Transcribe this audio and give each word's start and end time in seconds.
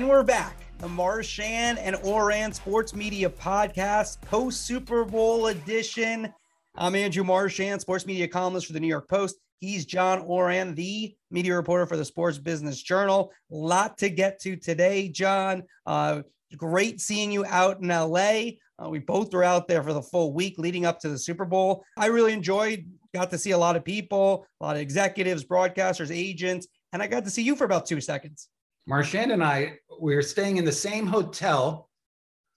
And 0.00 0.08
we're 0.08 0.22
back. 0.22 0.56
The 0.78 0.88
Marchand 0.88 1.78
and 1.78 1.94
Ourand 2.06 2.54
Sports 2.54 2.94
Media 2.94 3.28
Podcast, 3.28 4.18
post 4.22 4.62
Super 4.62 5.04
Bowl 5.04 5.48
edition. 5.48 6.32
I'm 6.74 6.94
Andrew 6.94 7.22
Marchand, 7.22 7.82
sports 7.82 8.06
media 8.06 8.26
columnist 8.26 8.66
for 8.66 8.72
the 8.72 8.80
New 8.80 8.86
York 8.88 9.10
Post. 9.10 9.36
He's 9.58 9.84
John 9.84 10.20
Ourand, 10.22 10.74
the 10.74 11.14
media 11.30 11.54
reporter 11.54 11.84
for 11.84 11.98
the 11.98 12.04
Sports 12.06 12.38
Business 12.38 12.80
Journal. 12.80 13.30
A 13.52 13.54
lot 13.54 13.98
to 13.98 14.08
get 14.08 14.40
to 14.40 14.56
today, 14.56 15.10
John. 15.10 15.64
Uh, 15.84 16.22
great 16.56 17.02
seeing 17.02 17.30
you 17.30 17.44
out 17.44 17.82
in 17.82 17.88
LA. 17.88 18.52
Uh, 18.82 18.88
we 18.88 19.00
both 19.00 19.34
were 19.34 19.44
out 19.44 19.68
there 19.68 19.82
for 19.82 19.92
the 19.92 20.00
full 20.00 20.32
week 20.32 20.54
leading 20.56 20.86
up 20.86 20.98
to 21.00 21.10
the 21.10 21.18
Super 21.18 21.44
Bowl. 21.44 21.84
I 21.98 22.06
really 22.06 22.32
enjoyed, 22.32 22.90
got 23.12 23.28
to 23.32 23.38
see 23.38 23.50
a 23.50 23.58
lot 23.58 23.76
of 23.76 23.84
people, 23.84 24.46
a 24.62 24.64
lot 24.64 24.76
of 24.76 24.80
executives, 24.80 25.44
broadcasters, 25.44 26.10
agents, 26.10 26.68
and 26.94 27.02
I 27.02 27.06
got 27.06 27.24
to 27.24 27.30
see 27.30 27.42
you 27.42 27.54
for 27.54 27.64
about 27.64 27.84
two 27.84 28.00
seconds. 28.00 28.48
Marchand 28.90 29.30
and 29.30 29.42
I, 29.42 29.78
we 30.00 30.16
were 30.16 30.22
staying 30.22 30.56
in 30.56 30.64
the 30.64 30.72
same 30.72 31.06
hotel. 31.06 31.88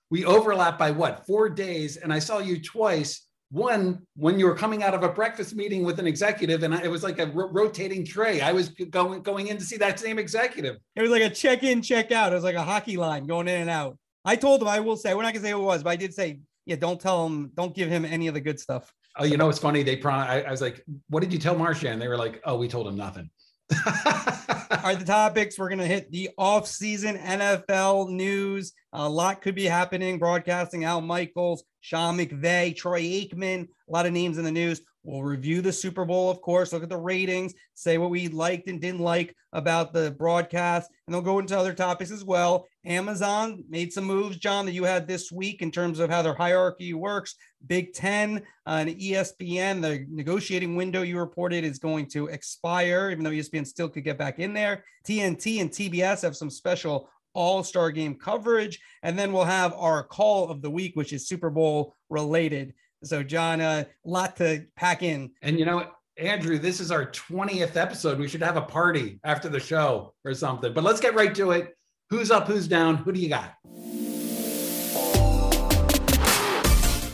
We 0.09 0.25
overlap 0.25 0.79
by 0.79 0.89
what, 0.89 1.27
four 1.27 1.47
days. 1.47 1.97
And 1.97 2.11
I 2.11 2.17
saw 2.17 2.39
you 2.39 2.59
twice. 2.59 3.27
One, 3.51 4.01
when 4.15 4.39
you 4.39 4.47
were 4.47 4.55
coming 4.55 4.81
out 4.81 4.95
of 4.95 5.03
a 5.03 5.09
breakfast 5.09 5.55
meeting 5.55 5.83
with 5.83 5.99
an 5.99 6.07
executive, 6.07 6.63
and 6.63 6.73
it 6.73 6.89
was 6.89 7.03
like 7.03 7.19
a 7.19 7.27
ro- 7.27 7.49
rotating 7.51 8.03
tray. 8.03 8.41
I 8.41 8.51
was 8.51 8.69
going 8.69 9.21
going 9.21 9.45
in 9.45 9.59
to 9.59 9.63
see 9.63 9.77
that 9.77 9.99
same 9.99 10.17
executive. 10.17 10.77
It 10.95 11.03
was 11.03 11.11
like 11.11 11.21
a 11.21 11.29
check 11.29 11.61
in, 11.61 11.83
check 11.83 12.11
out. 12.11 12.31
It 12.31 12.35
was 12.35 12.43
like 12.43 12.55
a 12.55 12.63
hockey 12.63 12.97
line 12.97 13.27
going 13.27 13.47
in 13.47 13.61
and 13.61 13.69
out. 13.69 13.99
I 14.25 14.35
told 14.35 14.63
him, 14.63 14.69
I 14.69 14.79
will 14.79 14.97
say, 14.97 15.13
we're 15.13 15.21
not 15.21 15.33
gonna 15.33 15.45
say 15.45 15.51
who 15.51 15.59
it 15.59 15.65
was, 15.65 15.83
but 15.83 15.91
I 15.91 15.97
did 15.97 16.15
say, 16.15 16.39
yeah, 16.65 16.77
don't 16.77 16.99
tell 16.99 17.27
him, 17.27 17.51
don't 17.53 17.75
give 17.75 17.89
him 17.89 18.05
any 18.05 18.27
of 18.27 18.33
the 18.33 18.41
good 18.41 18.59
stuff. 18.59 18.91
Oh, 19.19 19.23
you 19.23 19.37
know, 19.37 19.49
it's 19.49 19.59
funny. 19.59 19.83
They, 19.83 19.97
prom- 19.97 20.27
I, 20.27 20.41
I 20.41 20.49
was 20.49 20.61
like, 20.61 20.83
what 21.09 21.21
did 21.21 21.31
you 21.31 21.37
tell 21.37 21.55
Marchand? 21.55 22.01
They 22.01 22.07
were 22.07 22.17
like, 22.17 22.41
oh, 22.45 22.57
we 22.57 22.67
told 22.67 22.87
him 22.87 22.95
nothing. 22.95 23.29
Are 23.71 24.95
the 24.95 25.05
topics. 25.05 25.57
We're 25.57 25.69
going 25.69 25.79
to 25.79 25.85
hit 25.85 26.11
the 26.11 26.29
off-season 26.37 27.17
NFL 27.17 28.09
news. 28.09 28.73
A 28.91 29.07
lot 29.07 29.41
could 29.41 29.55
be 29.55 29.65
happening. 29.65 30.19
Broadcasting 30.19 30.83
Al 30.83 31.01
Michaels, 31.01 31.63
Sean 31.81 32.17
McVay, 32.17 32.75
Troy 32.75 33.01
Aikman, 33.01 33.63
a 33.63 33.91
lot 33.91 34.05
of 34.05 34.13
names 34.13 34.37
in 34.37 34.43
the 34.43 34.51
news. 34.51 34.81
We'll 35.03 35.23
review 35.23 35.61
the 35.61 35.73
Super 35.73 36.05
Bowl, 36.05 36.31
of 36.31 36.39
course, 36.41 36.71
look 36.71 36.83
at 36.83 36.89
the 36.89 36.97
ratings, 36.97 37.53
say 37.73 37.97
what 37.97 38.09
we 38.09 38.29
liked 38.29 38.69
and 38.69 38.79
didn't 38.79 39.01
like 39.01 39.35
about 39.51 39.91
the 39.91 40.11
broadcast, 40.11 40.89
and 41.05 41.13
they'll 41.13 41.21
go 41.21 41.39
into 41.39 41.57
other 41.57 41.73
topics 41.73 42.09
as 42.09 42.23
well. 42.23 42.67
Amazon 42.85 43.65
made 43.69 43.91
some 43.91 44.05
moves, 44.05 44.37
John, 44.37 44.65
that 44.65 44.71
you 44.71 44.85
had 44.85 45.05
this 45.05 45.29
week 45.29 45.61
in 45.61 45.71
terms 45.71 45.99
of 45.99 46.09
how 46.09 46.21
their 46.21 46.33
hierarchy 46.33 46.93
works. 46.93 47.35
Big 47.67 47.93
Ten 47.93 48.43
uh, 48.65 48.85
and 48.87 48.89
ESPN, 48.91 49.81
the 49.81 50.05
negotiating 50.09 50.75
window 50.77 51.01
you 51.01 51.19
reported 51.19 51.65
is 51.65 51.79
going 51.79 52.07
to 52.07 52.27
expire, 52.27 53.09
even 53.11 53.25
though 53.25 53.31
ESPN 53.31 53.67
still 53.67 53.89
could 53.89 54.05
get 54.05 54.17
back 54.17 54.39
in 54.39 54.53
there. 54.53 54.85
TNT 55.05 55.59
and 55.59 55.69
TBS 55.69 56.21
have 56.21 56.37
some 56.37 56.49
special 56.49 57.09
all 57.33 57.63
star 57.63 57.91
game 57.91 58.15
coverage. 58.15 58.79
And 59.01 59.17
then 59.17 59.33
we'll 59.33 59.43
have 59.43 59.73
our 59.73 60.03
call 60.03 60.49
of 60.49 60.61
the 60.61 60.69
week, 60.69 60.95
which 60.95 61.13
is 61.13 61.27
Super 61.27 61.49
Bowl 61.49 61.95
related. 62.09 62.73
So, 63.03 63.21
John, 63.21 63.59
a 63.59 63.63
uh, 63.63 63.83
lot 64.05 64.37
to 64.37 64.65
pack 64.77 65.03
in. 65.03 65.31
And 65.41 65.59
you 65.59 65.65
know, 65.65 65.91
Andrew, 66.17 66.57
this 66.57 66.79
is 66.79 66.89
our 66.89 67.07
20th 67.07 67.75
episode. 67.75 68.17
We 68.17 68.29
should 68.29 68.41
have 68.41 68.55
a 68.55 68.61
party 68.61 69.19
after 69.25 69.49
the 69.49 69.59
show 69.59 70.13
or 70.23 70.33
something. 70.33 70.73
But 70.73 70.85
let's 70.85 71.01
get 71.01 71.13
right 71.13 71.35
to 71.35 71.51
it. 71.51 71.75
Who's 72.09 72.31
up? 72.31 72.47
Who's 72.47 72.65
down? 72.65 72.95
Who 72.95 73.11
do 73.11 73.19
you 73.19 73.27
got? 73.27 73.55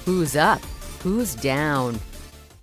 Who's 0.06 0.36
up? 0.36 0.62
Who's 1.02 1.34
down? 1.34 2.00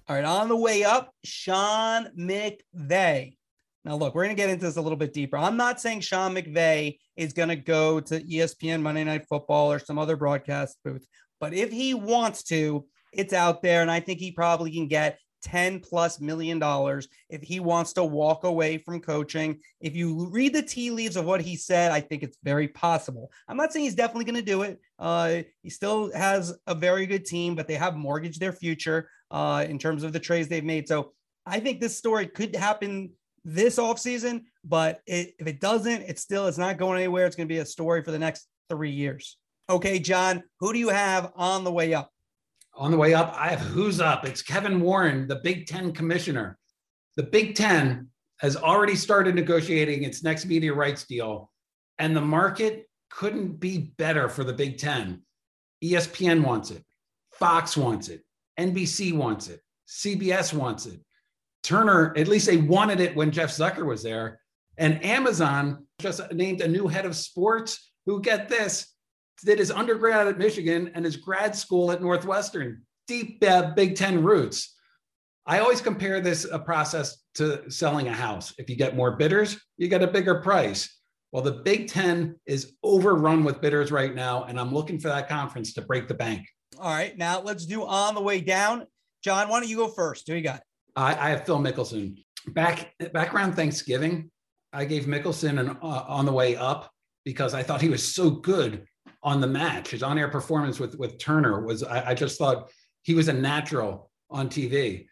All 0.08 0.14
right, 0.14 0.24
on 0.24 0.48
the 0.48 0.56
way 0.56 0.84
up, 0.84 1.12
Sean 1.24 2.08
McVay. 2.16 3.36
Now, 3.84 3.96
look, 3.96 4.14
we're 4.14 4.24
going 4.24 4.36
to 4.36 4.40
get 4.40 4.50
into 4.50 4.66
this 4.66 4.76
a 4.76 4.80
little 4.80 4.98
bit 4.98 5.12
deeper. 5.12 5.36
I'm 5.36 5.56
not 5.56 5.80
saying 5.80 6.00
Sean 6.00 6.32
McVay 6.32 6.98
is 7.16 7.32
going 7.32 7.48
to 7.48 7.56
go 7.56 7.98
to 7.98 8.20
ESPN 8.20 8.82
Monday 8.82 9.02
Night 9.02 9.26
Football 9.28 9.72
or 9.72 9.80
some 9.80 9.98
other 9.98 10.16
broadcast 10.16 10.76
booth, 10.84 11.04
but 11.40 11.54
if 11.54 11.72
he 11.72 11.92
wants 11.94 12.44
to, 12.44 12.86
it's 13.18 13.32
out 13.32 13.62
there. 13.62 13.82
And 13.82 13.90
I 13.90 14.00
think 14.00 14.20
he 14.20 14.30
probably 14.30 14.72
can 14.72 14.88
get 14.88 15.18
10 15.42 15.80
plus 15.80 16.20
million 16.20 16.58
dollars 16.58 17.08
if 17.30 17.42
he 17.42 17.60
wants 17.60 17.92
to 17.92 18.04
walk 18.04 18.44
away 18.44 18.78
from 18.78 19.00
coaching. 19.00 19.60
If 19.80 19.94
you 19.94 20.28
read 20.30 20.52
the 20.52 20.62
tea 20.62 20.90
leaves 20.90 21.16
of 21.16 21.24
what 21.24 21.40
he 21.40 21.56
said, 21.56 21.92
I 21.92 22.00
think 22.00 22.22
it's 22.22 22.36
very 22.42 22.68
possible. 22.68 23.30
I'm 23.48 23.56
not 23.56 23.72
saying 23.72 23.84
he's 23.84 23.94
definitely 23.94 24.24
going 24.24 24.44
to 24.44 24.50
do 24.50 24.62
it. 24.62 24.80
Uh, 24.98 25.42
he 25.62 25.70
still 25.70 26.12
has 26.12 26.52
a 26.66 26.74
very 26.74 27.06
good 27.06 27.24
team, 27.24 27.54
but 27.54 27.68
they 27.68 27.74
have 27.74 27.96
mortgaged 27.96 28.40
their 28.40 28.52
future 28.52 29.08
uh, 29.30 29.64
in 29.68 29.78
terms 29.78 30.02
of 30.02 30.12
the 30.12 30.20
trades 30.20 30.48
they've 30.48 30.64
made. 30.64 30.88
So 30.88 31.12
I 31.44 31.60
think 31.60 31.80
this 31.80 31.96
story 31.96 32.26
could 32.26 32.56
happen 32.56 33.10
this 33.44 33.78
offseason, 33.78 34.42
but 34.64 35.00
it, 35.06 35.34
if 35.38 35.46
it 35.46 35.60
doesn't, 35.60 36.02
it's 36.02 36.22
still, 36.22 36.48
it's 36.48 36.58
not 36.58 36.78
going 36.78 36.98
anywhere. 36.98 37.26
It's 37.26 37.36
going 37.36 37.48
to 37.48 37.54
be 37.54 37.60
a 37.60 37.66
story 37.66 38.02
for 38.02 38.10
the 38.10 38.18
next 38.18 38.48
three 38.68 38.90
years. 38.90 39.36
Okay, 39.70 39.98
John, 40.00 40.42
who 40.58 40.72
do 40.72 40.78
you 40.78 40.88
have 40.88 41.32
on 41.36 41.62
the 41.62 41.72
way 41.72 41.94
up? 41.94 42.10
On 42.76 42.90
the 42.90 42.96
way 42.96 43.14
up, 43.14 43.34
I 43.34 43.48
have 43.48 43.60
who's 43.60 44.00
up. 44.00 44.26
It's 44.26 44.42
Kevin 44.42 44.80
Warren, 44.80 45.26
the 45.26 45.36
Big 45.36 45.66
Ten 45.66 45.92
commissioner. 45.92 46.58
The 47.16 47.22
Big 47.22 47.54
Ten 47.54 48.08
has 48.40 48.54
already 48.54 48.94
started 48.94 49.34
negotiating 49.34 50.02
its 50.02 50.22
next 50.22 50.44
media 50.44 50.74
rights 50.74 51.04
deal, 51.04 51.50
and 51.98 52.14
the 52.14 52.20
market 52.20 52.86
couldn't 53.08 53.58
be 53.60 53.94
better 53.96 54.28
for 54.28 54.44
the 54.44 54.52
Big 54.52 54.76
Ten. 54.76 55.22
ESPN 55.82 56.44
wants 56.44 56.70
it, 56.70 56.84
Fox 57.32 57.78
wants 57.78 58.08
it, 58.08 58.22
NBC 58.60 59.14
wants 59.14 59.48
it, 59.48 59.62
CBS 59.88 60.52
wants 60.52 60.84
it. 60.84 61.00
Turner, 61.62 62.12
at 62.16 62.28
least 62.28 62.46
they 62.46 62.58
wanted 62.58 63.00
it 63.00 63.16
when 63.16 63.30
Jeff 63.30 63.50
Zucker 63.50 63.86
was 63.86 64.02
there. 64.02 64.38
And 64.76 65.02
Amazon 65.02 65.86
just 65.98 66.30
named 66.32 66.60
a 66.60 66.68
new 66.68 66.86
head 66.86 67.06
of 67.06 67.16
sports 67.16 67.90
who, 68.04 68.20
get 68.20 68.50
this, 68.50 68.94
did 69.44 69.58
his 69.58 69.70
undergrad 69.70 70.26
at 70.26 70.38
Michigan 70.38 70.90
and 70.94 71.04
his 71.04 71.16
grad 71.16 71.54
school 71.54 71.92
at 71.92 72.02
Northwestern. 72.02 72.82
Deep 73.06 73.42
uh, 73.44 73.72
Big 73.74 73.94
Ten 73.94 74.22
roots. 74.22 74.74
I 75.46 75.60
always 75.60 75.80
compare 75.80 76.20
this 76.20 76.44
a 76.44 76.58
process 76.58 77.18
to 77.34 77.70
selling 77.70 78.08
a 78.08 78.12
house. 78.12 78.52
If 78.58 78.68
you 78.68 78.76
get 78.76 78.96
more 78.96 79.16
bidders, 79.16 79.60
you 79.76 79.88
get 79.88 80.02
a 80.02 80.08
bigger 80.08 80.40
price. 80.40 80.92
Well, 81.30 81.42
the 81.42 81.52
Big 81.52 81.88
Ten 81.88 82.36
is 82.46 82.72
overrun 82.82 83.44
with 83.44 83.60
bidders 83.60 83.92
right 83.92 84.14
now, 84.14 84.44
and 84.44 84.58
I'm 84.58 84.72
looking 84.72 84.98
for 84.98 85.08
that 85.08 85.28
conference 85.28 85.74
to 85.74 85.82
break 85.82 86.08
the 86.08 86.14
bank. 86.14 86.46
All 86.80 86.90
right, 86.90 87.16
now 87.16 87.40
let's 87.40 87.64
do 87.66 87.84
on 87.84 88.14
the 88.14 88.20
way 88.20 88.40
down. 88.40 88.86
John, 89.22 89.48
why 89.48 89.60
don't 89.60 89.68
you 89.68 89.76
go 89.76 89.88
first? 89.88 90.26
Who 90.26 90.34
you 90.34 90.42
got? 90.42 90.62
I, 90.96 91.14
I 91.14 91.30
have 91.30 91.44
Phil 91.44 91.58
Mickelson. 91.58 92.16
Back 92.48 92.92
back 93.12 93.34
around 93.34 93.54
Thanksgiving, 93.54 94.30
I 94.72 94.84
gave 94.84 95.04
Mickelson 95.04 95.58
an 95.58 95.70
uh, 95.82 96.04
on 96.08 96.26
the 96.26 96.32
way 96.32 96.56
up 96.56 96.90
because 97.24 97.54
I 97.54 97.62
thought 97.62 97.80
he 97.80 97.88
was 97.88 98.14
so 98.14 98.30
good 98.30 98.84
on 99.26 99.40
the 99.40 99.46
match. 99.46 99.90
His 99.90 100.04
on-air 100.04 100.28
performance 100.28 100.78
with 100.78 100.96
with 100.96 101.18
Turner 101.18 101.60
was 101.60 101.82
I, 101.82 102.10
I 102.10 102.14
just 102.14 102.38
thought 102.38 102.70
he 103.02 103.14
was 103.14 103.28
a 103.28 103.32
natural 103.32 104.10
on 104.30 104.48
TV. 104.48 105.08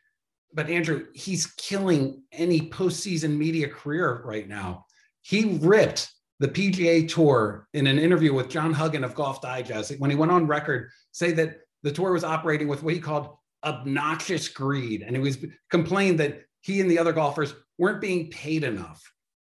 But 0.55 0.71
Andrew, 0.71 1.07
he's 1.15 1.47
killing 1.47 2.23
any 2.33 2.71
postseason 2.71 3.37
media 3.37 3.69
career 3.69 4.23
right 4.25 4.49
now. 4.49 4.87
He 5.23 5.59
ripped 5.61 6.13
the 6.39 6.47
PGA 6.47 7.09
Tour 7.09 7.69
in 7.75 7.89
an 7.89 7.99
interview 7.99 8.33
with 8.33 8.49
John 8.49 8.73
Huggan 8.73 9.03
of 9.03 9.17
Golf 9.17 9.43
Digest 9.43 9.99
when 9.99 10.11
he 10.11 10.17
went 10.17 10.31
on 10.31 10.47
record 10.47 10.91
say 11.11 11.33
that 11.33 11.59
the 11.83 11.93
tour 11.93 12.13
was 12.13 12.25
operating 12.25 12.69
with 12.69 12.85
what 12.85 12.95
he 12.95 13.01
called 13.01 13.37
obnoxious 13.65 14.49
greed, 14.49 15.03
and 15.03 15.17
he 15.17 15.23
was 15.23 15.39
complained 15.71 16.21
that 16.21 16.43
he 16.61 16.81
and 16.81 16.91
the 16.91 16.99
other 16.99 17.13
golfers 17.13 17.55
weren't 17.79 18.01
being 18.01 18.31
paid 18.31 18.63
enough. 18.63 19.03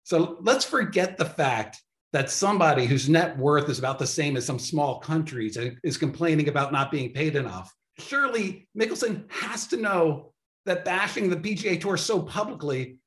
So 0.04 0.38
let's 0.42 0.66
forget 0.66 1.18
the 1.18 1.26
fact 1.26 1.82
that 2.14 2.30
somebody 2.30 2.86
whose 2.86 3.10
net 3.10 3.36
worth 3.38 3.68
is 3.70 3.80
about 3.80 3.98
the 3.98 4.08
same 4.08 4.38
as 4.38 4.46
some 4.46 4.60
small 4.60 5.00
countries 5.00 5.58
is 5.84 5.98
complaining 5.98 6.48
about 6.48 6.72
not 6.72 6.92
being 6.92 7.12
paid 7.12 7.36
enough. 7.36 7.74
Surely 7.98 8.68
Mickelson 8.78 9.30
has 9.32 9.68
to 9.68 9.78
know 9.78 10.32
that 10.66 10.86
bashing 10.86 11.30
the 11.30 11.36
PGA 11.36 11.82
Tour 11.82 11.98
so 11.98 12.22
publicly, 12.22 12.98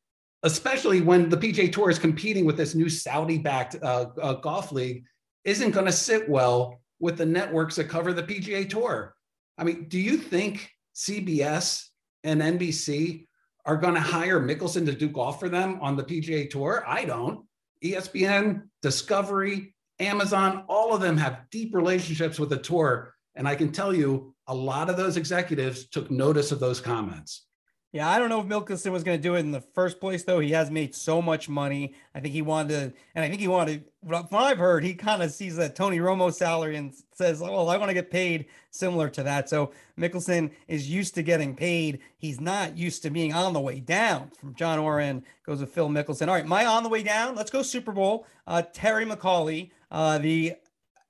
especially 0.42 1.00
when 1.00 1.28
the 1.28 1.36
PGA 1.36 1.72
Tour 1.72 1.88
is 1.88 2.00
competing 2.00 2.44
with 2.44 2.56
this 2.56 2.74
new 2.74 2.88
Saudi-backed 2.88 3.76
uh, 3.82 4.06
uh, 4.20 4.34
golf 4.34 4.72
league, 4.72 5.04
isn't 5.44 5.70
going 5.70 5.86
to 5.86 5.92
sit 5.92 6.28
well 6.28 6.80
with 6.98 7.16
the 7.16 7.26
networks 7.26 7.76
that 7.76 7.84
cover 7.84 8.12
the 8.12 8.22
PGA 8.22 8.68
Tour. 8.68 9.14
I 9.56 9.64
mean, 9.64 9.88
do 9.88 10.00
you 10.00 10.16
think 10.16 10.68
CBS 10.96 11.86
and 12.24 12.42
NBC 12.42 13.26
are 13.64 13.76
going 13.76 13.94
to 13.94 14.00
hire 14.00 14.40
Mickelson 14.40 14.84
to 14.86 14.92
do 14.92 15.08
golf 15.08 15.38
for 15.38 15.48
them 15.48 15.78
on 15.80 15.96
the 15.96 16.04
PGA 16.04 16.50
Tour? 16.50 16.84
I 16.86 17.04
don't. 17.04 17.45
ESPN, 17.82 18.68
Discovery, 18.82 19.74
Amazon, 19.98 20.64
all 20.68 20.94
of 20.94 21.00
them 21.00 21.16
have 21.16 21.48
deep 21.50 21.74
relationships 21.74 22.38
with 22.38 22.50
the 22.50 22.58
tour. 22.58 23.14
And 23.34 23.46
I 23.48 23.54
can 23.54 23.72
tell 23.72 23.94
you, 23.94 24.34
a 24.46 24.54
lot 24.54 24.90
of 24.90 24.96
those 24.96 25.16
executives 25.16 25.88
took 25.88 26.10
notice 26.10 26.52
of 26.52 26.60
those 26.60 26.80
comments. 26.80 27.46
Yeah, 27.92 28.10
I 28.10 28.18
don't 28.18 28.28
know 28.28 28.40
if 28.40 28.46
Mickelson 28.46 28.90
was 28.92 29.04
going 29.04 29.16
to 29.16 29.22
do 29.22 29.36
it 29.36 29.40
in 29.40 29.52
the 29.52 29.60
first 29.60 30.00
place, 30.00 30.22
though. 30.22 30.40
He 30.40 30.50
has 30.50 30.70
made 30.70 30.94
so 30.94 31.22
much 31.22 31.48
money. 31.48 31.94
I 32.14 32.20
think 32.20 32.34
he 32.34 32.42
wanted 32.42 32.68
to, 32.68 32.98
and 33.14 33.24
I 33.24 33.28
think 33.28 33.40
he 33.40 33.48
wanted, 33.48 33.84
from 34.06 34.24
what 34.24 34.42
I've 34.42 34.58
heard, 34.58 34.84
he 34.84 34.92
kind 34.92 35.22
of 35.22 35.30
sees 35.30 35.56
that 35.56 35.76
Tony 35.76 35.98
Romo 35.98 36.30
salary 36.30 36.76
and 36.76 36.92
says, 37.14 37.40
well, 37.40 37.70
I 37.70 37.78
want 37.78 37.88
to 37.88 37.94
get 37.94 38.10
paid 38.10 38.46
similar 38.70 39.08
to 39.10 39.22
that. 39.22 39.48
So 39.48 39.72
Mickelson 39.98 40.50
is 40.68 40.90
used 40.90 41.14
to 41.14 41.22
getting 41.22 41.54
paid. 41.54 42.00
He's 42.18 42.40
not 42.40 42.76
used 42.76 43.02
to 43.04 43.10
being 43.10 43.32
on 43.32 43.54
the 43.54 43.60
way 43.60 43.80
down. 43.80 44.30
From 44.38 44.54
John 44.54 44.78
Ourand 44.78 45.22
goes 45.46 45.60
with 45.60 45.72
Phil 45.72 45.88
Mickelson. 45.88 46.28
All 46.28 46.34
right, 46.34 46.46
my 46.46 46.66
on 46.66 46.82
the 46.82 46.90
way 46.90 47.02
down. 47.02 47.34
Let's 47.34 47.50
go 47.50 47.62
Super 47.62 47.92
Bowl. 47.92 48.26
Uh, 48.46 48.62
Terry 48.74 49.06
McAulay, 49.06 49.70
uh, 49.90 50.18
the 50.18 50.56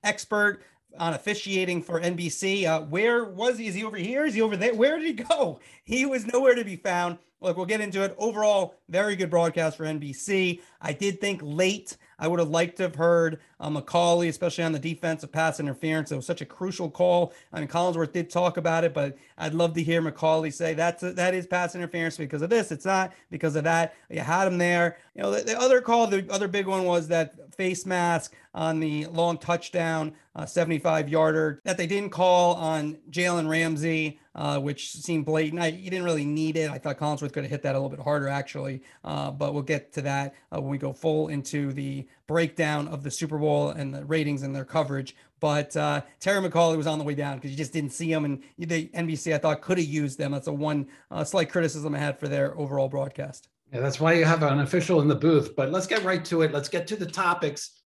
expert 0.05 0.62
on 0.98 1.14
officiating 1.14 1.82
for 1.82 2.00
NBC. 2.00 2.66
Uh, 2.66 2.82
where 2.82 3.25
was 3.25 3.58
he? 3.58 3.66
Is 3.66 3.75
he 3.75 3.84
over 3.84 3.96
here? 3.96 4.25
Is 4.25 4.34
he 4.34 4.43
over 4.43 4.56
there? 4.56 4.75
Where 4.75 4.98
did 4.98 5.06
he 5.06 5.12
go? 5.12 5.60
He 5.84 6.04
was 6.04 6.26
nowhere 6.26 6.56
to 6.56 6.64
be 6.64 6.75
found. 6.75 7.19
Look, 7.40 7.56
we'll 7.56 7.64
get 7.64 7.81
into 7.81 8.02
it. 8.02 8.16
Overall, 8.19 8.75
very 8.88 9.14
good 9.14 9.31
broadcast 9.31 9.76
for 9.76 9.84
NBC. 9.84 10.60
I 10.81 10.93
did 10.93 11.20
think 11.20 11.40
late 11.44 11.96
I 12.18 12.28
would 12.28 12.38
have 12.38 12.48
liked 12.48 12.76
to 12.78 12.84
have 12.84 12.94
heard 12.94 13.40
uh, 13.60 13.68
McAulay, 13.68 14.28
especially 14.28 14.64
on 14.64 14.72
the 14.72 14.78
defensive 14.78 15.32
pass 15.32 15.60
interference. 15.60 16.12
It 16.12 16.16
was 16.16 16.26
such 16.26 16.40
a 16.40 16.46
crucial 16.46 16.90
call. 16.90 17.32
I 17.52 17.60
mean, 17.60 17.68
Collinsworth 17.68 18.12
did 18.12 18.30
talk 18.30 18.56
about 18.56 18.84
it, 18.84 18.94
but 18.94 19.16
I'd 19.38 19.54
love 19.54 19.74
to 19.74 19.82
hear 19.82 20.00
McAulay 20.02 20.52
say 20.52 20.74
that's 20.74 21.02
a, 21.02 21.12
that 21.12 21.34
is 21.34 21.46
pass 21.46 21.74
interference 21.74 22.16
because 22.16 22.42
of 22.42 22.50
this. 22.50 22.72
It's 22.72 22.84
not 22.84 23.12
because 23.30 23.56
of 23.56 23.64
that. 23.64 23.94
You 24.10 24.20
had 24.20 24.48
him 24.48 24.58
there. 24.58 24.98
You 25.14 25.22
know, 25.22 25.30
the, 25.30 25.42
the 25.42 25.58
other 25.58 25.80
call, 25.80 26.06
the 26.06 26.26
other 26.30 26.48
big 26.48 26.66
one 26.66 26.84
was 26.84 27.08
that 27.08 27.54
face 27.54 27.86
mask 27.86 28.34
on 28.54 28.80
the 28.80 29.06
long 29.06 29.36
touchdown, 29.38 30.14
uh, 30.34 30.46
75 30.46 31.08
yarder 31.08 31.60
that 31.64 31.76
they 31.76 31.86
didn't 31.86 32.10
call 32.10 32.54
on 32.54 32.96
Jalen 33.10 33.48
Ramsey 33.48 34.18
uh, 34.36 34.60
which 34.60 34.92
seemed 34.92 35.24
blatant. 35.24 35.60
I, 35.60 35.68
you 35.68 35.90
didn't 35.90 36.04
really 36.04 36.26
need 36.26 36.58
it. 36.58 36.70
I 36.70 36.76
thought 36.76 36.98
Collinsworth 36.98 37.32
could 37.32 37.44
have 37.44 37.50
hit 37.50 37.62
that 37.62 37.74
a 37.74 37.78
little 37.78 37.88
bit 37.88 38.00
harder, 38.00 38.28
actually. 38.28 38.82
Uh, 39.02 39.30
but 39.30 39.54
we'll 39.54 39.62
get 39.62 39.92
to 39.94 40.02
that 40.02 40.34
uh, 40.54 40.60
when 40.60 40.70
we 40.70 40.78
go 40.78 40.92
full 40.92 41.28
into 41.28 41.72
the 41.72 42.06
breakdown 42.26 42.88
of 42.88 43.03
the 43.03 43.11
Super 43.11 43.38
Bowl 43.38 43.70
and 43.70 43.94
the 43.94 44.05
ratings 44.05 44.43
and 44.43 44.55
their 44.55 44.64
coverage. 44.64 45.14
But 45.41 45.76
uh, 45.76 46.03
Terry 46.20 46.47
McAulay 46.47 46.76
was 46.76 46.87
on 46.87 46.99
the 46.99 47.05
way 47.05 47.14
down 47.14 47.37
because 47.37 47.50
you 47.50 47.56
just 47.56 47.73
didn't 47.73 47.91
see 47.91 48.11
him. 48.11 48.25
And 48.25 48.43
the 48.58 48.88
NBC, 48.88 49.35
I 49.35 49.38
thought, 49.38 49.61
could 49.61 49.79
have 49.79 49.87
used 49.87 50.19
them. 50.19 50.32
That's 50.32 50.47
a 50.47 50.53
one 50.53 50.87
uh, 51.11 51.25
slight 51.25 51.50
criticism 51.50 51.94
I 51.94 51.99
had 51.99 52.19
for 52.19 52.29
their 52.29 52.56
overall 52.58 52.88
broadcast. 52.88 53.49
Yeah, 53.73 53.81
that's 53.81 54.00
why 54.00 54.14
you 54.14 54.25
have 54.25 54.43
an 54.43 54.61
official 54.61 55.00
in 55.00 55.08
the 55.08 55.14
booth. 55.14 55.55
But 55.56 55.70
let's 55.70 55.87
get 55.87 56.05
right 56.05 56.25
to 56.26 56.43
it. 56.43 56.53
Let's 56.53 56.69
get 56.69 56.87
to 56.88 56.97
the 56.97 57.06
topics. 57.06 57.82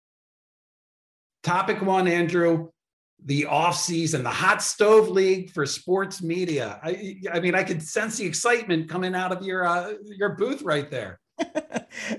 Topic 1.43 1.81
one, 1.81 2.07
Andrew 2.07 2.69
the 3.25 3.45
off 3.45 3.75
season, 3.75 4.23
the 4.23 4.29
hot 4.29 4.61
stove 4.61 5.09
league 5.09 5.51
for 5.51 5.65
sports 5.65 6.21
media. 6.21 6.79
I, 6.83 7.17
I 7.31 7.39
mean, 7.39 7.55
I 7.55 7.63
could 7.63 7.83
sense 7.83 8.17
the 8.17 8.25
excitement 8.25 8.89
coming 8.89 9.15
out 9.15 9.31
of 9.31 9.43
your 9.43 9.65
uh, 9.65 9.93
your 10.03 10.35
booth 10.35 10.61
right 10.61 10.89
there. 10.89 11.19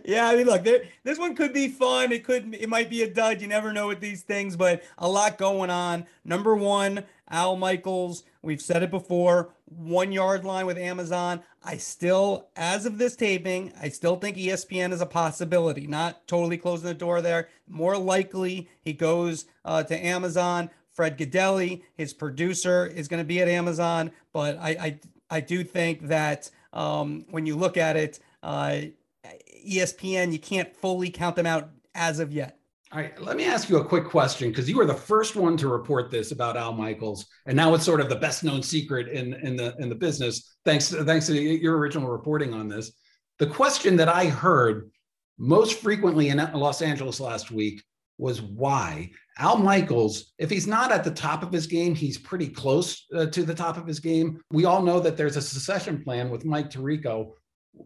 Yeah, 0.05 0.28
I 0.28 0.37
mean, 0.37 0.46
look, 0.46 0.64
there, 0.64 0.84
this 1.05 1.19
one 1.19 1.34
could 1.34 1.52
be 1.52 1.69
fun. 1.69 2.12
It 2.12 2.25
could, 2.25 2.55
it 2.55 2.69
might 2.69 2.90
be 2.90 3.02
a 3.02 3.11
dud. 3.11 3.40
You 3.40 3.49
never 3.49 3.72
know 3.72 3.88
with 3.88 4.00
these 4.00 4.22
things, 4.22 4.56
but 4.56 4.82
a 4.99 5.08
lot 5.08 5.38
going 5.38 5.70
on. 5.70 6.06
Number 6.25 6.55
one, 6.55 7.05
Al 7.28 7.56
Michaels. 7.56 8.25
We've 8.43 8.61
said 8.61 8.82
it 8.82 8.90
before. 8.90 9.50
One 9.67 10.12
yard 10.12 10.44
line 10.44 10.67
with 10.67 10.78
Amazon. 10.78 11.43
I 11.62 11.76
still, 11.76 12.49
as 12.56 12.87
of 12.87 12.99
this 12.99 13.17
taping, 13.17 13.72
I 13.81 13.88
still 13.88 14.17
think 14.17 14.37
ESPN 14.37 14.93
is 14.93 15.00
a 15.00 15.06
possibility. 15.06 15.87
Not 15.87 16.26
totally 16.26 16.56
closing 16.56 16.88
the 16.88 16.94
door 16.94 17.20
there. 17.20 17.49
More 17.69 17.96
likely, 17.96 18.69
he 18.82 18.93
goes 18.93 19.46
uh, 19.64 19.82
to 19.84 19.96
Amazon. 19.96 20.70
Fred 20.90 21.17
Gaudelli, 21.17 21.82
his 21.94 22.12
producer, 22.12 22.87
is 22.87 23.08
going 23.08 23.22
to 23.22 23.26
be 23.26 23.40
at 23.40 23.49
Amazon. 23.49 24.11
But 24.32 24.58
I, 24.58 24.70
I, 24.70 25.00
I 25.31 25.40
do 25.40 25.62
think 25.62 26.08
that 26.08 26.50
um, 26.72 27.25
when 27.31 27.46
you 27.46 27.56
look 27.56 27.76
at 27.76 27.96
it, 27.96 28.19
uh, 28.43 28.81
ESPN, 29.64 30.32
you 30.32 30.38
can't 30.38 30.74
fully 30.76 31.10
count 31.10 31.36
them 31.36 31.46
out 31.46 31.70
as 31.94 32.18
of 32.18 32.32
yet. 32.32 32.58
All 32.92 32.98
right, 32.98 33.20
let 33.22 33.36
me 33.36 33.44
ask 33.44 33.68
you 33.68 33.78
a 33.78 33.84
quick 33.84 34.04
question 34.04 34.50
because 34.50 34.68
you 34.68 34.76
were 34.76 34.84
the 34.84 34.94
first 34.94 35.36
one 35.36 35.56
to 35.58 35.68
report 35.68 36.10
this 36.10 36.32
about 36.32 36.56
Al 36.56 36.72
Michaels, 36.72 37.26
and 37.46 37.56
now 37.56 37.72
it's 37.74 37.84
sort 37.84 38.00
of 38.00 38.08
the 38.08 38.16
best 38.16 38.42
known 38.42 38.64
secret 38.64 39.06
in, 39.08 39.34
in 39.34 39.54
the 39.54 39.76
in 39.78 39.88
the 39.88 39.94
business. 39.94 40.56
Thanks, 40.64 40.90
thanks 40.90 41.26
to 41.26 41.34
your 41.34 41.78
original 41.78 42.08
reporting 42.08 42.52
on 42.52 42.68
this. 42.68 42.90
The 43.38 43.46
question 43.46 43.96
that 43.96 44.08
I 44.08 44.26
heard 44.26 44.90
most 45.38 45.80
frequently 45.80 46.30
in 46.30 46.38
Los 46.52 46.82
Angeles 46.82 47.20
last 47.20 47.52
week 47.52 47.82
was 48.18 48.42
why 48.42 49.10
Al 49.38 49.56
Michaels, 49.56 50.32
if 50.38 50.50
he's 50.50 50.66
not 50.66 50.92
at 50.92 51.02
the 51.02 51.10
top 51.10 51.42
of 51.42 51.50
his 51.52 51.66
game, 51.66 51.94
he's 51.94 52.18
pretty 52.18 52.48
close 52.48 53.06
uh, 53.16 53.26
to 53.26 53.42
the 53.42 53.54
top 53.54 53.78
of 53.78 53.86
his 53.86 53.98
game. 53.98 54.40
We 54.50 54.66
all 54.66 54.82
know 54.82 55.00
that 55.00 55.16
there's 55.16 55.36
a 55.36 55.42
succession 55.42 56.04
plan 56.04 56.28
with 56.28 56.44
Mike 56.44 56.70
Tirico. 56.70 57.32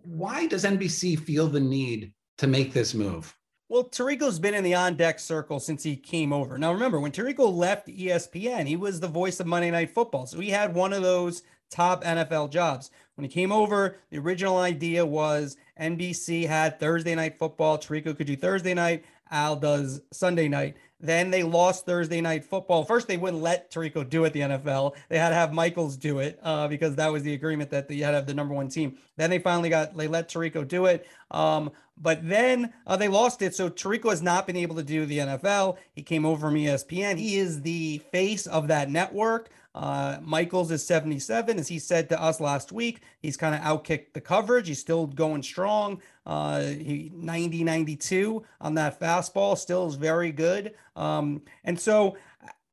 Why 0.03 0.47
does 0.47 0.65
NBC 0.65 1.19
feel 1.19 1.47
the 1.47 1.61
need 1.61 2.13
to 2.39 2.47
make 2.47 2.73
this 2.73 2.95
move? 2.95 3.37
Well, 3.69 3.85
Tirico's 3.85 4.39
been 4.39 4.55
in 4.55 4.63
the 4.63 4.75
on 4.75 4.97
deck 4.97 5.19
circle 5.19 5.59
since 5.59 5.83
he 5.83 5.97
came 5.97 6.33
over. 6.33 6.59
Now, 6.59 6.73
remember, 6.73 7.01
when 7.01 7.13
Tirico 7.13 7.53
left 7.53 7.89
ESPN, 7.89 8.67
he 8.67 8.77
was 8.77 9.01
the 9.01 9.09
voice 9.09 9.41
of 9.41 9.47
Monday 9.47 9.71
Night 9.71 9.91
Football. 9.91 10.27
So 10.27 10.39
he 10.39 10.51
had 10.51 10.75
one 10.75 10.93
of 10.93 11.03
those 11.03 11.43
top 11.71 12.05
NFL 12.05 12.51
jobs. 12.51 12.91
When 13.15 13.25
he 13.25 13.31
came 13.31 13.51
over, 13.51 13.97
the 14.11 14.19
original 14.19 14.59
idea 14.59 15.05
was 15.05 15.57
NBC 15.81 16.47
had 16.47 16.79
Thursday 16.79 17.15
Night 17.15 17.39
Football. 17.39 17.79
Tirico 17.79 18.17
could 18.17 18.27
do 18.27 18.37
Thursday 18.37 18.75
night. 18.75 19.05
Al 19.31 19.57
does 19.57 20.01
Sunday 20.13 20.49
night. 20.49 20.77
Then 21.01 21.31
they 21.31 21.43
lost 21.43 21.85
Thursday 21.85 22.21
night 22.21 22.45
football. 22.45 22.85
First, 22.85 23.09
they 23.09 23.19
wouldn't 23.19 23.43
let 23.43 23.71
Tirico 23.71 24.09
do 24.09 24.25
it, 24.25 24.33
the 24.33 24.41
NFL. 24.41 24.95
They 25.11 25.19
had 25.19 25.31
to 25.31 25.35
have 25.35 25.53
Michaels 25.53 25.97
do 25.99 26.19
it 26.21 26.39
uh, 26.43 26.67
because 26.69 26.97
that 26.97 27.13
was 27.13 27.23
the 27.23 27.35
agreement 27.35 27.71
that 27.71 27.89
they 27.89 27.99
had 27.99 28.13
to 28.13 28.17
have 28.17 28.27
the 28.27 28.33
number 28.33 28.55
one 28.55 28.69
team. 28.69 28.97
Then 29.17 29.29
they 29.29 29.39
finally 29.39 29.69
got, 29.69 29.95
they 29.97 30.09
let 30.09 30.31
Tirico 30.31 30.67
do 30.67 30.87
it. 30.87 31.07
Um, 31.31 31.73
but 31.97 32.27
then 32.27 32.73
uh, 32.87 32.97
they 32.97 33.09
lost 33.09 33.43
it. 33.43 33.55
So 33.55 33.69
Tirico 33.69 34.11
has 34.11 34.23
not 34.23 34.47
been 34.47 34.57
able 34.57 34.77
to 34.77 34.83
do 34.83 35.05
the 35.05 35.19
NFL. 35.19 35.77
He 35.93 36.03
came 36.03 36.25
over 36.25 36.49
from 36.49 36.55
ESPN. 36.55 37.19
He 37.19 37.37
is 37.37 37.61
the 37.61 37.99
face 38.11 38.47
of 38.47 38.69
that 38.69 38.91
network. 38.91 39.51
Uh, 39.75 40.19
Michaels 40.23 40.71
is 40.71 40.87
77, 40.87 41.59
as 41.59 41.67
he 41.67 41.81
said 41.81 42.09
to 42.09 42.23
us 42.23 42.41
last 42.41 42.71
week. 42.71 43.01
He's 43.21 43.37
kind 43.37 43.55
of 43.55 43.61
outkicked 43.61 44.13
the 44.13 44.21
coverage. 44.21 44.69
He's 44.69 44.79
still 44.79 45.07
going 45.07 45.43
strong. 45.43 46.01
Uh, 46.27 46.61
he 46.63 47.11
90 47.15 47.65
92 47.65 48.45
on 48.61 48.75
that 48.75 48.99
fastball, 48.99 49.57
still 49.57 49.87
is 49.87 49.97
very 49.97 50.33
good. 50.33 50.75
Um, 50.97 51.43
and 51.65 51.79
so 51.79 52.17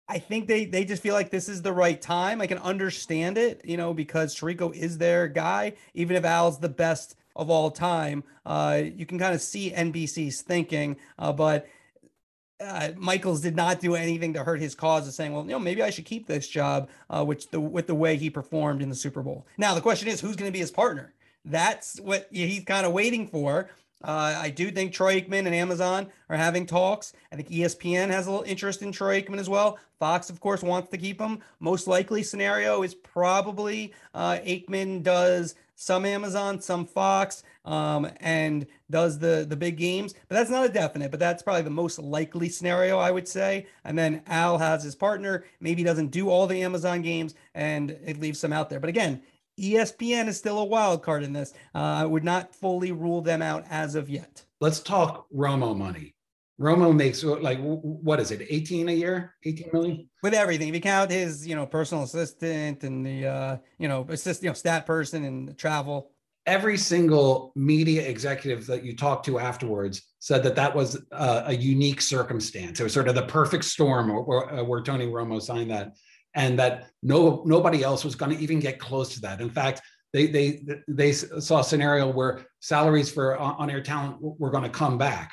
I 0.08 0.20
think 0.20 0.48
they 0.48 0.66
they 0.66 0.84
just 0.84 1.02
feel 1.02 1.14
like 1.14 1.30
this 1.30 1.48
is 1.48 1.62
the 1.62 1.74
right 1.74 2.02
time. 2.02 2.42
I 2.42 2.48
can 2.48 2.58
understand 2.58 3.38
it, 3.38 3.62
you 3.64 3.78
know, 3.78 3.94
because 3.94 4.36
Tirico 4.36 4.74
is 4.76 4.98
their 4.98 5.28
guy, 5.28 5.74
even 5.94 6.16
if 6.16 6.26
Al's 6.26 6.60
the 6.60 6.70
best 6.70 7.16
of 7.36 7.50
all 7.50 7.72
time. 7.72 8.24
Uh, 8.46 8.82
you 8.84 9.06
can 9.06 9.18
kind 9.18 9.34
of 9.34 9.42
see 9.42 9.72
NBC's 9.72 10.42
thinking, 10.42 10.98
uh, 11.18 11.32
but 11.32 11.68
uh, 12.60 12.92
Michaels 12.98 13.42
did 13.42 13.56
not 13.56 13.80
do 13.80 13.96
anything 13.96 14.34
to 14.34 14.44
hurt 14.44 14.60
his 14.60 14.76
cause 14.76 15.08
of 15.08 15.14
saying, 15.14 15.34
well, 15.34 15.44
you 15.44 15.52
know, 15.52 15.60
maybe 15.60 15.82
I 15.82 15.90
should 15.90 16.06
keep 16.06 16.28
this 16.28 16.48
job, 16.48 16.90
uh, 17.10 17.24
which 17.24 17.50
the 17.50 17.60
with 17.60 17.88
the 17.88 17.96
way 17.96 18.18
he 18.18 18.30
performed 18.30 18.82
in 18.82 18.90
the 18.90 18.96
Super 18.96 19.22
Bowl. 19.22 19.46
Now 19.58 19.74
the 19.74 19.82
question 19.82 20.08
is, 20.08 20.22
who's 20.22 20.36
going 20.36 20.50
to 20.50 20.54
be 20.54 20.60
his 20.60 20.72
partner? 20.72 21.14
That's 21.46 22.00
what 22.00 22.28
he's 22.32 22.64
kind 22.64 22.86
of 22.86 22.94
waiting 22.94 23.28
for. 23.28 23.70
Uh, 24.04 24.36
I 24.38 24.50
do 24.50 24.72
think 24.72 24.94
Troy 24.94 25.20
Aikman 25.22 25.46
and 25.46 25.54
Amazon 25.54 26.08
are 26.30 26.38
having 26.38 26.66
talks. 26.66 27.14
I 27.32 27.36
think 27.36 27.50
ESPN 27.50 28.10
has 28.10 28.26
a 28.26 28.32
little 28.32 28.46
interest 28.46 28.82
in 28.82 28.92
Troy 28.92 29.22
Aikman 29.22 29.38
as 29.38 29.50
well. 29.50 29.78
Fox, 30.00 30.30
of 30.30 30.40
course, 30.40 30.64
wants 30.64 30.90
to 30.90 30.98
keep 30.98 31.22
him. 31.22 31.40
Most 31.60 31.88
likely 31.88 32.24
scenario 32.24 32.82
is 32.82 32.96
probably 32.96 33.94
uh, 34.16 34.40
Aikman 34.44 35.04
does 35.04 35.54
some 35.76 36.06
Amazon, 36.06 36.60
some 36.62 36.86
Fox, 36.86 37.44
um, 37.66 38.08
and 38.20 38.66
does 38.90 39.20
the 39.20 39.46
the 39.48 39.56
big 39.56 39.78
games. 39.78 40.14
But 40.28 40.36
that's 40.36 40.50
not 40.50 40.66
a 40.66 40.70
definite. 40.70 41.12
But 41.12 41.20
that's 41.20 41.44
probably 41.44 41.64
the 41.64 41.70
most 41.70 42.00
likely 42.00 42.50
scenario, 42.50 42.98
I 42.98 43.12
would 43.12 43.28
say. 43.28 43.68
And 43.84 43.98
then 43.98 44.24
Al 44.28 44.58
has 44.58 44.84
his 44.84 44.96
partner. 44.96 45.46
Maybe 45.60 45.84
doesn't 45.84 46.10
do 46.10 46.30
all 46.30 46.48
the 46.48 46.64
Amazon 46.64 47.02
games, 47.04 47.36
and 47.54 47.92
it 48.04 48.20
leaves 48.20 48.40
some 48.40 48.54
out 48.54 48.70
there. 48.70 48.80
But 48.80 48.90
again, 48.90 49.22
ESPN 49.62 50.28
is 50.28 50.38
still 50.38 50.60
a 50.60 50.66
wild 50.66 51.04
card 51.04 51.24
in 51.24 51.34
this. 51.34 51.54
Uh, 51.76 51.80
I 51.80 52.06
would 52.06 52.24
not 52.24 52.56
fully 52.56 52.92
rule 52.92 53.22
them 53.22 53.42
out 53.42 53.66
as 53.70 53.96
of 53.96 54.10
yet. 54.10 54.44
Let's 54.60 54.80
talk 54.80 55.28
Romo 55.34 55.78
money. 55.78 56.16
Romo 56.60 56.96
makes 56.96 57.24
like 57.24 57.60
what 57.60 58.20
is 58.20 58.32
it, 58.32 58.46
18 58.48 58.90
a 58.90 58.92
year, 58.92 59.36
18 59.46 59.70
million? 59.74 60.10
With 60.22 60.34
everything. 60.34 60.70
If 60.70 60.76
you 60.76 60.82
count 60.82 61.10
his, 61.10 61.48
you 61.48 61.56
know, 61.56 61.66
personal 61.66 62.04
assistant 62.04 62.84
and 62.84 63.06
the 63.06 63.26
uh, 63.26 63.58
you 63.80 63.88
know, 63.88 64.06
assist, 64.10 64.44
you 64.44 64.50
know, 64.50 64.54
stat 64.54 64.86
person 64.86 65.24
and 65.24 65.48
the 65.48 65.54
travel. 65.54 66.12
Every 66.46 66.78
single 66.78 67.52
media 67.56 68.08
executive 68.08 68.66
that 68.68 68.84
you 68.84 68.96
talked 68.96 69.26
to 69.28 69.40
afterwards 69.40 70.04
said 70.20 70.44
that 70.44 70.56
that 70.56 70.76
was 70.76 71.04
uh, 71.12 71.44
a 71.46 71.56
unique 71.56 72.02
circumstance. 72.02 72.80
It 72.80 72.84
was 72.84 72.94
sort 72.94 73.08
of 73.08 73.16
the 73.16 73.24
perfect 73.24 73.66
storm 73.66 74.14
where, 74.14 74.22
where, 74.22 74.60
uh, 74.60 74.64
where 74.64 74.82
Tony 74.82 75.08
Romo 75.08 75.42
signed 75.42 75.72
that, 75.72 75.96
and 76.34 76.58
that 76.60 76.90
no 77.04 77.44
nobody 77.46 77.84
else 77.84 78.04
was 78.04 78.16
going 78.16 78.36
to 78.36 78.42
even 78.42 78.60
get 78.60 78.80
close 78.80 79.14
to 79.16 79.22
that. 79.22 79.42
In 79.42 79.50
fact, 79.50 79.82
they 80.14 80.28
they 80.28 80.62
they 80.88 81.12
saw 81.12 81.60
a 81.60 81.64
scenario 81.64 82.10
where 82.12 82.46
salaries 82.60 83.12
for 83.12 83.38
on 83.38 83.70
air 83.70 83.82
talent 83.82 84.18
were 84.20 84.50
going 84.50 84.64
to 84.64 84.70
come 84.70 84.98
back 84.98 85.32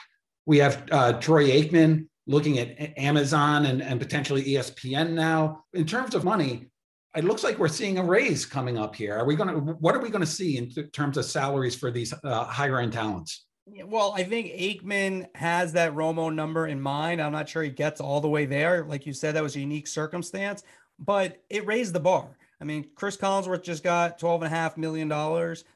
we 0.49 0.57
have 0.57 0.83
uh, 0.91 1.13
Troy 1.21 1.51
Aikman 1.51 2.07
looking 2.27 2.59
at 2.59 2.99
Amazon 2.99 3.67
and, 3.67 3.83
and 3.83 4.01
potentially 4.01 4.43
ESPN 4.45 5.11
now. 5.11 5.63
In 5.75 5.85
terms 5.85 6.15
of 6.15 6.25
money, 6.25 6.71
it 7.15 7.25
looks 7.25 7.45
like 7.45 7.59
we're 7.59 7.69
seeing 7.69 7.99
a 7.99 8.03
raise 8.03 8.47
coming 8.47 8.79
up 8.79 8.97
here. 8.97 9.15
Are 9.15 9.27
we 9.27 9.37
going 9.37 9.51
to? 9.51 9.73
What 9.75 9.95
are 9.95 10.01
we 10.01 10.09
going 10.09 10.25
to 10.25 10.27
see 10.27 10.57
in 10.57 10.71
terms 10.93 11.19
of 11.19 11.27
salaries 11.27 11.77
for 11.77 11.91
these 11.91 12.15
uh, 12.25 12.45
higher 12.45 12.81
end 12.81 12.95
talents? 12.95 13.45
Well, 13.85 14.15
I 14.17 14.25
think 14.25 14.47
Aikman 14.47 15.27
has 15.35 15.75
that 15.75 15.95
Romo 15.95 16.35
number 16.35 16.67
in 16.67 16.81
mind. 16.81 17.21
I'm 17.21 17.33
not 17.33 17.47
sure 17.47 17.63
he 17.63 17.69
gets 17.69 18.01
all 18.01 18.23
the 18.23 18.29
way 18.29 18.47
there. 18.47 18.87
Like 18.87 19.05
you 19.05 19.13
said, 19.13 19.35
that 19.35 19.43
was 19.43 19.55
a 19.57 19.61
unique 19.61 19.87
circumstance, 19.87 20.63
but 20.99 21.43
it 21.49 21.67
raised 21.67 21.93
the 21.93 22.01
bar. 22.01 22.37
I 22.61 22.65
mean, 22.65 22.89
Chris 22.95 23.17
Collinsworth 23.17 23.63
just 23.63 23.85
got 23.85 24.19
$12.5 24.19 24.77
million, 24.77 25.09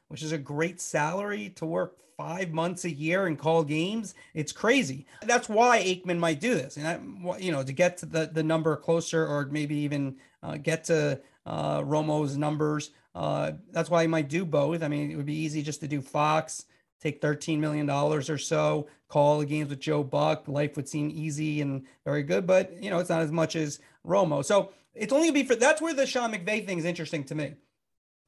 which 0.09 0.21
is 0.21 0.31
a 0.31 0.37
great 0.37 0.81
salary 0.81 1.49
to 1.55 1.65
work 1.65 1.97
five 2.17 2.51
months 2.51 2.85
a 2.85 2.91
year 2.91 3.25
and 3.25 3.39
call 3.39 3.63
games. 3.63 4.15
It's 4.33 4.51
crazy. 4.51 5.05
That's 5.23 5.49
why 5.49 5.81
Aikman 5.81 6.19
might 6.19 6.39
do 6.39 6.53
this. 6.53 6.77
And, 6.77 6.87
I, 6.87 7.37
you 7.37 7.51
know, 7.51 7.63
to 7.63 7.71
get 7.73 7.97
to 7.97 8.05
the, 8.05 8.29
the 8.31 8.43
number 8.43 8.75
closer 8.75 9.25
or 9.25 9.45
maybe 9.45 9.75
even 9.77 10.17
uh, 10.41 10.57
get 10.57 10.83
to 10.85 11.21
uh, 11.45 11.81
Romo's 11.81 12.37
numbers. 12.37 12.91
Uh, 13.15 13.53
that's 13.71 13.89
why 13.89 14.01
he 14.01 14.07
might 14.07 14.29
do 14.29 14.45
both. 14.45 14.83
I 14.83 14.87
mean, 14.87 15.11
it 15.11 15.15
would 15.15 15.25
be 15.25 15.35
easy 15.35 15.61
just 15.61 15.81
to 15.81 15.87
do 15.87 16.01
Fox, 16.01 16.65
take 17.01 17.21
$13 17.21 17.59
million 17.59 17.89
or 17.89 18.21
so, 18.21 18.87
call 19.07 19.39
the 19.39 19.45
games 19.45 19.69
with 19.69 19.79
Joe 19.79 20.03
Buck. 20.03 20.47
Life 20.47 20.75
would 20.75 20.89
seem 20.89 21.11
easy 21.13 21.61
and 21.61 21.85
very 22.05 22.23
good, 22.23 22.45
but, 22.47 22.81
you 22.81 22.89
know, 22.89 22.99
it's 22.99 23.09
not 23.09 23.21
as 23.21 23.31
much 23.31 23.55
as 23.55 23.79
Romo. 24.05 24.43
So, 24.43 24.71
it's 24.93 25.13
only 25.13 25.27
gonna 25.27 25.39
be 25.39 25.45
for 25.45 25.55
that's 25.55 25.81
where 25.81 25.93
the 25.93 26.05
Sean 26.05 26.33
McVay 26.33 26.65
thing 26.65 26.77
is 26.77 26.85
interesting 26.85 27.23
to 27.25 27.35
me. 27.35 27.55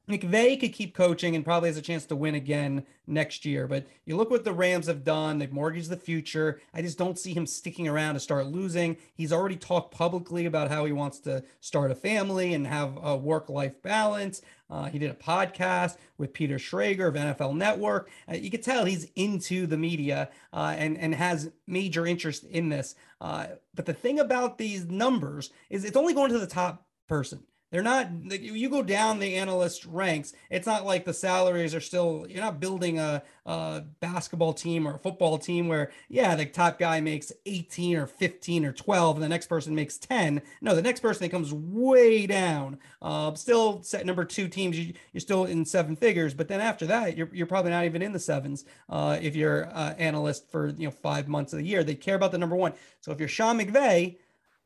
McVay 0.08 0.58
could 0.58 0.72
keep 0.72 0.94
coaching 0.94 1.34
and 1.34 1.44
probably 1.44 1.68
has 1.68 1.76
a 1.76 1.82
chance 1.82 2.06
to 2.06 2.16
win 2.16 2.36
again 2.36 2.84
next 3.08 3.44
year. 3.44 3.66
But 3.66 3.86
you 4.04 4.16
look 4.16 4.30
what 4.30 4.44
the 4.44 4.52
Rams 4.52 4.86
have 4.86 5.02
done. 5.02 5.38
They've 5.38 5.52
mortgaged 5.52 5.90
the 5.90 5.96
future. 5.96 6.60
I 6.72 6.80
just 6.80 6.96
don't 6.96 7.18
see 7.18 7.34
him 7.34 7.44
sticking 7.44 7.88
around 7.88 8.14
to 8.14 8.20
start 8.20 8.46
losing. 8.46 8.98
He's 9.16 9.32
already 9.32 9.56
talked 9.56 9.92
publicly 9.92 10.46
about 10.46 10.70
how 10.70 10.84
he 10.84 10.92
wants 10.92 11.18
to 11.20 11.42
start 11.60 11.90
a 11.90 11.96
family 11.96 12.54
and 12.54 12.68
have 12.68 12.96
a 13.02 13.16
work 13.16 13.48
life 13.48 13.82
balance. 13.82 14.42
Uh, 14.68 14.86
he 14.86 14.98
did 14.98 15.10
a 15.10 15.14
podcast 15.14 15.96
with 16.18 16.32
Peter 16.32 16.56
Schrager 16.56 17.08
of 17.08 17.14
NFL 17.14 17.56
Network. 17.56 18.10
Uh, 18.28 18.34
you 18.34 18.50
could 18.50 18.62
tell 18.62 18.84
he's 18.84 19.06
into 19.14 19.66
the 19.66 19.76
media 19.76 20.30
uh, 20.52 20.74
and, 20.76 20.98
and 20.98 21.14
has 21.14 21.50
major 21.66 22.06
interest 22.06 22.44
in 22.44 22.68
this. 22.68 22.94
Uh, 23.20 23.46
but 23.74 23.86
the 23.86 23.94
thing 23.94 24.18
about 24.18 24.58
these 24.58 24.86
numbers 24.86 25.50
is 25.70 25.84
it's 25.84 25.96
only 25.96 26.14
going 26.14 26.30
to 26.30 26.38
the 26.38 26.46
top 26.46 26.86
person. 27.08 27.44
They're 27.76 27.82
not. 27.82 28.08
You 28.32 28.70
go 28.70 28.82
down 28.82 29.18
the 29.18 29.36
analyst 29.36 29.84
ranks. 29.84 30.32
It's 30.48 30.66
not 30.66 30.86
like 30.86 31.04
the 31.04 31.12
salaries 31.12 31.74
are 31.74 31.80
still. 31.80 32.24
You're 32.26 32.40
not 32.40 32.58
building 32.58 32.98
a, 32.98 33.22
a, 33.44 33.82
basketball 34.00 34.54
team 34.54 34.88
or 34.88 34.94
a 34.94 34.98
football 34.98 35.36
team 35.36 35.68
where 35.68 35.92
yeah, 36.08 36.34
the 36.36 36.46
top 36.46 36.78
guy 36.78 37.02
makes 37.02 37.32
18 37.44 37.98
or 37.98 38.06
15 38.06 38.64
or 38.64 38.72
12, 38.72 39.16
and 39.16 39.22
the 39.22 39.28
next 39.28 39.48
person 39.48 39.74
makes 39.74 39.98
10. 39.98 40.40
No, 40.62 40.74
the 40.74 40.80
next 40.80 41.00
person 41.00 41.24
that 41.24 41.28
comes 41.28 41.52
way 41.52 42.26
down. 42.26 42.78
Uh, 43.02 43.34
still 43.34 43.82
set 43.82 44.06
number 44.06 44.24
two 44.24 44.48
teams. 44.48 44.78
You, 44.78 44.94
are 45.14 45.20
still 45.20 45.44
in 45.44 45.66
seven 45.66 45.96
figures, 45.96 46.32
but 46.32 46.48
then 46.48 46.62
after 46.62 46.86
that, 46.86 47.14
you're, 47.14 47.28
you're 47.30 47.46
probably 47.46 47.72
not 47.72 47.84
even 47.84 48.00
in 48.00 48.14
the 48.14 48.18
sevens 48.18 48.64
uh, 48.88 49.18
if 49.20 49.36
you're 49.36 49.66
uh, 49.66 49.92
analyst 49.98 50.50
for 50.50 50.68
you 50.68 50.86
know 50.86 50.90
five 50.90 51.28
months 51.28 51.52
of 51.52 51.58
the 51.58 51.66
year. 51.66 51.84
They 51.84 51.94
care 51.94 52.14
about 52.14 52.32
the 52.32 52.38
number 52.38 52.56
one. 52.56 52.72
So 53.02 53.12
if 53.12 53.20
you're 53.20 53.28
Sean 53.28 53.58
McVay 53.58 54.16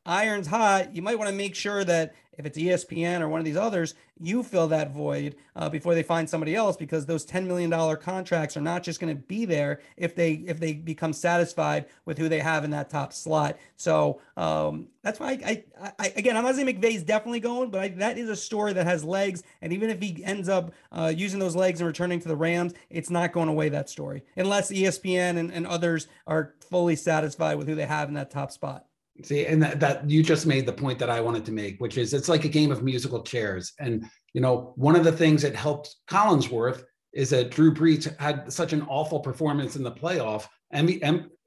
iron's 0.05 0.47
hot, 0.47 0.95
you 0.95 1.01
might 1.01 1.17
want 1.17 1.29
to 1.29 1.35
make 1.35 1.55
sure 1.55 1.83
that 1.83 2.15
if 2.37 2.45
it's 2.45 2.57
ESPN 2.57 3.21
or 3.21 3.27
one 3.27 3.39
of 3.39 3.45
these 3.45 3.57
others, 3.57 3.93
you 4.19 4.41
fill 4.41 4.67
that 4.69 4.91
void 4.91 5.35
uh, 5.55 5.69
before 5.69 5.93
they 5.93 6.03
find 6.03 6.29
somebody 6.29 6.55
else 6.55 6.77
because 6.77 7.05
those 7.05 7.25
$10 7.25 7.45
million 7.45 7.71
contracts 7.97 8.55
are 8.55 8.61
not 8.61 8.83
just 8.83 8.99
going 8.99 9.15
to 9.15 9.21
be 9.21 9.45
there 9.45 9.81
if 9.97 10.15
they 10.15 10.33
if 10.33 10.59
they 10.59 10.73
become 10.73 11.11
satisfied 11.11 11.85
with 12.05 12.17
who 12.17 12.29
they 12.29 12.39
have 12.39 12.63
in 12.63 12.71
that 12.71 12.89
top 12.89 13.13
slot. 13.13 13.57
So 13.75 14.21
um, 14.37 14.87
that's 15.01 15.19
why 15.19 15.39
I, 15.45 15.63
I, 15.81 15.91
I, 15.99 16.13
again 16.15 16.37
I'm 16.37 16.43
not 16.43 16.55
saying 16.55 16.67
McVay's 16.67 17.03
definitely 17.03 17.41
going, 17.41 17.69
but 17.69 17.81
I, 17.81 17.87
that 17.89 18.17
is 18.17 18.29
a 18.29 18.35
story 18.35 18.73
that 18.73 18.85
has 18.85 19.03
legs. 19.03 19.43
And 19.61 19.73
even 19.73 19.89
if 19.89 20.01
he 20.01 20.23
ends 20.23 20.49
up 20.49 20.71
uh, 20.91 21.11
using 21.15 21.39
those 21.39 21.55
legs 21.55 21.79
and 21.79 21.87
returning 21.87 22.19
to 22.21 22.27
the 22.27 22.35
Rams, 22.35 22.73
it's 22.89 23.09
not 23.09 23.33
going 23.33 23.49
away 23.49 23.69
that 23.69 23.89
story 23.89 24.23
unless 24.35 24.71
ESPN 24.71 25.37
and, 25.37 25.51
and 25.51 25.67
others 25.67 26.07
are 26.25 26.53
fully 26.59 26.95
satisfied 26.95 27.57
with 27.57 27.67
who 27.67 27.75
they 27.75 27.85
have 27.85 28.07
in 28.07 28.13
that 28.15 28.31
top 28.31 28.51
spot. 28.51 28.85
See, 29.23 29.45
and 29.45 29.61
that, 29.61 29.79
that 29.79 30.09
you 30.09 30.23
just 30.23 30.45
made 30.45 30.65
the 30.65 30.73
point 30.73 30.97
that 30.99 31.09
I 31.09 31.21
wanted 31.21 31.45
to 31.45 31.51
make, 31.51 31.79
which 31.79 31.97
is 31.97 32.13
it's 32.13 32.29
like 32.29 32.45
a 32.45 32.49
game 32.49 32.71
of 32.71 32.83
musical 32.83 33.21
chairs. 33.21 33.73
And, 33.79 34.05
you 34.33 34.41
know, 34.41 34.73
one 34.75 34.95
of 34.95 35.03
the 35.03 35.11
things 35.11 35.41
that 35.41 35.55
helped 35.55 35.95
Collinsworth 36.09 36.83
is 37.13 37.29
that 37.31 37.51
Drew 37.51 37.73
Brees 37.73 38.17
had 38.19 38.51
such 38.51 38.73
an 38.73 38.83
awful 38.83 39.19
performance 39.19 39.75
in 39.75 39.83
the 39.83 39.91
playoff. 39.91 40.47
and 40.71 40.89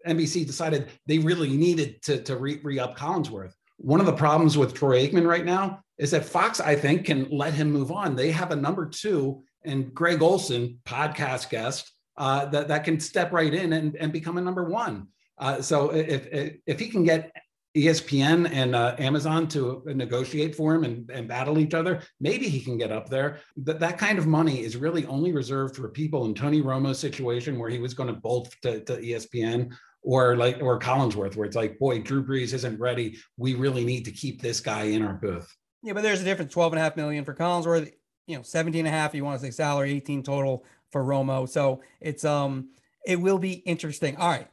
NBC 0.07 0.47
decided 0.47 0.91
they 1.07 1.19
really 1.19 1.57
needed 1.57 2.03
to, 2.03 2.23
to 2.23 2.37
re, 2.37 2.79
up 2.79 2.97
Collinsworth. 2.97 3.53
One 3.79 4.01
of 4.01 4.07
the 4.07 4.13
problems 4.13 4.57
with 4.57 4.75
Troy 4.75 5.07
Aikman 5.07 5.27
right 5.27 5.45
now 5.45 5.81
is 5.99 6.11
that 6.11 6.25
Fox, 6.25 6.61
I 6.61 6.77
think, 6.77 7.07
can 7.07 7.29
let 7.31 7.55
him 7.55 7.73
move 7.73 7.91
on. 7.91 8.15
They 8.15 8.31
have 8.31 8.51
a 8.51 8.57
number 8.57 8.87
two 8.87 9.43
and 9.65 9.95
Greg 9.95 10.23
Olsen, 10.23 10.79
podcast 10.85 11.49
guest, 11.49 11.91
uh, 12.17 12.47
that, 12.47 12.69
that 12.69 12.85
can 12.85 13.01
step 13.01 13.33
right 13.33 13.53
in 13.53 13.73
and, 13.73 13.97
and 13.97 14.13
become 14.13 14.37
a 14.37 14.43
number 14.43 14.65
one. 14.65 15.09
Uh, 15.39 15.61
so 15.61 15.91
if, 15.91 16.27
if, 16.29 16.57
if 16.67 16.79
he 16.79 16.89
can 16.89 17.03
get 17.03 17.33
ESPN 17.77 18.49
and 18.53 18.75
uh, 18.75 18.95
Amazon 18.99 19.49
to 19.49 19.83
negotiate 19.87 20.55
for 20.55 20.75
him 20.75 20.85
and, 20.85 21.11
and 21.11 21.27
battle 21.27 21.59
each 21.59 21.75
other, 21.75 22.03
maybe 22.21 22.49
he 22.49 22.61
can 22.61 22.79
get 22.79 22.93
up 22.93 23.09
there. 23.09 23.41
But 23.57 23.81
that 23.81 23.99
kind 23.99 24.19
of 24.19 24.27
money 24.27 24.63
is 24.63 24.77
really 24.77 25.05
only 25.07 25.33
reserved 25.33 25.77
for 25.77 25.89
people 25.89 26.25
in 26.27 26.35
Tony 26.35 26.63
Romo's 26.63 27.01
situation 27.01 27.59
where 27.59 27.71
he 27.71 27.79
was 27.79 27.93
going 27.93 28.15
to 28.15 28.21
bolt 28.21 28.55
to, 28.63 28.81
to 28.85 28.97
ESPN 28.99 29.73
or 30.03 30.37
like 30.37 30.59
or 30.61 30.79
Collinsworth, 30.79 31.35
where 31.35 31.47
it's 31.47 31.57
like, 31.57 31.79
boy, 31.79 32.01
Drew 32.01 32.25
Brees 32.25 32.53
isn't 32.53 32.79
ready. 32.79 33.17
We 33.37 33.55
really 33.55 33.85
need 33.85 34.05
to 34.05 34.13
keep 34.13 34.41
this 34.41 34.61
guy 34.61 34.85
in 34.85 35.03
our 35.03 35.15
booth. 35.15 35.53
Yeah, 35.83 35.95
but 35.95 36.03
there's 36.03 36.21
a 36.21 36.25
difference 36.25 36.53
12 36.53 36.75
and 36.75 36.81
a 36.81 36.83
half 36.83 36.97
million 36.97 37.25
for 37.25 37.35
Collinsworth, 37.35 37.91
you 38.27 38.37
know, 38.37 38.43
17 38.43 38.87
and 38.87 38.95
a 38.95 38.97
half, 38.97 39.15
you 39.15 39.25
want 39.25 39.41
to 39.41 39.47
say 39.47 39.51
salary, 39.51 39.93
18 39.93 40.23
total 40.23 40.65
for 40.93 41.03
Romo. 41.03 41.49
So 41.49 41.81
it's 42.01 42.25
um 42.25 42.69
it 43.05 43.21
will 43.21 43.39
be 43.39 43.53
interesting. 43.53 44.17
All 44.17 44.29
right. 44.29 44.49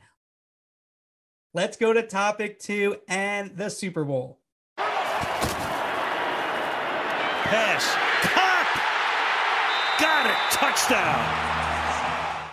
Let's 1.53 1.75
go 1.75 1.91
to 1.91 2.01
topic 2.01 2.59
two 2.59 2.95
and 3.09 3.57
the 3.57 3.69
Super 3.69 4.05
Bowl. 4.05 4.39
Pass. 7.51 7.93
Pop. 8.21 8.67
Got 9.99 10.27
it. 10.27 10.37
Touchdown. 10.51 11.19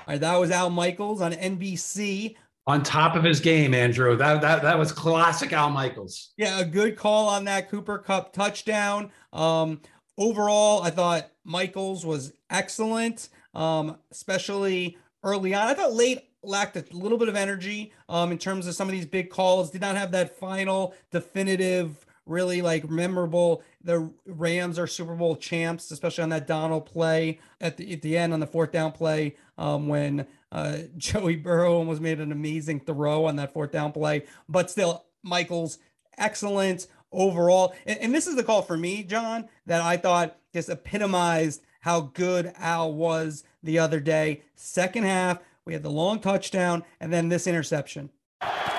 All 0.09 0.15
right, 0.15 0.21
that 0.21 0.37
was 0.37 0.51
Al 0.51 0.71
Michaels 0.71 1.21
on 1.21 1.33
NBC. 1.33 2.35
On 2.67 2.83
top 2.83 3.15
of 3.15 3.23
his 3.23 3.39
game, 3.39 3.73
Andrew. 3.73 4.17
That 4.17 4.41
that 4.41 4.63
that 4.63 4.77
was 4.77 4.91
classic 4.91 5.53
Al 5.53 5.71
Michaels. 5.71 6.33
Yeah, 6.37 6.59
a 6.59 6.65
good 6.65 6.97
call 6.97 7.29
on 7.29 7.45
that 7.45 7.71
Cooper 7.71 7.99
Kupp 7.99 8.33
touchdown. 8.33 9.13
Um, 9.33 9.81
overall, 10.19 10.83
I 10.83 10.91
thought 10.91 11.31
Michaels 11.45 12.05
was 12.05 12.33
excellent, 12.51 13.29
um, 13.55 13.97
especially 14.11 14.99
early 15.23 15.55
on. 15.55 15.69
I 15.69 15.75
thought 15.75 15.95
late 15.95 16.28
lacked 16.43 16.77
a 16.77 16.85
little 16.93 17.19
bit 17.19 17.29
of 17.29 17.37
energy 17.37 17.93
um, 18.09 18.33
in 18.33 18.39
terms 18.39 18.67
of 18.67 18.75
some 18.75 18.89
of 18.89 18.93
these 18.93 19.07
big 19.07 19.31
calls. 19.31 19.71
Did 19.71 19.81
not 19.81 19.97
have 19.97 20.13
that 20.13 20.39
final 20.39 20.95
definitive, 21.11 22.07
really 22.27 22.63
like 22.63 22.89
memorable. 22.89 23.63
The 23.83 24.11
Rams 24.27 24.79
are 24.79 24.87
Super 24.87 25.15
Bowl 25.15 25.37
champs, 25.37 25.91
especially 25.91 26.23
on 26.23 26.31
that 26.31 26.47
Donald 26.47 26.87
play 26.87 27.41
at 27.61 27.77
the 27.77 27.93
at 27.93 28.03
the 28.03 28.17
end 28.17 28.33
on 28.33 28.41
the 28.41 28.47
fourth 28.47 28.73
down 28.73 28.93
play 28.93 29.37
um, 29.57 29.89
when 29.89 30.27
uh, 30.53 30.79
Joey 30.97 31.37
Burrow 31.37 31.77
almost 31.77 32.01
made 32.01 32.21
an 32.21 32.33
amazing 32.33 32.81
throw 32.81 33.25
on 33.27 33.37
that 33.37 33.53
fourth 33.53 33.73
down 33.73 33.93
play. 33.93 34.25
But 34.49 34.71
still, 34.71 35.05
Michael's 35.23 35.79
excellent 36.17 36.87
overall. 37.13 37.75
And, 37.87 37.99
and 37.99 38.15
this 38.15 38.27
is 38.27 38.37
the 38.37 38.45
call 38.45 38.63
for 38.63 38.77
me, 38.77 39.03
John, 39.03 39.49
that 39.67 39.83
I 39.83 39.97
thought 39.97 40.37
just 40.53 40.69
epitomized 40.69 41.63
how 41.81 42.01
good 42.01 42.53
Al 42.57 42.93
was 42.93 43.45
the 43.63 43.79
other 43.79 44.01
day. 44.01 44.43
Second 44.55 45.05
half, 45.05 45.39
we 45.69 45.75
had 45.75 45.83
the 45.83 45.93
long 45.93 46.19
touchdown 46.19 46.83
and 46.99 47.13
then 47.13 47.29
this 47.29 47.47
interception. 47.47 48.09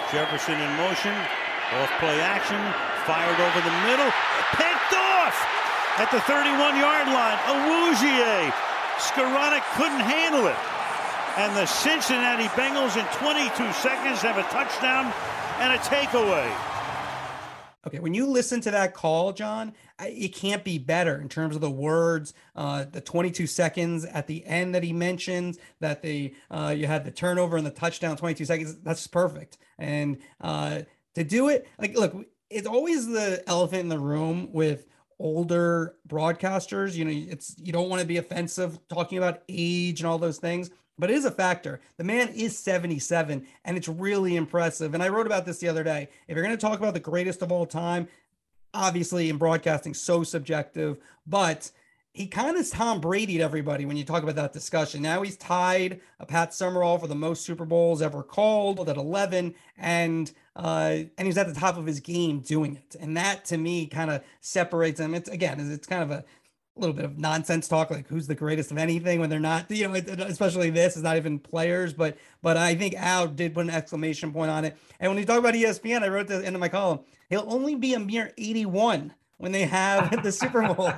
Jefferson 0.10 0.58
in 0.58 0.72
motion, 0.82 1.14
off 1.78 1.94
play 2.02 2.18
action, 2.18 2.58
fired 3.06 3.38
over 3.38 3.62
the 3.62 3.76
middle, 3.86 4.10
picked 4.58 4.94
off 4.98 5.38
at 6.02 6.10
the 6.10 6.20
31 6.26 6.82
yard 6.82 7.06
line. 7.14 7.38
Awuzie. 7.46 8.50
Skowronek 8.98 9.62
couldn't 9.78 10.02
handle 10.02 10.48
it. 10.50 10.58
And 11.38 11.56
the 11.56 11.68
Cincinnati 11.68 12.50
Bengals 12.58 12.98
in 12.98 13.06
22 13.22 13.72
seconds 13.72 14.26
have 14.26 14.40
a 14.42 14.44
touchdown 14.50 15.14
and 15.62 15.72
a 15.72 15.78
takeaway. 15.78 16.50
Okay, 17.88 18.00
when 18.00 18.14
you 18.14 18.26
listen 18.26 18.60
to 18.62 18.72
that 18.72 18.94
call, 18.94 19.32
John, 19.32 19.74
it 20.02 20.36
can't 20.36 20.66
be 20.66 20.78
better 20.78 21.22
in 21.22 21.30
terms 21.30 21.56
of 21.56 21.62
the 21.62 21.72
words, 21.72 22.34
uh, 22.56 22.86
the 22.92 23.00
22 23.00 23.48
seconds 23.48 24.04
at 24.04 24.28
the 24.28 24.46
end 24.46 24.76
that 24.76 24.84
he 24.84 24.92
mentions 24.92 25.58
that 25.80 26.02
the 26.02 26.34
uh, 26.52 26.74
you 26.76 26.88
had 26.88 27.06
the 27.06 27.12
turnover 27.12 27.56
and 27.56 27.66
the 27.66 27.72
touchdown, 27.72 28.18
22 28.18 28.44
seconds. 28.44 28.76
That's 28.84 29.08
perfect. 29.08 29.60
And 29.78 30.18
uh, 30.42 30.82
to 31.16 31.24
do 31.24 31.48
it, 31.48 31.70
like, 31.80 31.98
look, 31.98 32.26
it's 32.50 32.68
always 32.68 33.08
the 33.08 33.44
elephant 33.48 33.82
in 33.82 33.90
the 33.90 34.00
room 34.00 34.52
with 34.52 34.86
older 35.18 35.96
broadcasters. 36.06 36.96
You 36.96 37.06
know, 37.06 37.12
it's 37.12 37.56
you 37.60 37.72
don't 37.72 37.90
want 37.90 38.02
to 38.02 38.08
be 38.08 38.18
offensive 38.18 38.78
talking 38.90 39.18
about 39.18 39.44
age 39.48 40.02
and 40.02 40.08
all 40.08 40.18
those 40.18 40.38
things 40.38 40.70
but 41.00 41.10
it 41.10 41.16
is 41.16 41.26
a 41.26 41.32
factor. 41.32 41.80
The 41.98 42.04
man 42.04 42.28
is 42.30 42.58
77, 42.60 43.48
and 43.66 43.78
it's 43.78 43.88
really 43.88 44.36
impressive. 44.36 44.94
And 44.94 45.02
I 45.02 45.08
wrote 45.08 45.26
about 45.26 45.46
this 45.46 45.60
the 45.60 45.70
other 45.70 45.84
day. 45.84 46.10
If 46.28 46.36
you're 46.36 46.46
going 46.46 46.56
to 46.56 46.62
talk 46.62 46.80
about 46.80 46.94
the 46.94 47.00
greatest 47.00 47.42
of 47.42 47.52
all 47.52 47.66
time, 47.66 48.08
obviously 48.74 49.30
in 49.30 49.38
broadcasting 49.38 49.94
so 49.94 50.24
subjective, 50.24 50.98
but 51.26 51.72
he 52.12 52.28
kind 52.28 52.58
of 52.58 52.70
Tom 52.70 53.00
Brady'd 53.00 53.40
everybody 53.40 53.86
when 53.86 53.96
you 53.96 54.04
talk 54.04 54.24
about 54.24 54.36
that 54.36 54.52
discussion. 54.52 55.02
Now 55.02 55.22
he's 55.22 55.38
tied 55.38 56.02
a 56.20 56.26
Pat 56.26 56.54
Summerall 56.54 56.98
for 56.98 57.08
the 57.08 57.16
most 57.16 57.46
Super 57.46 57.66
Bowls 57.66 58.02
ever 58.02 58.24
called 58.24 58.90
at 58.90 58.98
11, 58.98 59.54
and 59.78 60.32
uh, 60.56 60.98
and 61.18 61.26
he's 61.28 61.38
at 61.38 61.48
the 61.48 61.58
top 61.58 61.78
of 61.78 61.86
his 61.86 62.00
game 62.00 62.40
doing 62.40 62.76
it. 62.76 62.96
And 63.00 63.16
that 63.16 63.46
to 63.46 63.58
me 63.58 63.86
kind 63.86 64.12
of 64.12 64.24
separates 64.42 65.00
him. 65.00 65.14
It's 65.14 65.30
again, 65.30 65.60
it's 65.72 65.88
kind 65.88 66.04
of 66.04 66.12
a 66.12 66.26
little 66.76 66.96
bit 66.96 67.06
of 67.06 67.18
nonsense 67.18 67.68
talk, 67.68 67.92
like 67.92 68.08
who's 68.08 68.28
the 68.28 68.36
greatest 68.36 68.72
of 68.72 68.78
anything 68.78 69.20
when 69.20 69.30
they're 69.30 69.40
not, 69.40 69.70
you 69.70 69.88
know, 69.88 69.94
especially 69.94 70.70
this 70.70 70.96
is 70.96 71.04
not 71.04 71.18
even 71.18 71.40
players, 71.40 71.94
but 71.94 72.18
but 72.42 72.58
I 72.58 72.76
think 72.76 72.96
Al 72.96 73.28
did 73.28 73.54
put 73.54 73.66
an 73.66 73.70
exclamation 73.70 74.32
point 74.32 74.52
on 74.52 74.66
it. 74.66 74.78
And 75.00 75.12
when 75.12 75.20
you 75.20 75.26
talk 75.26 75.40
about 75.40 75.54
ESPN, 75.54 76.04
I 76.04 76.08
wrote 76.08 76.28
the 76.28 76.46
end 76.46 76.56
of 76.56 76.60
my 76.60 76.70
column. 76.70 77.00
He'll 77.30 77.46
only 77.48 77.76
be 77.76 77.94
a 77.94 78.00
mere 78.00 78.32
81 78.38 79.14
when 79.38 79.52
they 79.52 79.64
have 79.64 80.24
the 80.24 80.32
Super 80.32 80.62
Bowl 80.74 80.92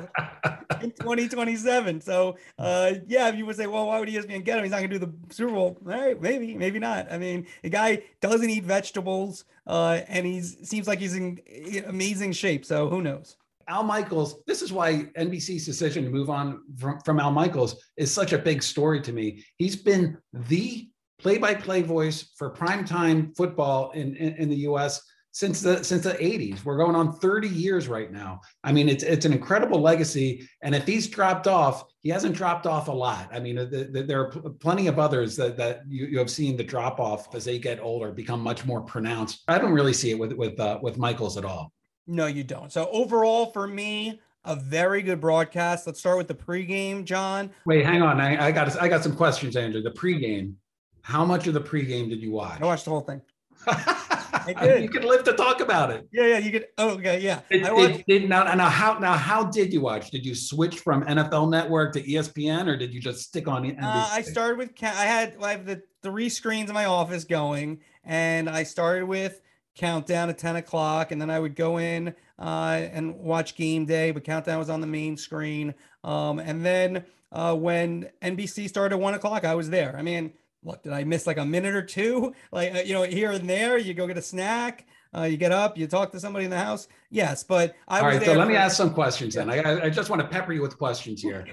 in 0.82 0.92
2027. 1.00 2.02
So, 2.02 2.38
uh, 2.60 2.94
yeah, 3.08 3.30
if 3.30 3.36
you 3.36 3.46
would 3.46 3.56
say, 3.56 3.68
well, 3.68 3.88
why 3.88 4.00
would 4.00 4.10
ESPN 4.10 4.44
get 4.44 4.58
him? 4.58 4.64
He's 4.64 4.72
not 4.72 4.80
going 4.80 4.90
to 4.90 5.00
do 5.00 5.06
the 5.06 5.34
Super 5.34 5.54
Bowl. 5.54 5.78
All 5.86 5.92
right, 5.92 6.20
maybe, 6.22 6.56
maybe 6.56 6.80
not. 6.80 7.12
I 7.12 7.18
mean, 7.18 7.48
the 7.64 7.70
guy 7.70 8.04
doesn't 8.20 8.50
eat 8.50 8.64
vegetables, 8.64 9.46
uh, 9.68 10.02
and 10.08 10.26
he's 10.26 10.58
seems 10.68 10.88
like 10.88 11.00
he's 11.00 11.16
in 11.16 11.40
amazing 11.88 12.34
shape. 12.34 12.66
So, 12.66 12.90
who 12.90 13.02
knows? 13.02 13.38
Al 13.72 13.84
Michaels, 13.84 14.44
this 14.46 14.62
is 14.62 14.74
why 14.74 15.06
NBC's 15.18 15.66
decision 15.66 16.04
to 16.04 16.10
move 16.10 16.30
on 16.30 16.62
from, 16.78 17.00
from 17.06 17.22
Al 17.22 17.32
Michaels 17.32 17.82
is 17.96 18.14
such 18.14 18.34
a 18.34 18.38
big 18.38 18.62
story 18.62 19.00
to 19.00 19.14
me. 19.14 19.46
He's 19.56 19.78
been 19.78 20.18
the 20.34 20.90
play 21.18 21.38
by 21.38 21.54
play 21.54 21.82
voice 21.82 22.34
for 22.38 22.54
primetime 22.54 23.36
football 23.38 23.92
in, 23.92 24.18
in, 24.18 24.36
in 24.36 24.50
the 24.50 24.58
US 24.68 25.02
since 25.32 25.62
the 25.62 25.82
since 25.86 26.04
the 26.04 26.16
80s. 26.16 26.66
We're 26.66 26.76
going 26.76 26.98
on 26.98 27.14
30 27.14 27.48
years 27.48 27.88
right 27.88 28.12
now. 28.12 28.42
I 28.66 28.74
mean, 28.74 28.90
it's 28.90 29.04
it's 29.04 29.26
an 29.26 29.32
incredible 29.32 29.80
legacy. 29.80 30.50
And 30.62 30.76
if 30.76 30.86
he's 30.86 31.08
dropped 31.08 31.48
off, 31.48 31.86
he 32.02 32.10
hasn't 32.10 32.36
dropped 32.36 32.68
off 32.68 32.90
a 32.90 32.92
lot. 32.92 33.30
I 33.32 33.40
mean, 33.40 33.56
the, 33.56 33.90
the, 33.90 34.04
there 34.04 34.20
are 34.20 34.32
plenty 34.60 34.88
of 34.88 35.00
others 35.00 35.38
that 35.38 35.56
that 35.56 35.84
you, 35.88 36.08
you 36.08 36.20
have 36.20 36.30
seen 36.30 36.58
the 36.58 36.64
drop 36.66 37.00
off 37.00 37.34
as 37.34 37.46
they 37.46 37.58
get 37.58 37.80
older 37.80 38.12
become 38.12 38.42
much 38.42 38.66
more 38.66 38.82
pronounced. 38.82 39.44
I 39.48 39.60
don't 39.60 39.72
really 39.72 39.94
see 39.94 40.12
it 40.12 40.20
with 40.20 40.34
with 40.34 40.60
uh, 40.60 40.80
with 40.82 40.98
Michaels 40.98 41.38
at 41.38 41.46
all. 41.46 41.72
No, 42.08 42.26
you 42.26 42.44
don't. 42.44 42.72
So 42.72 42.90
overall, 42.92 43.48
for 43.48 43.68
me, 43.68 44.20
a 44.44 44.56
very 44.56 45.02
good 45.02 45.22
broadcast. 45.22 45.86
Let's 45.86 46.00
start 46.00 46.18
with 46.18 46.28
the 46.28 46.34
pregame, 46.34 47.06
John. 47.06 47.52
Wait, 47.66 47.86
hang 47.86 48.02
on. 48.02 48.20
I, 48.20 48.48
I 48.48 48.52
got 48.52 48.80
I 48.82 48.88
got 48.88 49.04
some 49.04 49.16
questions, 49.16 49.56
Andrew. 49.56 49.82
The 49.82 49.92
pregame. 49.92 50.56
How 51.04 51.26
much 51.26 51.48
of 51.48 51.54
the 51.54 51.62
pregame 51.62 52.10
did 52.10 52.22
you 52.22 52.32
watch? 52.32 52.62
I 52.62 52.66
watched 52.66 52.86
the 52.86 52.92
whole 52.92 53.02
thing. 53.02 53.22
I 53.68 54.54
did. 54.60 54.84
You 54.84 54.90
could 54.90 55.04
live 55.04 55.24
to 55.26 55.34
talk 55.34 55.62
about 55.62 55.92
it. 55.92 56.08
Yeah, 56.12 56.26
yeah, 56.26 56.38
you 56.40 56.52
could. 56.52 56.68
Oh, 56.78 56.92
okay, 56.92 57.20
yeah. 57.20 57.42
Did, 57.50 57.64
I 57.64 57.72
watched, 57.72 58.08
did, 58.08 58.22
did, 58.22 58.30
now, 58.30 58.44
now, 58.54 58.70
how 58.70 58.98
now 58.98 59.14
how 59.14 59.44
did 59.44 59.72
you 59.72 59.82
watch? 59.82 60.10
Did 60.10 60.26
you 60.26 60.34
switch 60.34 60.80
from 60.80 61.04
NFL 61.04 61.50
Network 61.50 61.94
to 61.94 62.02
ESPN, 62.02 62.68
or 62.68 62.76
did 62.76 62.94
you 62.94 63.00
just 63.00 63.22
stick 63.22 63.48
on 63.48 63.64
NBC? 63.64 63.84
Uh, 63.84 64.10
I 64.12 64.22
started 64.22 64.58
with. 64.58 64.72
I 64.82 65.06
had 65.06 65.38
I 65.42 65.52
have 65.52 65.66
the 65.66 65.82
three 66.02 66.30
screens 66.30 66.70
in 66.70 66.74
my 66.74 66.86
office 66.86 67.24
going, 67.24 67.82
and 68.04 68.50
I 68.50 68.64
started 68.64 69.06
with 69.06 69.42
countdown 69.76 70.30
at 70.30 70.38
10 70.38 70.58
o'clock 70.58 71.12
and 71.12 71.22
then 71.22 71.30
i 71.30 71.40
would 71.40 71.56
go 71.56 71.78
in 71.78 72.14
uh, 72.40 72.82
and 72.92 73.16
watch 73.16 73.56
game 73.56 73.86
day 73.86 74.12
but 74.12 74.24
countdown 74.24 74.60
was 74.60 74.70
on 74.70 74.82
the 74.82 74.88
main 74.88 75.16
screen 75.16 75.74
um, 76.04 76.40
and 76.40 76.66
then 76.66 77.06
uh, 77.32 77.56
when 77.56 78.10
nbc 78.22 78.68
started 78.68 78.96
at 78.96 79.02
1 79.02 79.14
o'clock 79.14 79.46
i 79.46 79.56
was 79.56 79.70
there 79.70 79.96
i 79.98 80.02
mean 80.02 80.34
look, 80.64 80.84
did 80.84 80.94
I 80.94 81.04
miss 81.04 81.28
like 81.28 81.38
a 81.38 81.46
minute 81.46 81.76
or 81.76 81.82
two? 81.82 82.34
Like, 82.52 82.76
uh, 82.76 82.80
you 82.80 82.94
know, 82.94 83.04
here 83.04 83.32
and 83.32 83.50
there, 83.50 83.78
you 83.78 83.94
go 83.94 84.08
get 84.08 84.18
a 84.18 84.22
snack, 84.22 84.86
uh, 85.16 85.24
you 85.24 85.38
get 85.38 85.54
up, 85.54 85.78
you 85.78 85.88
talk 85.88 86.12
to 86.12 86.20
somebody 86.20 86.44
in 86.46 86.52
the 86.52 86.58
house. 86.58 86.88
Yes, 87.10 87.44
but 87.44 87.76
I 87.88 88.00
All 88.00 88.08
right, 88.08 88.24
so 88.24 88.34
let 88.34 88.48
me 88.48 88.56
ask 88.56 88.76
some 88.76 88.94
questions 88.94 89.36
then. 89.36 89.50
I, 89.50 89.86
I 89.86 89.90
just 89.90 90.10
want 90.10 90.22
to 90.22 90.28
pepper 90.28 90.52
you 90.52 90.62
with 90.62 90.78
questions 90.78 91.22
here. 91.24 91.46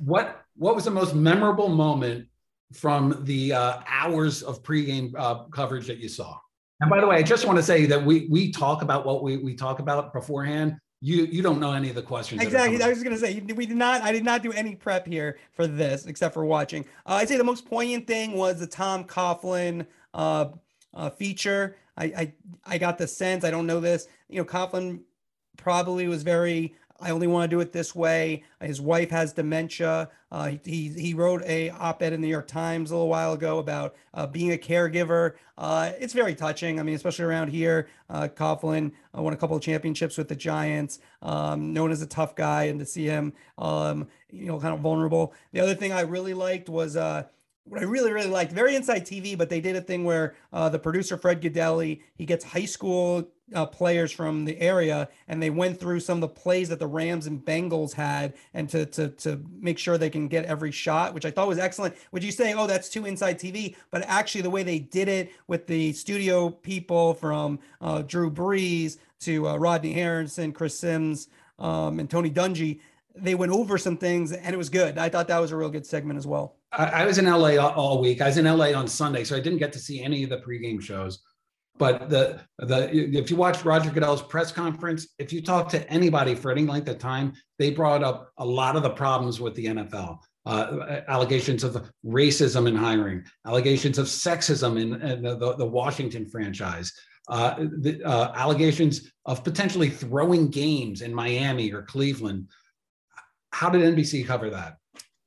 what 0.00 0.44
What 0.56 0.74
was 0.74 0.84
the 0.84 0.90
most 0.90 1.14
memorable 1.14 1.68
moment 1.68 2.26
from 2.72 3.22
the 3.24 3.52
uh, 3.52 3.78
hours 3.86 4.42
of 4.42 4.62
pregame 4.62 5.12
uh, 5.16 5.44
coverage 5.44 5.86
that 5.86 5.98
you 5.98 6.08
saw? 6.08 6.36
And 6.80 6.88
by 6.88 7.00
the 7.00 7.06
way, 7.06 7.16
I 7.16 7.22
just 7.22 7.46
want 7.46 7.58
to 7.58 7.62
say 7.62 7.86
that 7.86 8.04
we 8.04 8.26
we 8.30 8.50
talk 8.50 8.82
about 8.82 9.04
what 9.04 9.22
we, 9.22 9.36
we 9.36 9.54
talk 9.54 9.80
about 9.80 10.12
beforehand 10.12 10.78
you 11.00 11.24
you 11.24 11.42
don't 11.42 11.60
know 11.60 11.72
any 11.72 11.88
of 11.88 11.94
the 11.94 12.02
questions. 12.02 12.42
Exactly. 12.42 12.82
I 12.82 12.88
was 12.88 13.02
going 13.02 13.14
to 13.14 13.20
say 13.20 13.40
we 13.40 13.66
did 13.66 13.76
not. 13.76 14.02
I 14.02 14.12
did 14.12 14.24
not 14.24 14.42
do 14.42 14.52
any 14.52 14.74
prep 14.74 15.06
here 15.06 15.38
for 15.52 15.66
this 15.66 16.06
except 16.06 16.34
for 16.34 16.44
watching. 16.44 16.84
Uh, 17.06 17.14
I'd 17.14 17.28
say 17.28 17.38
the 17.38 17.44
most 17.44 17.66
poignant 17.66 18.06
thing 18.06 18.32
was 18.32 18.60
the 18.60 18.66
Tom 18.66 19.04
Coughlin 19.04 19.86
uh, 20.12 20.46
uh, 20.92 21.10
feature. 21.10 21.76
I, 21.96 22.04
I 22.04 22.32
I 22.66 22.78
got 22.78 22.98
the 22.98 23.06
sense. 23.06 23.44
I 23.44 23.50
don't 23.50 23.66
know 23.66 23.80
this. 23.80 24.08
You 24.28 24.38
know, 24.38 24.44
Coughlin 24.44 25.00
probably 25.56 26.06
was 26.06 26.22
very 26.22 26.74
I 27.00 27.10
only 27.10 27.26
want 27.26 27.50
to 27.50 27.56
do 27.56 27.60
it 27.60 27.72
this 27.72 27.94
way. 27.94 28.44
His 28.60 28.80
wife 28.80 29.10
has 29.10 29.32
dementia. 29.32 30.10
Uh, 30.30 30.52
he, 30.64 30.88
he 30.88 31.14
wrote 31.14 31.42
a 31.44 31.70
op-ed 31.70 32.12
in 32.12 32.20
the 32.20 32.26
New 32.26 32.32
York 32.32 32.46
Times 32.46 32.90
a 32.90 32.94
little 32.94 33.08
while 33.08 33.32
ago 33.32 33.58
about 33.58 33.96
uh, 34.14 34.26
being 34.26 34.52
a 34.52 34.56
caregiver. 34.56 35.34
Uh, 35.58 35.92
it's 35.98 36.12
very 36.12 36.34
touching. 36.34 36.78
I 36.78 36.82
mean, 36.82 36.94
especially 36.94 37.24
around 37.24 37.48
here, 37.48 37.88
uh, 38.08 38.28
Coughlin 38.28 38.92
uh, 39.16 39.22
won 39.22 39.32
a 39.32 39.36
couple 39.36 39.56
of 39.56 39.62
championships 39.62 40.16
with 40.16 40.28
the 40.28 40.36
Giants, 40.36 41.00
um, 41.22 41.72
known 41.72 41.90
as 41.90 42.02
a 42.02 42.06
tough 42.06 42.36
guy, 42.36 42.64
and 42.64 42.78
to 42.78 42.86
see 42.86 43.06
him, 43.06 43.32
um, 43.58 44.06
you 44.30 44.46
know, 44.46 44.60
kind 44.60 44.74
of 44.74 44.80
vulnerable. 44.80 45.34
The 45.52 45.60
other 45.60 45.74
thing 45.74 45.92
I 45.92 46.02
really 46.02 46.34
liked 46.34 46.68
was 46.68 46.96
uh, 46.96 47.24
what 47.64 47.80
I 47.80 47.84
really, 47.84 48.12
really 48.12 48.28
liked, 48.28 48.52
very 48.52 48.74
inside 48.74 49.06
TV, 49.06 49.36
but 49.36 49.48
they 49.48 49.60
did 49.60 49.76
a 49.76 49.80
thing 49.80 50.04
where 50.04 50.34
uh, 50.52 50.68
the 50.68 50.78
producer, 50.78 51.16
Fred 51.16 51.40
Gaudelli, 51.40 52.02
he 52.16 52.24
gets 52.24 52.44
high 52.44 52.64
school 52.64 53.28
uh, 53.54 53.66
players 53.66 54.12
from 54.12 54.44
the 54.44 54.58
area 54.60 55.08
and 55.28 55.42
they 55.42 55.50
went 55.50 55.78
through 55.78 56.00
some 56.00 56.18
of 56.18 56.20
the 56.20 56.28
plays 56.28 56.68
that 56.68 56.78
the 56.78 56.86
Rams 56.86 57.26
and 57.26 57.44
Bengals 57.44 57.92
had 57.92 58.34
and 58.54 58.68
to, 58.70 58.86
to, 58.86 59.08
to 59.08 59.44
make 59.58 59.78
sure 59.78 59.98
they 59.98 60.10
can 60.10 60.28
get 60.28 60.44
every 60.44 60.70
shot, 60.70 61.14
which 61.14 61.24
I 61.24 61.30
thought 61.30 61.48
was 61.48 61.58
excellent. 61.58 61.94
Would 62.12 62.24
you 62.24 62.32
say, 62.32 62.54
oh, 62.54 62.66
that's 62.66 62.88
too 62.88 63.06
inside 63.06 63.38
TV? 63.38 63.76
But 63.90 64.02
actually, 64.06 64.42
the 64.42 64.50
way 64.50 64.62
they 64.62 64.78
did 64.78 65.08
it 65.08 65.32
with 65.46 65.66
the 65.66 65.92
studio 65.92 66.50
people 66.50 67.14
from 67.14 67.58
uh, 67.80 68.02
Drew 68.02 68.30
Brees 68.30 68.98
to 69.20 69.48
uh, 69.48 69.56
Rodney 69.56 69.92
Harrison, 69.92 70.52
Chris 70.52 70.78
Sims, 70.78 71.28
um, 71.58 72.00
and 72.00 72.08
Tony 72.08 72.30
Dungy, 72.30 72.80
they 73.16 73.34
went 73.34 73.52
over 73.52 73.78
some 73.78 73.96
things 73.96 74.32
and 74.32 74.54
it 74.54 74.58
was 74.58 74.68
good. 74.68 74.98
I 74.98 75.08
thought 75.08 75.28
that 75.28 75.38
was 75.38 75.52
a 75.52 75.56
real 75.56 75.70
good 75.70 75.86
segment 75.86 76.18
as 76.18 76.26
well. 76.26 76.56
I, 76.72 76.86
I 76.86 77.04
was 77.04 77.18
in 77.18 77.26
LA 77.26 77.56
all, 77.56 78.00
week. 78.00 78.20
I 78.20 78.26
was 78.26 78.36
in 78.36 78.44
LA 78.44 78.72
on 78.72 78.86
Sunday, 78.86 79.24
so 79.24 79.36
I 79.36 79.40
didn't 79.40 79.58
get 79.58 79.72
to 79.72 79.78
see 79.78 80.02
any 80.02 80.22
of 80.22 80.30
the 80.30 80.38
pregame 80.38 80.80
shows. 80.80 81.20
But 81.78 82.10
the 82.10 82.40
the 82.58 82.90
if 82.94 83.30
you 83.30 83.36
watch 83.36 83.64
Roger 83.64 83.90
Goodell's 83.90 84.20
press 84.20 84.52
conference, 84.52 85.08
if 85.18 85.32
you 85.32 85.40
talk 85.40 85.70
to 85.70 85.90
anybody 85.90 86.34
for 86.34 86.50
any 86.50 86.66
length 86.66 86.88
of 86.88 86.98
time, 86.98 87.32
they 87.58 87.70
brought 87.70 88.04
up 88.04 88.30
a 88.36 88.44
lot 88.44 88.76
of 88.76 88.82
the 88.82 88.90
problems 88.90 89.40
with 89.40 89.54
the 89.54 89.66
NFL. 89.66 90.18
Uh, 90.46 91.00
allegations 91.08 91.64
of 91.64 91.90
racism 92.04 92.66
in 92.66 92.74
hiring, 92.74 93.22
allegations 93.46 93.98
of 93.98 94.06
sexism 94.06 94.80
in, 94.80 95.00
in 95.02 95.22
the, 95.22 95.54
the, 95.56 95.66
Washington 95.66 96.24
franchise, 96.24 96.90
uh, 97.28 97.56
the, 97.58 98.02
uh, 98.04 98.32
allegations 98.34 99.12
of 99.26 99.44
potentially 99.44 99.90
throwing 99.90 100.48
games 100.48 101.02
in 101.02 101.14
Miami 101.14 101.70
or 101.72 101.82
Cleveland. 101.82 102.48
How 103.50 103.70
did 103.70 103.82
NBC 103.82 104.26
cover 104.26 104.50
that? 104.50 104.78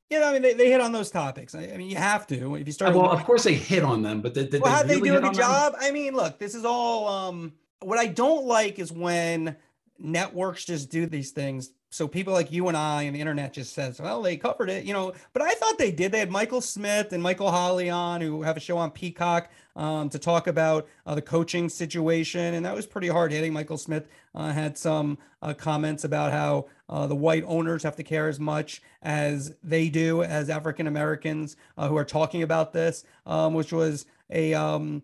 Yeah, 0.09 0.29
I 0.29 0.33
mean, 0.33 0.41
they, 0.43 0.53
they 0.53 0.69
hit 0.69 0.79
on 0.79 0.91
those 0.91 1.09
topics. 1.09 1.55
I, 1.55 1.71
I 1.73 1.77
mean, 1.77 1.89
you 1.89 1.95
have 1.95 2.27
to 2.27 2.55
if 2.55 2.67
you 2.67 2.73
start. 2.73 2.93
Well, 2.93 3.09
of 3.09 3.23
course 3.25 3.43
they 3.43 3.55
hit 3.55 3.83
on 3.83 4.03
them, 4.03 4.21
but 4.21 4.33
did, 4.33 4.51
did 4.51 4.61
well, 4.61 4.83
they 4.83 4.95
really 4.95 5.09
they 5.09 5.15
do 5.15 5.17
a 5.17 5.21
good 5.21 5.33
job? 5.33 5.73
I 5.79 5.91
mean, 5.91 6.13
look, 6.13 6.37
this 6.37 6.53
is 6.53 6.65
all. 6.65 7.07
Um, 7.07 7.53
what 7.79 7.97
I 7.97 8.07
don't 8.07 8.45
like 8.45 8.79
is 8.79 8.91
when 8.91 9.55
networks 9.97 10.65
just 10.65 10.89
do 10.89 11.07
these 11.07 11.31
things. 11.31 11.71
So 11.93 12.07
people 12.07 12.33
like 12.33 12.51
you 12.51 12.67
and 12.69 12.75
I 12.75 13.03
and 13.03 13.15
the 13.15 13.19
internet 13.19 13.53
just 13.53 13.73
says, 13.73 14.01
well, 14.01 14.23
they 14.23 14.35
covered 14.35 14.69
it, 14.69 14.83
you 14.83 14.93
know. 14.93 15.13
But 15.31 15.43
I 15.43 15.53
thought 15.53 15.77
they 15.77 15.91
did. 15.91 16.11
They 16.11 16.17
had 16.17 16.31
Michael 16.31 16.59
Smith 16.59 17.13
and 17.13 17.21
Michael 17.21 17.51
Holley 17.51 17.87
on, 17.87 18.19
who 18.19 18.41
have 18.41 18.57
a 18.57 18.59
show 18.59 18.79
on 18.79 18.89
Peacock 18.89 19.51
um, 19.75 20.09
to 20.09 20.17
talk 20.17 20.47
about 20.47 20.87
uh, 21.05 21.13
the 21.13 21.21
coaching 21.21 21.69
situation, 21.69 22.55
and 22.55 22.65
that 22.65 22.73
was 22.73 22.87
pretty 22.87 23.09
hard 23.09 23.31
hitting. 23.31 23.53
Michael 23.53 23.77
Smith 23.77 24.07
uh, 24.33 24.51
had 24.51 24.75
some 24.75 25.19
uh, 25.43 25.53
comments 25.53 26.03
about 26.03 26.31
how 26.31 26.65
uh, 26.89 27.05
the 27.05 27.15
white 27.15 27.43
owners 27.45 27.83
have 27.83 27.95
to 27.97 28.03
care 28.03 28.27
as 28.27 28.39
much 28.39 28.81
as 29.03 29.53
they 29.63 29.87
do 29.87 30.23
as 30.23 30.49
African 30.49 30.87
Americans 30.87 31.57
uh, 31.77 31.87
who 31.87 31.95
are 31.95 32.05
talking 32.05 32.41
about 32.41 32.73
this, 32.73 33.03
um, 33.27 33.53
which 33.53 33.71
was 33.71 34.07
a 34.31 34.55
um, 34.55 35.03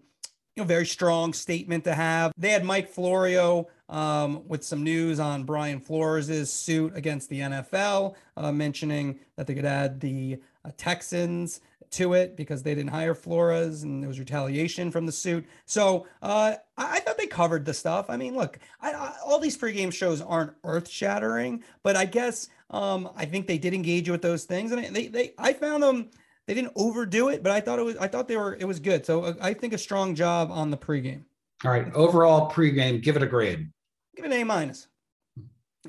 you 0.55 0.63
know 0.63 0.67
very 0.67 0.85
strong 0.85 1.33
statement 1.33 1.83
to 1.85 1.93
have. 1.93 2.33
They 2.37 2.49
had 2.49 2.63
Mike 2.63 2.89
Florio. 2.89 3.67
Um, 3.89 4.47
with 4.47 4.63
some 4.63 4.83
news 4.83 5.19
on 5.19 5.45
Brian 5.45 5.79
Flores' 5.79 6.53
suit 6.53 6.95
against 6.95 7.27
the 7.27 7.39
NFL, 7.39 8.13
uh, 8.37 8.51
mentioning 8.51 9.19
that 9.35 9.47
they 9.47 9.55
could 9.55 9.65
add 9.65 9.99
the 9.99 10.39
Texans 10.77 11.61
to 11.91 12.13
it 12.13 12.35
because 12.35 12.61
they 12.61 12.75
didn't 12.75 12.91
hire 12.91 13.15
Flores 13.15 13.83
and 13.83 14.01
there 14.01 14.07
was 14.07 14.19
retaliation 14.19 14.91
from 14.91 15.05
the 15.05 15.11
suit. 15.11 15.45
So 15.65 16.05
uh, 16.21 16.55
I, 16.77 16.97
I, 16.97 16.99
thought 16.99 17.17
they 17.17 17.27
covered 17.27 17.65
the 17.65 17.73
stuff. 17.73 18.09
I 18.09 18.17
mean, 18.17 18.35
look, 18.35 18.59
I, 18.81 18.91
I, 18.93 19.15
all 19.25 19.39
these 19.39 19.57
pregame 19.57 19.91
shows 19.91 20.21
aren't 20.21 20.53
earth 20.63 20.87
shattering, 20.87 21.63
but 21.83 21.95
I 21.95 22.05
guess 22.05 22.49
um, 22.69 23.09
I 23.15 23.25
think 23.25 23.47
they 23.47 23.57
did 23.57 23.73
engage 23.73 24.09
with 24.09 24.21
those 24.21 24.43
things, 24.43 24.71
and 24.71 24.95
they 24.95 25.07
they 25.07 25.33
I 25.37 25.53
found 25.53 25.83
them. 25.83 26.09
They 26.49 26.55
didn't 26.55 26.73
overdo 26.75 27.29
it, 27.29 27.43
but 27.43 27.51
I 27.51 27.61
thought 27.61 27.77
it 27.77 27.83
was. 27.83 27.95
I 27.97 28.07
thought 28.07 28.27
they 28.27 28.35
were. 28.35 28.57
It 28.59 28.65
was 28.65 28.79
good. 28.79 29.05
So 29.05 29.21
uh, 29.21 29.33
I 29.39 29.53
think 29.53 29.71
a 29.71 29.77
strong 29.77 30.15
job 30.15 30.49
on 30.49 30.71
the 30.71 30.77
pregame. 30.77 31.21
All 31.63 31.69
right, 31.69 31.93
overall 31.93 32.49
pregame, 32.49 33.03
give 33.03 33.15
it 33.15 33.21
a 33.21 33.27
grade. 33.27 33.69
Give 34.15 34.25
it 34.25 34.31
an 34.31 34.41
A 34.41 34.43
minus. 34.43 34.87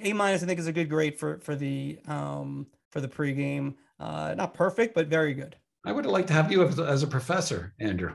A 0.02 0.12
minus, 0.12 0.42
I 0.42 0.46
think, 0.46 0.60
is 0.60 0.66
a 0.66 0.72
good 0.72 0.90
grade 0.90 1.18
for 1.18 1.38
for 1.38 1.56
the 1.56 1.98
um 2.06 2.66
for 2.90 3.00
the 3.00 3.08
pregame. 3.08 3.76
Uh, 3.98 4.34
not 4.36 4.52
perfect, 4.52 4.94
but 4.94 5.06
very 5.06 5.32
good. 5.32 5.56
I 5.86 5.92
would 5.92 6.04
like 6.04 6.26
to 6.26 6.34
have 6.34 6.52
you 6.52 6.62
as, 6.62 6.78
as 6.78 7.02
a 7.02 7.06
professor, 7.06 7.72
Andrew. 7.80 8.14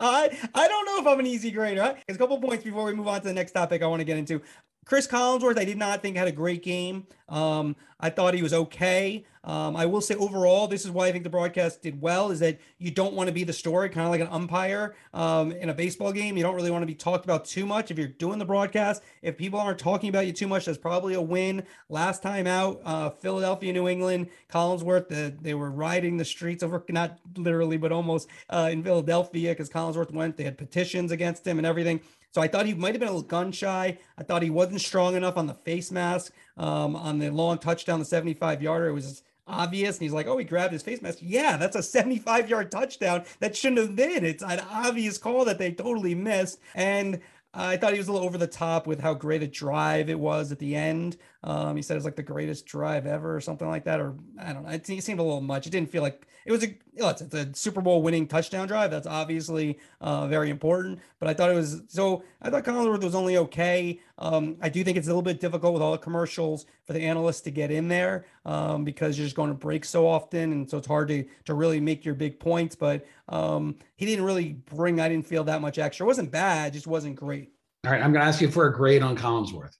I 0.00 0.36
I 0.56 0.66
don't 0.66 0.84
know 0.84 0.98
if 0.98 1.06
I'm 1.06 1.20
an 1.20 1.28
easy 1.28 1.52
grader. 1.52 1.80
Right? 1.82 2.02
There's 2.08 2.16
a 2.16 2.18
couple 2.18 2.40
points 2.40 2.64
before 2.64 2.86
we 2.86 2.92
move 2.92 3.06
on 3.06 3.20
to 3.20 3.28
the 3.28 3.32
next 3.32 3.52
topic 3.52 3.84
I 3.84 3.86
want 3.86 4.00
to 4.00 4.04
get 4.04 4.18
into. 4.18 4.42
Chris 4.88 5.06
Collinsworth, 5.06 5.58
I 5.58 5.66
did 5.66 5.76
not 5.76 6.00
think 6.00 6.16
had 6.16 6.28
a 6.28 6.32
great 6.32 6.62
game. 6.62 7.06
Um, 7.28 7.76
I 8.00 8.08
thought 8.08 8.32
he 8.32 8.40
was 8.40 8.54
okay. 8.54 9.22
Um, 9.44 9.76
I 9.76 9.84
will 9.84 10.00
say 10.00 10.14
overall, 10.14 10.66
this 10.66 10.86
is 10.86 10.90
why 10.90 11.08
I 11.08 11.12
think 11.12 11.24
the 11.24 11.30
broadcast 11.30 11.82
did 11.82 12.00
well, 12.00 12.30
is 12.30 12.40
that 12.40 12.58
you 12.78 12.90
don't 12.90 13.12
want 13.12 13.28
to 13.28 13.34
be 13.34 13.44
the 13.44 13.52
story, 13.52 13.90
kind 13.90 14.06
of 14.06 14.10
like 14.10 14.22
an 14.22 14.28
umpire 14.30 14.94
um, 15.12 15.52
in 15.52 15.68
a 15.68 15.74
baseball 15.74 16.10
game. 16.10 16.38
You 16.38 16.42
don't 16.42 16.54
really 16.54 16.70
want 16.70 16.82
to 16.82 16.86
be 16.86 16.94
talked 16.94 17.26
about 17.26 17.44
too 17.44 17.66
much 17.66 17.90
if 17.90 17.98
you're 17.98 18.08
doing 18.08 18.38
the 18.38 18.46
broadcast. 18.46 19.02
If 19.20 19.36
people 19.36 19.60
aren't 19.60 19.78
talking 19.78 20.08
about 20.08 20.26
you 20.26 20.32
too 20.32 20.48
much, 20.48 20.64
that's 20.64 20.78
probably 20.78 21.12
a 21.12 21.20
win. 21.20 21.64
Last 21.90 22.22
time 22.22 22.46
out, 22.46 22.80
uh, 22.82 23.10
Philadelphia, 23.10 23.74
New 23.74 23.88
England, 23.88 24.28
Collinsworth, 24.50 25.08
the, 25.08 25.34
they 25.38 25.52
were 25.52 25.70
riding 25.70 26.16
the 26.16 26.24
streets 26.24 26.62
over, 26.62 26.82
not 26.88 27.18
literally, 27.36 27.76
but 27.76 27.92
almost 27.92 28.28
uh, 28.48 28.70
in 28.72 28.82
Philadelphia 28.82 29.50
because 29.50 29.68
Collinsworth 29.68 30.12
went. 30.12 30.38
They 30.38 30.44
had 30.44 30.56
petitions 30.56 31.12
against 31.12 31.46
him 31.46 31.58
and 31.58 31.66
everything. 31.66 32.00
So 32.30 32.42
I 32.42 32.48
thought 32.48 32.66
he 32.66 32.74
might 32.74 32.94
have 32.94 33.00
been 33.00 33.08
a 33.08 33.12
little 33.12 33.26
gun 33.26 33.52
shy. 33.52 33.98
I 34.16 34.22
thought 34.22 34.42
he 34.42 34.50
wasn't 34.50 34.80
strong 34.80 35.14
enough 35.14 35.36
on 35.36 35.46
the 35.46 35.54
face 35.54 35.90
mask 35.90 36.32
um, 36.56 36.94
on 36.94 37.18
the 37.18 37.30
long 37.30 37.58
touchdown, 37.58 37.98
the 37.98 38.04
75 38.04 38.62
yarder. 38.62 38.88
It 38.88 38.92
was 38.92 39.22
obvious. 39.46 39.96
And 39.96 40.02
he's 40.02 40.12
like, 40.12 40.26
oh, 40.26 40.36
he 40.36 40.44
grabbed 40.44 40.72
his 40.72 40.82
face 40.82 41.00
mask. 41.00 41.18
Yeah, 41.20 41.56
that's 41.56 41.76
a 41.76 41.82
75 41.82 42.48
yard 42.48 42.70
touchdown. 42.70 43.24
That 43.40 43.56
shouldn't 43.56 43.80
have 43.80 43.96
been. 43.96 44.24
It's 44.24 44.42
an 44.42 44.60
obvious 44.70 45.18
call 45.18 45.44
that 45.46 45.58
they 45.58 45.72
totally 45.72 46.14
missed. 46.14 46.60
And 46.74 47.20
I 47.54 47.76
thought 47.76 47.92
he 47.92 47.98
was 47.98 48.08
a 48.08 48.12
little 48.12 48.26
over 48.26 48.38
the 48.38 48.46
top 48.46 48.86
with 48.86 49.00
how 49.00 49.14
great 49.14 49.42
a 49.42 49.46
drive 49.46 50.10
it 50.10 50.20
was 50.20 50.52
at 50.52 50.58
the 50.58 50.76
end. 50.76 51.16
Um, 51.44 51.76
he 51.76 51.82
said 51.82 51.94
it 51.94 51.98
was 51.98 52.04
like 52.04 52.16
the 52.16 52.22
greatest 52.22 52.66
drive 52.66 53.06
ever 53.06 53.34
or 53.34 53.40
something 53.40 53.68
like 53.68 53.84
that. 53.84 54.00
Or 54.00 54.14
I 54.40 54.52
don't 54.52 54.64
know. 54.64 54.70
It, 54.70 54.88
it 54.88 55.04
seemed 55.04 55.20
a 55.20 55.22
little 55.22 55.40
much. 55.40 55.66
It 55.66 55.70
didn't 55.70 55.90
feel 55.90 56.02
like 56.02 56.26
it 56.44 56.52
was 56.52 56.64
a, 56.64 56.76
it's, 56.94 57.20
it's 57.20 57.34
a 57.34 57.54
Super 57.54 57.80
Bowl 57.80 58.02
winning 58.02 58.26
touchdown 58.26 58.66
drive. 58.66 58.90
That's 58.90 59.06
obviously 59.06 59.78
uh, 60.00 60.26
very 60.26 60.50
important. 60.50 60.98
But 61.20 61.28
I 61.28 61.34
thought 61.34 61.50
it 61.50 61.54
was 61.54 61.82
so. 61.88 62.24
I 62.42 62.50
thought 62.50 62.64
Collinsworth 62.64 63.04
was 63.04 63.14
only 63.14 63.36
okay. 63.36 64.00
Um, 64.18 64.56
I 64.60 64.68
do 64.68 64.82
think 64.82 64.96
it's 64.96 65.06
a 65.06 65.10
little 65.10 65.22
bit 65.22 65.40
difficult 65.40 65.74
with 65.74 65.82
all 65.82 65.92
the 65.92 65.98
commercials 65.98 66.66
for 66.84 66.92
the 66.92 67.00
analysts 67.00 67.42
to 67.42 67.50
get 67.50 67.70
in 67.70 67.86
there 67.86 68.26
um, 68.44 68.84
because 68.84 69.16
you're 69.16 69.26
just 69.26 69.36
going 69.36 69.50
to 69.50 69.54
break 69.54 69.84
so 69.84 70.08
often, 70.08 70.52
and 70.52 70.68
so 70.68 70.78
it's 70.78 70.88
hard 70.88 71.08
to 71.08 71.24
to 71.44 71.54
really 71.54 71.80
make 71.80 72.04
your 72.04 72.14
big 72.14 72.40
points. 72.40 72.74
But 72.74 73.06
um, 73.28 73.76
he 73.96 74.06
didn't 74.06 74.24
really 74.24 74.54
bring. 74.74 75.00
I 75.00 75.08
didn't 75.08 75.26
feel 75.26 75.44
that 75.44 75.60
much 75.60 75.78
extra. 75.78 76.04
It 76.04 76.08
wasn't 76.08 76.32
bad, 76.32 76.72
just 76.72 76.86
wasn't 76.86 77.14
great. 77.14 77.52
All 77.84 77.92
right, 77.92 78.02
I'm 78.02 78.12
going 78.12 78.22
to 78.22 78.28
ask 78.28 78.40
you 78.40 78.50
for 78.50 78.66
a 78.66 78.72
grade 78.72 79.02
on 79.02 79.16
Collinsworth. 79.16 79.76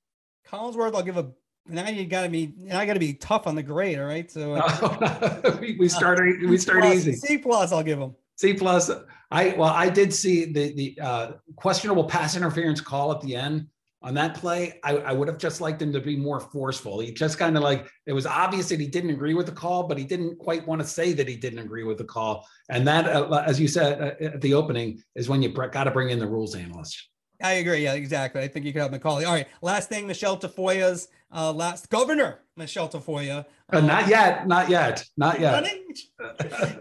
Collinsworth, 0.47 0.95
I'll 0.95 1.03
give 1.03 1.17
a 1.17 1.31
now 1.69 1.89
you 1.89 2.07
got 2.07 2.23
to 2.23 2.29
be 2.29 2.53
now 2.57 2.79
I 2.79 2.87
got 2.87 2.95
to 2.95 3.01
be 3.01 3.15
tough 3.15 3.47
on 3.47 3.55
the 3.55 3.63
grade. 3.63 3.99
All 3.99 4.07
right, 4.07 4.31
so 4.31 4.55
uh, 4.55 5.59
we, 5.61 5.77
we 5.79 5.89
start 5.89 6.21
we 6.21 6.59
start 6.59 6.83
plus, 6.83 6.95
easy. 6.95 7.13
C 7.15 7.39
plus, 7.39 7.73
I'll 7.73 7.83
give 7.83 7.99
him. 7.99 8.15
C 8.37 8.55
plus. 8.55 8.91
I 9.31 9.55
well, 9.59 9.73
I 9.73 9.91
did 9.91 10.13
see 10.13 10.47
the 10.47 10.73
the 10.75 10.99
uh, 11.01 11.33
questionable 11.57 12.05
pass 12.05 12.37
interference 12.37 12.81
call 12.81 13.13
at 13.13 13.21
the 13.21 13.37
end 13.37 13.69
on 14.03 14.15
that 14.15 14.35
play. 14.35 14.79
I, 14.85 14.97
I 14.99 15.13
would 15.13 15.29
have 15.29 15.39
just 15.39 15.61
liked 15.61 15.83
him 15.83 15.93
to 15.93 16.01
be 16.01 16.17
more 16.17 16.41
forceful. 16.41 17.01
He 17.01 17.13
just 17.13 17.39
kind 17.39 17.57
of 17.57 17.63
like 17.63 17.89
it 18.07 18.13
was 18.13 18.27
obvious 18.27 18.69
that 18.69 18.81
he 18.81 18.87
didn't 18.87 19.11
agree 19.11 19.35
with 19.35 19.47
the 19.47 19.53
call, 19.53 19.85
but 19.85 19.99
he 19.99 20.05
didn't 20.05 20.39
quite 20.39 20.67
want 20.67 20.81
to 20.81 20.87
say 20.87 21.13
that 21.13 21.29
he 21.29 21.37
didn't 21.37 21.59
agree 21.59 21.85
with 21.85 21.99
the 21.99 22.05
call. 22.05 22.47
And 22.69 22.87
that, 22.87 23.07
uh, 23.07 23.45
as 23.47 23.61
you 23.61 23.69
said 23.69 24.01
uh, 24.01 24.25
at 24.25 24.41
the 24.41 24.55
opening, 24.55 25.03
is 25.15 25.29
when 25.29 25.43
you 25.43 25.49
got 25.51 25.85
to 25.85 25.91
bring 25.91 26.11
in 26.11 26.19
the 26.19 26.27
rules 26.27 26.55
analyst. 26.55 27.09
I 27.41 27.53
agree. 27.55 27.85
Yeah, 27.85 27.95
exactly. 27.95 28.43
I 28.43 28.49
think 28.49 28.67
you 28.67 28.73
could 28.73 28.83
have 28.83 28.91
McAulay. 28.91 29.27
All 29.27 29.35
right. 29.35 29.47
Last 29.63 29.89
thing, 29.89 30.07
Michelle 30.07 30.39
Tafoya's 30.39 31.09
uh, 31.33 31.53
last 31.53 31.91
governor, 31.91 32.41
Michelle 32.57 32.89
Tafoya. 32.89 33.45
Uh, 33.73 33.81
not 33.81 34.09
yet. 34.09 34.49
Not 34.49 34.69
yet. 34.69 35.05
Not 35.17 35.41
yet. 35.41 35.53
Running? 35.53 35.95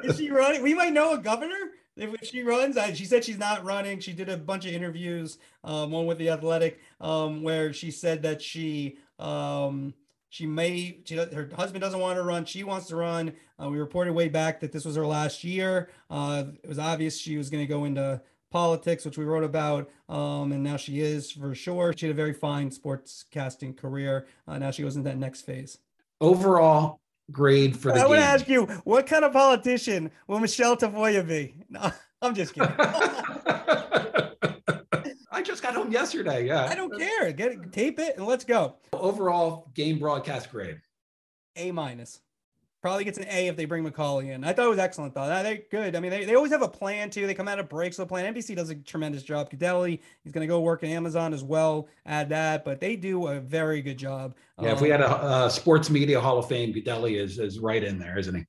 Is 0.03 0.17
she 0.17 0.31
running? 0.31 0.63
We 0.63 0.73
might 0.73 0.93
know 0.93 1.13
a 1.13 1.17
governor 1.17 1.55
if 1.95 2.27
she 2.27 2.41
runs. 2.43 2.77
I, 2.77 2.93
she 2.93 3.05
said 3.05 3.23
she's 3.23 3.37
not 3.37 3.63
running. 3.65 3.99
She 3.99 4.13
did 4.13 4.29
a 4.29 4.37
bunch 4.37 4.65
of 4.65 4.73
interviews, 4.73 5.37
um, 5.63 5.91
one 5.91 6.05
with 6.05 6.17
the 6.17 6.29
Athletic, 6.29 6.79
um, 7.01 7.43
where 7.43 7.73
she 7.73 7.91
said 7.91 8.21
that 8.23 8.41
she 8.41 8.97
um, 9.19 9.93
she 10.29 10.45
may 10.45 10.99
she, 11.05 11.15
her 11.15 11.49
husband 11.55 11.81
doesn't 11.81 11.99
want 11.99 12.17
to 12.17 12.23
run. 12.23 12.45
She 12.45 12.63
wants 12.63 12.87
to 12.87 12.95
run. 12.95 13.33
Uh, 13.61 13.69
we 13.69 13.79
reported 13.79 14.13
way 14.13 14.29
back 14.29 14.59
that 14.61 14.71
this 14.71 14.85
was 14.85 14.95
her 14.95 15.05
last 15.05 15.43
year. 15.43 15.89
Uh, 16.09 16.45
it 16.63 16.69
was 16.69 16.79
obvious 16.79 17.17
she 17.19 17.37
was 17.37 17.49
going 17.49 17.63
to 17.63 17.67
go 17.67 17.85
into 17.85 18.21
politics, 18.51 19.05
which 19.05 19.17
we 19.17 19.25
wrote 19.25 19.43
about, 19.43 19.89
um, 20.09 20.51
and 20.51 20.63
now 20.63 20.77
she 20.77 20.99
is 20.99 21.31
for 21.31 21.53
sure. 21.53 21.93
She 21.95 22.05
had 22.05 22.13
a 22.13 22.15
very 22.15 22.33
fine 22.33 22.71
sports 22.71 23.25
casting 23.31 23.73
career. 23.73 24.27
Uh, 24.47 24.57
now 24.57 24.71
she 24.71 24.83
goes 24.83 24.95
into 24.95 25.09
that 25.09 25.17
next 25.17 25.41
phase. 25.41 25.79
Overall 26.21 27.01
grade 27.31 27.77
for 27.77 27.91
the. 27.91 27.99
I 27.99 28.05
want 28.05 28.19
to 28.19 28.25
ask 28.25 28.47
you, 28.47 28.65
what 28.83 29.05
kind 29.07 29.25
of 29.25 29.33
politician 29.33 30.11
will 30.27 30.39
Michelle 30.39 30.77
Tafoya 30.77 31.27
be? 31.27 31.55
No, 31.69 31.91
I'm 32.21 32.33
just 32.33 32.53
kidding. 32.53 32.73
I 35.29 35.43
just 35.43 35.61
got 35.61 35.75
home 35.75 35.91
yesterday. 35.91 36.47
Yeah, 36.47 36.65
I 36.65 36.75
don't 36.75 36.97
care. 36.97 37.31
Get 37.31 37.51
it, 37.51 37.71
tape 37.71 37.99
it, 37.99 38.17
and 38.17 38.25
let's 38.25 38.43
go. 38.43 38.77
Overall 38.93 39.69
game 39.75 39.99
broadcast 39.99 40.49
grade. 40.51 40.81
A 41.55 41.71
minus. 41.71 42.21
Probably 42.87 43.03
gets 43.03 43.17
an 43.17 43.25
A 43.29 43.47
if 43.47 43.57
they 43.57 43.65
bring 43.65 43.83
McAulay 43.83 44.33
in. 44.33 44.45
I 44.45 44.53
thought 44.53 44.65
it 44.65 44.69
was 44.69 44.79
excellent 44.79 45.13
though. 45.13 45.27
They're 45.27 45.59
good. 45.69 45.93
I 45.93 45.99
mean, 45.99 46.09
they, 46.09 46.23
they 46.23 46.35
always 46.35 46.53
have 46.53 46.61
a 46.61 46.69
plan 46.69 47.09
too. 47.09 47.27
They 47.27 47.33
come 47.33 47.49
out 47.49 47.59
of 47.59 47.67
breaks 47.67 47.97
with 47.97 48.05
a 48.05 48.07
plan. 48.07 48.33
NBC 48.33 48.55
does 48.55 48.69
a 48.69 48.75
tremendous 48.75 49.23
job. 49.23 49.51
Gaudelli, 49.51 49.99
he's 50.23 50.31
going 50.31 50.47
to 50.47 50.47
go 50.47 50.61
work 50.61 50.83
at 50.83 50.89
Amazon 50.89 51.33
as 51.33 51.43
well. 51.43 51.89
Add 52.05 52.29
that, 52.29 52.63
but 52.63 52.79
they 52.79 52.95
do 52.95 53.27
a 53.27 53.41
very 53.41 53.81
good 53.81 53.97
job. 53.97 54.37
Yeah, 54.61 54.69
um, 54.69 54.75
if 54.75 54.79
we 54.79 54.87
had 54.87 55.01
a, 55.01 55.47
a, 55.47 55.49
sports 55.49 55.89
media 55.89 56.21
Hall 56.21 56.37
of 56.39 56.47
Fame, 56.47 56.73
Gaudelli 56.73 57.21
is 57.21 57.39
is 57.39 57.59
right 57.59 57.83
in 57.83 57.99
there, 57.99 58.17
isn't 58.17 58.33
he? 58.33 58.45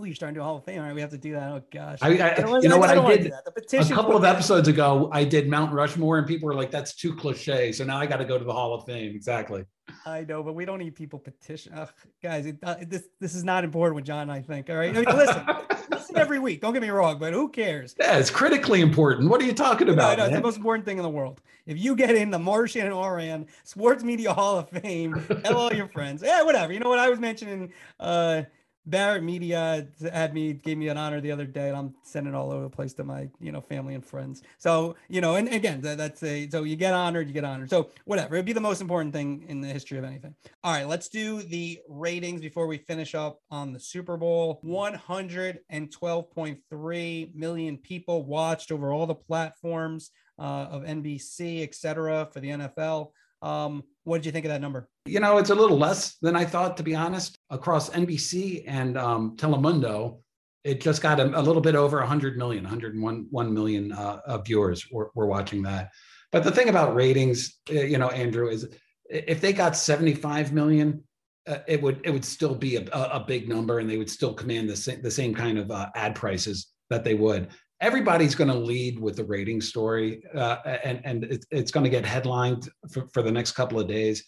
Oh, 0.00 0.04
you're 0.04 0.14
starting 0.14 0.36
to 0.36 0.42
Hall 0.42 0.56
of 0.56 0.64
Fame. 0.64 0.80
All 0.80 0.86
right, 0.86 0.94
we 0.94 1.00
have 1.02 1.10
to 1.10 1.18
do 1.18 1.32
that. 1.34 1.52
Oh 1.52 1.62
gosh. 1.70 1.98
I, 2.00 2.08
I 2.08 2.58
you 2.60 2.68
know 2.70 2.78
what 2.78 2.88
I, 2.88 3.16
did 3.16 3.32
a 3.32 3.84
couple 3.84 4.16
of 4.16 4.24
episodes 4.24 4.66
ago. 4.66 5.10
I 5.12 5.24
did 5.24 5.46
Mount 5.46 5.74
Rushmore, 5.74 6.16
and 6.16 6.26
people 6.26 6.46
were 6.46 6.54
like, 6.54 6.70
"That's 6.70 6.94
too 6.94 7.14
cliche." 7.14 7.70
So 7.72 7.84
now 7.84 7.98
I 7.98 8.06
got 8.06 8.16
to 8.16 8.24
go 8.24 8.38
to 8.38 8.44
the 8.44 8.52
Hall 8.52 8.72
of 8.72 8.86
Fame. 8.86 9.14
Exactly. 9.14 9.64
I 10.06 10.24
know, 10.24 10.42
but 10.42 10.54
we 10.54 10.64
don't 10.64 10.78
need 10.78 10.94
people 10.94 11.18
petition. 11.18 11.74
Ugh, 11.74 11.90
guys, 12.22 12.46
it, 12.46 12.56
uh, 12.62 12.76
this 12.80 13.08
this 13.20 13.34
is 13.34 13.44
not 13.44 13.62
important 13.62 13.96
with 13.96 14.06
John. 14.06 14.30
I 14.30 14.40
think. 14.40 14.70
All 14.70 14.76
right, 14.76 14.96
I 14.96 15.00
mean, 15.00 15.16
listen, 15.16 15.46
listen 15.90 16.16
every 16.16 16.38
week. 16.38 16.62
Don't 16.62 16.72
get 16.72 16.80
me 16.80 16.88
wrong, 16.88 17.18
but 17.18 17.34
who 17.34 17.50
cares? 17.50 17.94
Yeah, 18.00 18.16
it's 18.16 18.30
critically 18.30 18.80
important. 18.80 19.28
What 19.28 19.42
are 19.42 19.44
you 19.44 19.52
talking 19.52 19.90
about? 19.90 20.16
No, 20.16 20.24
no, 20.24 20.28
it's 20.28 20.36
the 20.36 20.42
most 20.42 20.56
important 20.56 20.86
thing 20.86 20.96
in 20.96 21.02
the 21.02 21.10
world. 21.10 21.42
If 21.66 21.78
you 21.78 21.94
get 21.94 22.14
in 22.14 22.30
the 22.30 22.38
Marchand 22.38 22.86
and 22.86 22.94
Ourand 22.94 23.46
Sports 23.64 24.02
Media 24.02 24.32
Hall 24.32 24.58
of 24.58 24.70
Fame, 24.70 25.22
tell 25.44 25.58
all 25.58 25.72
your 25.74 25.88
friends. 25.88 26.22
Yeah, 26.30 26.42
whatever. 26.42 26.72
You 26.72 26.80
know 26.80 26.88
what 26.88 26.98
I 26.98 27.10
was 27.10 27.18
mentioning. 27.18 27.72
uh 27.98 28.42
Barrett 28.90 29.22
Media 29.22 29.86
had 30.12 30.34
me 30.34 30.52
gave 30.52 30.76
me 30.76 30.88
an 30.88 30.98
honor 30.98 31.20
the 31.20 31.30
other 31.30 31.44
day, 31.44 31.68
and 31.68 31.76
I'm 31.76 31.94
sending 32.02 32.34
it 32.34 32.36
all 32.36 32.50
over 32.52 32.64
the 32.64 32.70
place 32.70 32.92
to 32.94 33.04
my 33.04 33.28
you 33.40 33.52
know 33.52 33.60
family 33.60 33.94
and 33.94 34.04
friends. 34.04 34.42
So 34.58 34.96
you 35.08 35.20
know, 35.20 35.36
and 35.36 35.46
again, 35.48 35.80
that, 35.82 35.98
that's 35.98 36.24
a 36.24 36.50
so 36.50 36.64
you 36.64 36.74
get 36.76 36.92
honored, 36.92 37.28
you 37.28 37.34
get 37.34 37.44
honored. 37.44 37.70
So 37.70 37.90
whatever, 38.04 38.34
it'd 38.34 38.46
be 38.46 38.52
the 38.52 38.60
most 38.60 38.80
important 38.80 39.14
thing 39.14 39.44
in 39.48 39.60
the 39.60 39.68
history 39.68 39.98
of 39.98 40.04
anything. 40.04 40.34
All 40.64 40.72
right, 40.72 40.88
let's 40.88 41.08
do 41.08 41.40
the 41.42 41.78
ratings 41.88 42.40
before 42.40 42.66
we 42.66 42.78
finish 42.78 43.14
up 43.14 43.38
on 43.50 43.72
the 43.72 43.78
Super 43.78 44.16
Bowl. 44.16 44.60
112.3 44.64 47.34
million 47.34 47.76
people 47.78 48.24
watched 48.24 48.72
over 48.72 48.92
all 48.92 49.06
the 49.06 49.14
platforms 49.14 50.10
uh, 50.38 50.66
of 50.70 50.82
NBC, 50.82 51.62
etc. 51.62 52.28
for 52.32 52.40
the 52.40 52.48
NFL. 52.48 53.10
Um, 53.42 53.84
what 54.04 54.18
did 54.18 54.26
you 54.26 54.32
think 54.32 54.46
of 54.46 54.50
that 54.50 54.60
number? 54.60 54.88
You 55.06 55.20
know, 55.20 55.38
it's 55.38 55.50
a 55.50 55.54
little 55.54 55.78
less 55.78 56.16
than 56.20 56.36
I 56.36 56.44
thought, 56.44 56.76
to 56.78 56.82
be 56.82 56.94
honest. 56.94 57.38
Across 57.50 57.90
NBC 57.90 58.64
and 58.66 58.96
um, 58.96 59.36
Telemundo, 59.36 60.18
it 60.64 60.80
just 60.80 61.02
got 61.02 61.18
a, 61.18 61.24
a, 61.38 61.42
little 61.42 61.62
bit 61.62 61.74
over 61.74 61.98
100 61.98 62.36
million, 62.36 62.64
101 62.64 63.26
1 63.30 63.54
million 63.54 63.92
uh, 63.92 64.38
viewers 64.38 64.90
were, 64.90 65.10
were 65.14 65.26
watching 65.26 65.62
that. 65.62 65.90
But 66.32 66.44
the 66.44 66.50
thing 66.50 66.68
about 66.68 66.94
ratings, 66.94 67.58
uh, 67.70 67.74
you 67.74 67.98
know, 67.98 68.10
Andrew, 68.10 68.48
is 68.48 68.68
if 69.08 69.40
they 69.40 69.52
got 69.52 69.76
75 69.76 70.52
million, 70.52 71.02
uh, 71.48 71.58
it 71.66 71.82
would 71.82 72.00
it 72.04 72.10
would 72.10 72.24
still 72.24 72.54
be 72.54 72.76
a, 72.76 72.84
a, 72.92 73.24
big 73.26 73.48
number, 73.48 73.78
and 73.78 73.88
they 73.88 73.96
would 73.96 74.10
still 74.10 74.34
command 74.34 74.68
the 74.68 74.76
same 74.76 75.02
the 75.02 75.10
same 75.10 75.34
kind 75.34 75.58
of 75.58 75.70
uh, 75.70 75.88
ad 75.96 76.14
prices 76.14 76.68
that 76.90 77.02
they 77.04 77.14
would 77.14 77.48
everybody's 77.80 78.34
going 78.34 78.50
to 78.50 78.56
lead 78.56 78.98
with 78.98 79.16
the 79.16 79.24
rating 79.24 79.60
story 79.60 80.22
uh, 80.34 80.56
and, 80.84 81.00
and 81.04 81.24
it, 81.24 81.44
it's 81.50 81.70
going 81.70 81.84
to 81.84 81.90
get 81.90 82.04
headlined 82.04 82.68
for, 82.90 83.06
for 83.08 83.22
the 83.22 83.32
next 83.32 83.52
couple 83.52 83.80
of 83.80 83.88
days 83.88 84.24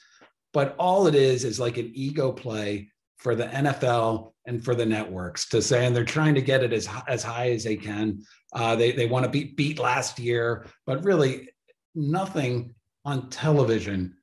but 0.52 0.74
all 0.78 1.06
it 1.06 1.14
is 1.14 1.44
is 1.44 1.60
like 1.60 1.76
an 1.76 1.90
ego 1.94 2.32
play 2.32 2.88
for 3.22 3.34
the 3.34 3.46
NFL 3.46 4.32
and 4.46 4.64
for 4.64 4.74
the 4.74 4.84
networks 4.84 5.48
to 5.50 5.62
say, 5.62 5.86
and 5.86 5.94
they're 5.94 6.04
trying 6.04 6.34
to 6.34 6.42
get 6.42 6.64
it 6.64 6.72
as 6.72 6.88
as 7.06 7.22
high 7.22 7.50
as 7.50 7.64
they 7.64 7.76
can. 7.76 8.22
Uh, 8.52 8.74
they 8.74 8.92
they 8.92 9.06
want 9.06 9.24
to 9.24 9.30
beat 9.30 9.56
beat 9.56 9.78
last 9.78 10.18
year, 10.18 10.66
but 10.86 11.04
really 11.04 11.48
nothing 11.94 12.74
on 13.04 13.28
television 13.30 14.16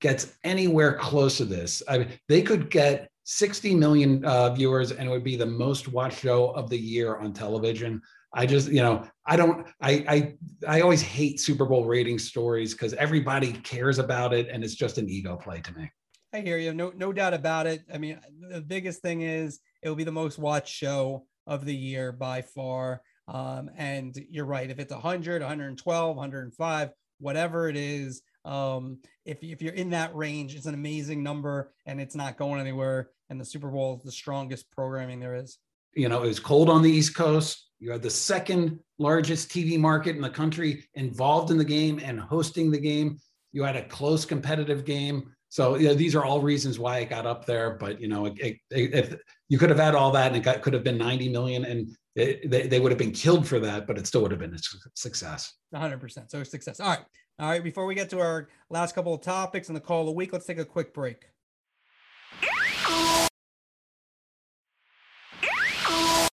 gets 0.00 0.34
anywhere 0.44 0.94
close 0.94 1.38
to 1.38 1.44
this. 1.44 1.82
I 1.88 1.98
mean, 1.98 2.08
they 2.28 2.42
could 2.42 2.70
get 2.70 3.10
60 3.24 3.74
million 3.74 4.24
uh, 4.24 4.50
viewers, 4.50 4.92
and 4.92 5.08
it 5.08 5.10
would 5.10 5.24
be 5.24 5.36
the 5.36 5.46
most 5.46 5.88
watched 5.88 6.20
show 6.20 6.50
of 6.50 6.68
the 6.68 6.78
year 6.78 7.16
on 7.16 7.32
television. 7.32 8.02
I 8.32 8.44
just, 8.44 8.68
you 8.68 8.82
know, 8.82 9.08
I 9.24 9.36
don't, 9.36 9.66
I, 9.80 10.04
I, 10.08 10.34
I 10.68 10.80
always 10.82 11.00
hate 11.00 11.40
Super 11.40 11.64
Bowl 11.64 11.86
rating 11.86 12.18
stories 12.18 12.72
because 12.72 12.92
everybody 12.94 13.52
cares 13.52 13.98
about 13.98 14.34
it 14.34 14.48
and 14.50 14.62
it's 14.62 14.74
just 14.74 14.98
an 14.98 15.08
ego 15.08 15.36
play 15.36 15.60
to 15.60 15.76
me. 15.76 15.90
I 16.32 16.40
hear 16.40 16.58
you. 16.58 16.74
No, 16.74 16.92
no 16.96 17.12
doubt 17.12 17.34
about 17.34 17.66
it. 17.66 17.82
I 17.92 17.98
mean, 17.98 18.18
the 18.50 18.60
biggest 18.60 19.00
thing 19.00 19.22
is 19.22 19.60
it 19.82 19.88
will 19.88 19.96
be 19.96 20.04
the 20.04 20.12
most 20.12 20.38
watched 20.38 20.74
show 20.74 21.26
of 21.46 21.64
the 21.64 21.74
year 21.74 22.12
by 22.12 22.42
far. 22.42 23.02
Um, 23.28 23.70
and 23.76 24.16
you're 24.30 24.44
right. 24.44 24.70
If 24.70 24.78
it's 24.78 24.92
100, 24.92 25.42
112, 25.42 26.16
105, 26.16 26.90
whatever 27.18 27.68
it 27.68 27.76
is, 27.76 28.22
um, 28.44 28.98
if, 29.24 29.38
if 29.42 29.60
you're 29.62 29.74
in 29.74 29.90
that 29.90 30.14
range, 30.14 30.54
it's 30.54 30.66
an 30.66 30.74
amazing 30.74 31.22
number 31.22 31.72
and 31.86 32.00
it's 32.00 32.14
not 32.14 32.36
going 32.36 32.60
anywhere. 32.60 33.10
And 33.28 33.40
the 33.40 33.44
Super 33.44 33.68
Bowl 33.68 33.96
is 33.96 34.04
the 34.04 34.12
strongest 34.12 34.70
programming 34.70 35.18
there 35.18 35.34
is. 35.34 35.58
You 35.94 36.08
know, 36.08 36.22
it 36.22 36.28
was 36.28 36.40
cold 36.40 36.68
on 36.68 36.82
the 36.82 36.90
East 36.90 37.16
Coast. 37.16 37.70
You 37.78 37.90
had 37.90 38.02
the 38.02 38.10
second 38.10 38.78
largest 38.98 39.50
TV 39.50 39.78
market 39.78 40.16
in 40.16 40.22
the 40.22 40.30
country 40.30 40.84
involved 40.94 41.50
in 41.50 41.58
the 41.58 41.64
game 41.64 42.00
and 42.02 42.20
hosting 42.20 42.70
the 42.70 42.80
game. 42.80 43.18
You 43.52 43.64
had 43.64 43.76
a 43.76 43.88
close 43.88 44.24
competitive 44.24 44.84
game. 44.84 45.34
So 45.56 45.78
these 45.78 46.14
are 46.14 46.22
all 46.22 46.42
reasons 46.42 46.78
why 46.78 46.98
it 46.98 47.08
got 47.08 47.24
up 47.24 47.46
there. 47.46 47.70
But 47.70 47.98
you 47.98 48.08
know, 48.08 48.26
it, 48.26 48.38
it, 48.38 48.58
if 48.70 49.16
you 49.48 49.56
could 49.56 49.70
have 49.70 49.78
had 49.78 49.94
all 49.94 50.10
that 50.10 50.26
and 50.26 50.36
it 50.36 50.42
got, 50.42 50.60
could 50.60 50.74
have 50.74 50.84
been 50.84 50.98
90 50.98 51.30
million, 51.30 51.64
and 51.64 51.96
it, 52.14 52.50
they, 52.50 52.66
they 52.66 52.78
would 52.78 52.92
have 52.92 52.98
been 52.98 53.10
killed 53.10 53.48
for 53.48 53.58
that, 53.60 53.86
but 53.86 53.96
it 53.96 54.06
still 54.06 54.20
would 54.20 54.30
have 54.32 54.40
been 54.40 54.52
a 54.52 54.58
success. 54.92 55.54
100%. 55.74 56.30
So 56.30 56.42
success. 56.42 56.78
All 56.78 56.90
right. 56.90 56.98
All 57.38 57.48
right. 57.48 57.64
Before 57.64 57.86
we 57.86 57.94
get 57.94 58.10
to 58.10 58.20
our 58.20 58.48
last 58.68 58.94
couple 58.94 59.14
of 59.14 59.22
topics 59.22 59.68
and 59.68 59.76
the 59.76 59.80
call 59.80 60.00
of 60.00 60.08
the 60.08 60.12
week, 60.12 60.34
let's 60.34 60.44
take 60.44 60.58
a 60.58 60.64
quick 60.66 60.92
break. 60.92 61.24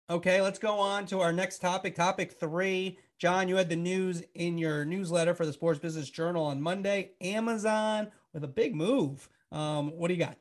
Okay, 0.09 0.41
let's 0.41 0.59
go 0.59 0.79
on 0.79 1.05
to 1.07 1.21
our 1.21 1.33
next 1.35 1.59
topic. 1.59 1.95
Topic 1.95 2.33
three. 2.41 2.99
John, 3.19 3.49
you 3.49 3.57
had 3.57 3.69
the 3.69 3.77
news 3.77 4.23
in 4.35 4.57
your 4.57 4.87
newsletter 4.87 5.35
for 5.35 5.45
the 5.45 5.53
Sports 5.53 5.79
Business 5.79 6.09
Journal 6.09 6.47
on 6.47 6.63
Monday. 6.63 7.11
Amazon 7.21 8.11
with 8.33 8.45
a 8.45 8.49
big 8.49 8.75
move. 8.75 9.29
Um, 9.53 9.91
what 9.91 10.09
do 10.09 10.15
you 10.15 10.21
got? 10.21 10.37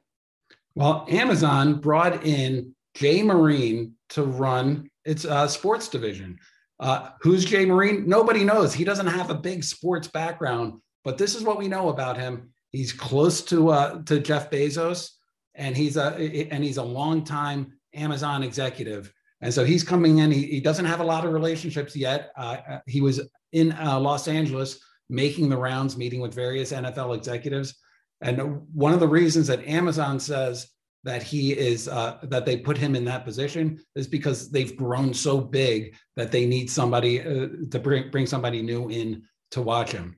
Well, 0.75 1.06
Amazon 1.10 1.80
brought 1.80 2.25
in 2.25 2.75
Jay 2.93 3.23
Marine 3.23 3.95
to 4.10 4.23
run 4.23 4.89
its 5.06 5.25
uh, 5.25 5.47
sports 5.47 5.88
division. 5.88 6.39
Uh, 6.80 7.10
who's 7.21 7.43
Jay 7.43 7.65
Marine? 7.65 8.08
Nobody 8.08 8.43
knows. 8.43 8.73
He 8.73 8.84
doesn't 8.84 9.08
have 9.08 9.30
a 9.30 9.36
big 9.36 9.63
sports 9.63 10.08
background, 10.08 10.80
but 11.04 11.17
this 11.17 11.36
is 11.36 11.43
what 11.43 11.58
we 11.58 11.67
know 11.67 11.89
about 11.89 12.17
him. 12.17 12.52
He's 12.71 12.93
close 12.93 13.41
to 13.45 13.69
uh, 13.69 14.04
to 14.04 14.19
Jeff 14.19 14.49
Bezos, 14.49 15.12
and 15.56 15.75
he's 15.75 15.97
a 15.97 16.13
and 16.52 16.63
he's 16.63 16.78
a 16.78 16.84
longtime 16.84 17.73
Amazon 17.93 18.43
executive. 18.43 19.12
And 19.41 19.54
so 19.54 19.63
he's 19.63 19.84
coming 19.84 20.19
in. 20.19 20.32
He, 20.32 20.43
he 20.43 20.60
doesn't 20.60 20.86
have 20.86 20.99
a 20.99 21.04
lot 21.04 21.25
of 21.25 21.34
relationships 21.34 21.95
yet. 21.95 22.32
Uh, 22.38 22.58
uh 22.69 22.80
he 22.88 23.02
was 23.02 23.21
in 23.52 23.71
uh, 23.73 23.99
Los 23.99 24.28
Angeles 24.28 24.80
making 25.10 25.50
the 25.50 25.58
rounds, 25.58 25.98
meeting 25.98 26.19
with 26.19 26.34
various 26.34 26.72
NFL 26.72 27.17
executives. 27.17 27.76
And 28.22 28.62
one 28.74 28.93
of 28.93 29.00
the 29.00 29.08
reasons 29.08 29.48
that 29.48 29.65
Amazon 29.65 30.19
says 30.19 30.67
that 31.04 31.24
he 31.24 31.58
is 31.58 31.88
uh, 31.88 32.17
that 32.24 32.45
they 32.45 32.58
put 32.58 32.78
him 32.78 32.95
in 32.95 33.06
that 33.06 33.24
position 33.24 33.80
is 33.95 34.08
because 34.08 34.52
they've 34.52 34.76
grown 34.76 35.13
so 35.13 35.39
big 35.39 35.95
that 36.15 36.32
they 36.32 36.45
need 36.45 36.69
somebody 36.69 37.22
uh, 37.22 37.48
to 37.72 37.80
bring 37.80 38.12
bring 38.12 38.26
somebody 38.26 38.62
new 38.62 38.89
in 38.89 39.24
to 39.52 39.62
watch 39.62 39.91
him. 39.91 40.15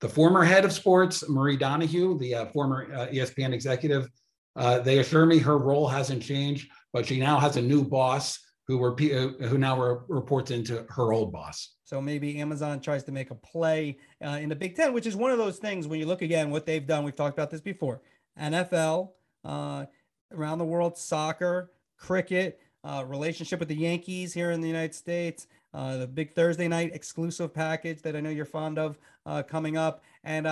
The 0.00 0.08
former 0.08 0.42
head 0.44 0.64
of 0.64 0.72
sports, 0.72 1.28
Marie 1.28 1.56
Donoghue, 1.56 2.18
the 2.18 2.34
uh, 2.34 2.46
former 2.46 2.92
uh, 2.92 3.06
ESPN 3.08 3.52
executive, 3.52 4.08
uh, 4.56 4.80
they 4.80 4.98
assure 4.98 5.26
me 5.26 5.38
her 5.38 5.58
role 5.58 5.88
hasn't 5.88 6.22
changed, 6.22 6.70
but 6.92 7.06
she 7.06 7.18
now 7.18 7.38
has 7.38 7.56
a 7.56 7.62
new 7.62 7.84
boss 7.84 8.38
who 8.66 8.78
were 8.78 8.92
uh, 8.92 9.46
who 9.46 9.58
now 9.58 9.78
reports 10.08 10.50
into 10.50 10.86
her 10.88 11.12
old 11.12 11.32
boss. 11.32 11.74
So 11.84 12.00
maybe 12.00 12.38
Amazon 12.40 12.80
tries 12.80 13.04
to 13.04 13.12
make 13.12 13.30
a 13.30 13.34
play 13.34 13.98
uh, 14.24 14.38
in 14.40 14.48
the 14.48 14.56
Big 14.56 14.76
Ten, 14.76 14.92
which 14.92 15.06
is 15.06 15.16
one 15.16 15.30
of 15.30 15.38
those 15.38 15.58
things 15.58 15.86
when 15.86 15.98
you 15.98 16.06
look 16.06 16.22
again 16.22 16.50
what 16.50 16.64
they've 16.64 16.86
done. 16.86 17.04
We've 17.04 17.14
talked 17.14 17.36
about 17.36 17.50
this 17.50 17.60
before. 17.60 18.00
NFL, 18.40 19.10
uh, 19.44 19.86
around 20.32 20.58
the 20.58 20.64
world, 20.64 20.96
soccer, 20.96 21.70
cricket, 21.98 22.60
uh, 22.84 23.04
relationship 23.06 23.58
with 23.58 23.68
the 23.68 23.76
Yankees 23.76 24.32
here 24.32 24.52
in 24.52 24.60
the 24.60 24.68
United 24.68 24.94
States, 24.94 25.46
uh, 25.74 25.98
the 25.98 26.06
big 26.06 26.32
Thursday 26.32 26.68
night 26.68 26.92
exclusive 26.94 27.52
package 27.52 28.00
that 28.02 28.16
I 28.16 28.20
know 28.20 28.30
you're 28.30 28.44
fond 28.44 28.78
of 28.78 28.98
uh, 29.26 29.42
coming 29.42 29.76
up. 29.76 30.02
And 30.24 30.46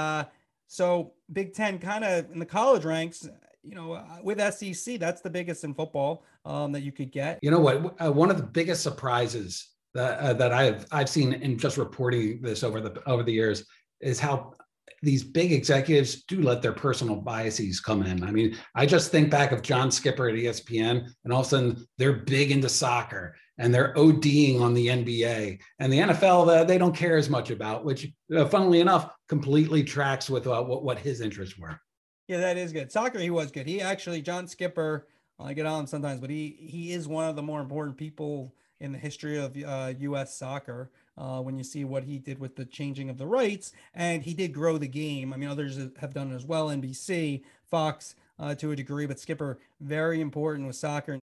so 0.66 1.12
Big 1.32 1.54
Ten 1.54 1.78
kind 1.78 2.04
of 2.04 2.30
in 2.30 2.38
the 2.38 2.46
college 2.46 2.84
ranks, 2.84 3.28
you 3.62 3.74
know, 3.74 4.02
with 4.22 4.40
SEC, 4.54 4.98
that's 4.98 5.20
the 5.20 5.30
biggest 5.30 5.64
in 5.64 5.74
football 5.74 6.24
um, 6.44 6.72
that 6.72 6.82
you 6.82 6.92
could 6.92 7.12
get. 7.12 7.38
You 7.42 7.50
know 7.50 7.60
what? 7.60 8.14
one 8.14 8.30
of 8.30 8.36
the 8.36 8.42
biggest 8.42 8.82
surprises 8.82 9.68
that 9.94 10.18
uh, 10.18 10.32
that 10.34 10.52
I've 10.52 10.86
I've 10.92 11.08
seen 11.08 11.32
in 11.32 11.58
just 11.58 11.76
reporting 11.76 12.40
this 12.42 12.62
over 12.62 12.80
the 12.80 13.02
over 13.08 13.22
the 13.22 13.32
years 13.32 13.64
is 14.00 14.20
how 14.20 14.54
these 15.02 15.24
big 15.24 15.52
executives 15.52 16.24
do 16.24 16.42
let 16.42 16.62
their 16.62 16.72
personal 16.72 17.16
biases 17.16 17.80
come 17.80 18.02
in. 18.02 18.22
I 18.22 18.30
mean, 18.30 18.56
I 18.74 18.84
just 18.84 19.10
think 19.10 19.30
back 19.30 19.50
of 19.52 19.62
John 19.62 19.90
Skipper 19.90 20.28
at 20.28 20.34
ESPN, 20.34 21.08
and 21.24 21.32
all 21.32 21.40
of 21.40 21.46
a 21.46 21.48
sudden 21.48 21.86
they're 21.96 22.12
big 22.12 22.50
into 22.50 22.68
soccer 22.68 23.34
and 23.58 23.74
they're 23.74 23.94
ODing 23.94 24.60
on 24.60 24.74
the 24.74 24.88
NBA 24.88 25.58
and 25.78 25.92
the 25.92 25.98
NFL. 25.98 26.48
Uh, 26.48 26.64
they 26.64 26.78
don't 26.78 26.96
care 26.96 27.16
as 27.16 27.28
much 27.28 27.50
about, 27.50 27.84
which, 27.84 28.10
uh, 28.34 28.46
funnily 28.46 28.80
enough, 28.80 29.10
completely 29.28 29.82
tracks 29.84 30.28
with 30.30 30.46
uh, 30.46 30.62
what 30.62 30.82
what 30.82 30.98
his 30.98 31.20
interests 31.20 31.58
were. 31.58 31.78
Yeah, 32.30 32.38
that 32.38 32.56
is 32.56 32.72
good. 32.72 32.92
Soccer, 32.92 33.18
he 33.18 33.28
was 33.28 33.50
good. 33.50 33.66
He 33.66 33.80
actually 33.80 34.22
John 34.22 34.46
Skipper. 34.46 35.08
I 35.40 35.52
get 35.52 35.66
on 35.66 35.80
him 35.80 35.86
sometimes, 35.88 36.20
but 36.20 36.30
he 36.30 36.56
he 36.60 36.92
is 36.92 37.08
one 37.08 37.28
of 37.28 37.34
the 37.34 37.42
more 37.42 37.60
important 37.60 37.96
people 37.96 38.54
in 38.78 38.92
the 38.92 38.98
history 38.98 39.36
of 39.36 39.56
uh, 39.56 39.94
U.S. 39.98 40.32
soccer. 40.32 40.92
Uh, 41.18 41.40
when 41.40 41.56
you 41.56 41.64
see 41.64 41.84
what 41.84 42.04
he 42.04 42.20
did 42.20 42.38
with 42.38 42.54
the 42.54 42.64
changing 42.64 43.10
of 43.10 43.18
the 43.18 43.26
rights, 43.26 43.72
and 43.94 44.22
he 44.22 44.32
did 44.32 44.54
grow 44.54 44.78
the 44.78 44.86
game. 44.86 45.32
I 45.32 45.36
mean, 45.36 45.48
others 45.48 45.76
have 45.98 46.14
done 46.14 46.30
it 46.30 46.36
as 46.36 46.44
well. 46.44 46.68
NBC, 46.68 47.42
Fox, 47.68 48.14
uh, 48.38 48.54
to 48.54 48.70
a 48.70 48.76
degree, 48.76 49.06
but 49.06 49.18
Skipper 49.18 49.58
very 49.80 50.20
important 50.20 50.68
with 50.68 50.76
soccer. 50.76 51.18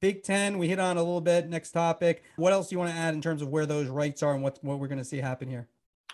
Big 0.00 0.22
Ten, 0.22 0.58
we 0.58 0.68
hit 0.68 0.78
on 0.78 0.98
a 0.98 1.02
little 1.02 1.22
bit. 1.22 1.48
Next 1.48 1.70
topic. 1.70 2.24
What 2.36 2.52
else 2.52 2.68
do 2.68 2.74
you 2.74 2.78
want 2.78 2.90
to 2.90 2.96
add 2.96 3.14
in 3.14 3.22
terms 3.22 3.40
of 3.40 3.48
where 3.48 3.64
those 3.64 3.88
rights 3.88 4.22
are 4.22 4.34
and 4.34 4.42
what 4.42 4.62
what 4.62 4.78
we're 4.78 4.88
going 4.88 4.98
to 4.98 5.04
see 5.04 5.16
happen 5.16 5.48
here? 5.48 5.66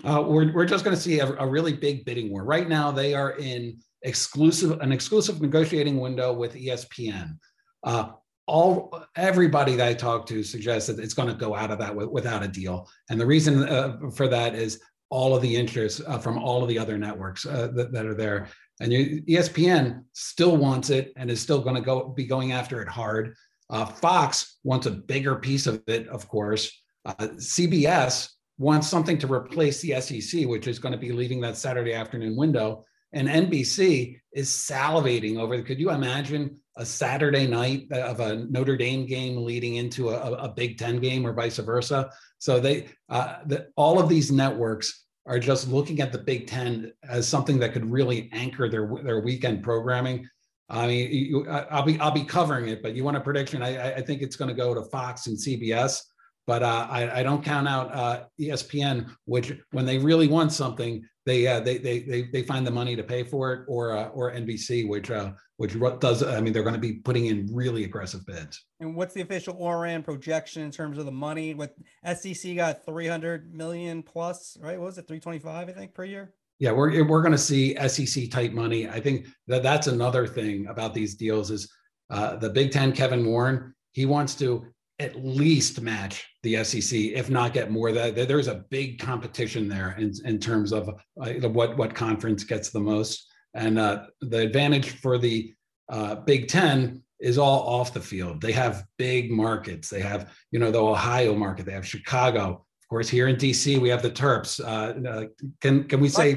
Uh, 0.05 0.23
we're 0.27 0.53
we're 0.53 0.67
just 0.67 0.85
going 0.85 0.97
to 0.97 1.03
see 1.03 1.21
a, 1.21 1.27
a 1.27 1.47
really 1.47 1.73
big 1.73 2.05
bidding 2.05 2.31
war. 2.31 2.45
Right 2.45 2.69
now, 2.69 2.91
they 2.91 3.15
are 3.15 3.33
in 3.33 3.79
exclusive 4.03 4.81
an 4.81 4.93
exclusive 4.93 5.41
negotiating 5.41 5.99
window 5.99 6.33
with 6.33 6.55
ESPN. 6.55 7.39
Uh, 7.83 8.11
all 8.47 9.03
everybody 9.17 9.75
that 9.77 9.89
I 9.89 9.95
talk 9.95 10.27
to 10.27 10.43
suggests 10.43 10.89
that 10.89 11.03
it's 11.03 11.15
going 11.15 11.29
to 11.29 11.35
go 11.35 11.55
out 11.55 11.71
of 11.71 11.79
that 11.79 11.89
w- 11.89 12.11
without 12.11 12.43
a 12.43 12.49
deal, 12.49 12.89
and 13.11 13.21
the 13.21 13.27
reason 13.27 13.69
uh, 13.69 13.99
for 14.15 14.29
that 14.29 14.55
is 14.55 14.81
all 15.09 15.35
of 15.35 15.43
the 15.43 15.57
interest 15.57 16.03
uh, 16.07 16.19
from 16.19 16.39
all 16.39 16.63
of 16.63 16.69
the 16.69 16.79
other 16.79 16.99
networks 16.99 17.47
uh, 17.47 17.69
that, 17.75 17.93
that, 17.93 18.07
are 18.07 18.15
there. 18.15 18.49
And 18.81 18.93
you, 18.93 19.23
ESPN 19.23 20.03
still 20.13 20.57
wants 20.57 20.91
it 20.91 21.13
and 21.17 21.31
is 21.31 21.41
still 21.41 21.61
going 21.61 21.77
to 21.77 21.81
go 21.81 22.09
be 22.09 22.27
going 22.27 22.53
after 22.53 22.83
it 22.83 22.89
hard. 22.89 23.35
Uh, 23.71 23.85
Fox 23.85 24.59
wants 24.65 24.87
a 24.87 24.91
bigger 24.91 25.37
piece 25.37 25.67
of 25.67 25.83
it, 25.87 26.09
of 26.09 26.29
course. 26.29 26.83
CBS 27.07 28.31
wants 28.59 28.89
something 28.89 29.19
to 29.19 29.33
replace 29.33 29.81
the 29.81 30.01
SEC, 30.01 30.47
which 30.47 30.67
is 30.67 30.79
going 30.79 30.93
to 30.93 30.99
be 30.99 31.13
leaving 31.13 31.41
that 31.43 31.57
Saturday 31.57 31.93
afternoon 31.93 32.37
window. 32.37 32.85
And 33.13 33.29
NBC 33.29 34.21
is 34.33 34.49
salivating 34.49 35.39
over. 35.39 35.61
Could 35.63 35.79
you 35.81 35.91
imagine 35.91 36.59
a 36.77 36.85
Saturday 36.85 37.47
night 37.47 37.91
of 37.91 38.21
a 38.21 38.37
Notre 38.37 38.77
Dame 38.77 39.07
game 39.07 39.45
leading 39.45 39.77
into 39.77 40.11
a, 40.11 40.33
a 40.33 40.49
Big 40.49 40.79
Ten 40.79 41.01
game 41.01 41.27
or 41.27 41.33
vice 41.33 41.57
versa. 41.57 42.11
So 42.39 42.61
they, 42.61 42.89
uh, 43.09 43.37
the, 43.47 43.69
all 43.77 43.99
of 43.99 44.09
these 44.09 44.31
networks 44.31 45.05
are 45.25 45.39
just 45.39 45.69
looking 45.69 46.01
at 46.01 46.13
the 46.13 46.19
Big 46.19 46.47
Ten 46.47 46.93
as 47.09 47.27
something 47.27 47.59
that 47.61 47.73
could 47.73 47.91
really 47.91 48.29
anchor 48.33 48.69
their 48.69 48.91
their 49.03 49.21
weekend 49.21 49.63
programming. 49.63 50.29
I 50.69 50.87
mean, 50.87 51.11
you, 51.13 51.49
I'll 51.49 51.83
be 51.83 51.99
I'll 51.99 52.11
be 52.11 52.25
covering 52.25 52.69
it, 52.69 52.83
but 52.83 52.95
you 52.95 53.05
want 53.05 53.17
a 53.17 53.21
prediction? 53.21 53.63
I, 53.63 53.95
I 53.95 54.03
think 54.03 54.21
it's 54.21 54.37
going 54.37 54.49
to 54.49 54.55
go 54.55 54.75
to 54.75 54.83
Fox 54.83 55.29
and 55.29 55.39
CBS, 55.39 56.01
but 56.47 56.63
uh, 56.63 56.87
I, 56.89 57.21
I 57.21 57.23
don't 57.23 57.45
count 57.45 57.67
out 57.67 57.93
uh, 57.95 58.25
ESPN, 58.41 59.11
which 59.25 59.53
when 59.73 59.85
they 59.85 59.99
really 59.99 60.29
want 60.29 60.53
something, 60.53 61.05
they 61.25 61.47
uh, 61.47 61.59
they, 61.61 61.79
they 61.79 62.01
they 62.01 62.23
they 62.33 62.43
find 62.43 62.65
the 62.65 62.71
money 62.71 62.95
to 62.95 63.03
pay 63.03 63.25
for 63.25 63.53
it, 63.53 63.65
or 63.67 63.97
uh, 63.97 64.09
or 64.09 64.31
NBC, 64.33 64.89
which 64.89 65.11
uh, 65.11 65.33
which 65.57 65.77
does 65.99 66.23
I 66.23 66.41
mean 66.41 66.53
they're 66.53 66.63
going 66.63 66.75
to 66.75 66.81
be 66.81 66.95
putting 66.95 67.27
in 67.27 67.49
really 67.53 67.83
aggressive 67.83 68.25
bids. 68.27 68.65
And 68.79 68.95
what's 68.95 69.13
the 69.13 69.23
official 69.23 69.55
OURAND 69.55 70.05
projection 70.05 70.63
in 70.63 70.71
terms 70.71 70.99
of 70.99 71.05
the 71.05 71.13
money? 71.13 71.55
With 71.55 71.73
SEC 72.05 72.55
got 72.55 72.85
three 72.87 73.09
hundred 73.09 73.53
million 73.53 74.05
plus, 74.05 74.57
right? 74.61 74.79
What 74.79 74.87
was 74.87 74.99
it 74.99 75.09
three 75.09 75.21
twenty 75.21 75.41
five? 75.41 75.69
I 75.69 75.73
think 75.73 75.95
per 75.95 76.05
year. 76.05 76.33
Yeah, 76.61 76.71
we're 76.71 77.05
we're 77.05 77.23
going 77.23 77.33
to 77.33 77.39
see 77.39 77.75
SEC 77.89 78.31
type 78.31 78.53
money. 78.53 78.89
I 78.89 79.01
think 79.01 79.27
that 79.49 79.65
that's 79.65 79.89
another 79.89 80.29
thing 80.29 80.69
about 80.69 80.95
these 80.95 81.17
deals 81.17 81.51
is 81.51 81.69
uh, 82.09 82.37
the 82.37 82.51
Big 82.51 82.71
Ten. 82.71 82.93
Kevin 82.93 83.27
Warren 83.27 83.75
he 83.97 84.05
wants 84.05 84.35
to 84.35 84.67
at 84.99 85.25
least 85.25 85.81
match 85.81 86.27
the 86.43 86.65
SEC, 86.65 86.99
if 86.99 87.29
not 87.29 87.53
get 87.53 87.71
more. 87.71 87.93
That 87.93 88.15
there's 88.29 88.49
a 88.49 88.65
big 88.71 88.99
competition 88.99 89.69
there 89.69 89.95
in, 89.99 90.13
in 90.25 90.39
terms 90.39 90.73
of 90.73 90.89
uh, 90.89 91.49
what 91.49 91.77
what 91.77 91.95
conference 91.95 92.45
gets 92.45 92.71
the 92.71 92.81
most, 92.81 93.27
and 93.55 93.79
uh, 93.79 94.07
the 94.21 94.39
advantage 94.39 94.91
for 94.91 95.19
the 95.19 95.55
uh, 95.89 96.17
Big 96.17 96.49
Ten 96.49 97.03
is 97.21 97.39
all 97.39 97.67
off 97.67 97.95
the 97.95 98.01
field. 98.01 98.41
They 98.41 98.53
have 98.53 98.85
big 98.99 99.31
markets. 99.31 99.89
They 99.89 100.01
have 100.01 100.35
you 100.51 100.59
know 100.59 100.71
the 100.71 100.83
Ohio 100.83 101.35
market. 101.35 101.67
They 101.67 101.73
have 101.73 101.87
Chicago. 101.87 102.65
Of 102.83 102.89
course, 102.89 103.09
here 103.09 103.29
in 103.29 103.37
DC 103.37 103.79
we 103.79 103.89
have 103.89 104.03
the 104.03 104.11
Terps. 104.11 104.61
Uh, 104.61 105.09
uh, 105.09 105.25
can 105.61 105.85
can 105.85 106.01
we 106.01 106.09
say 106.09 106.35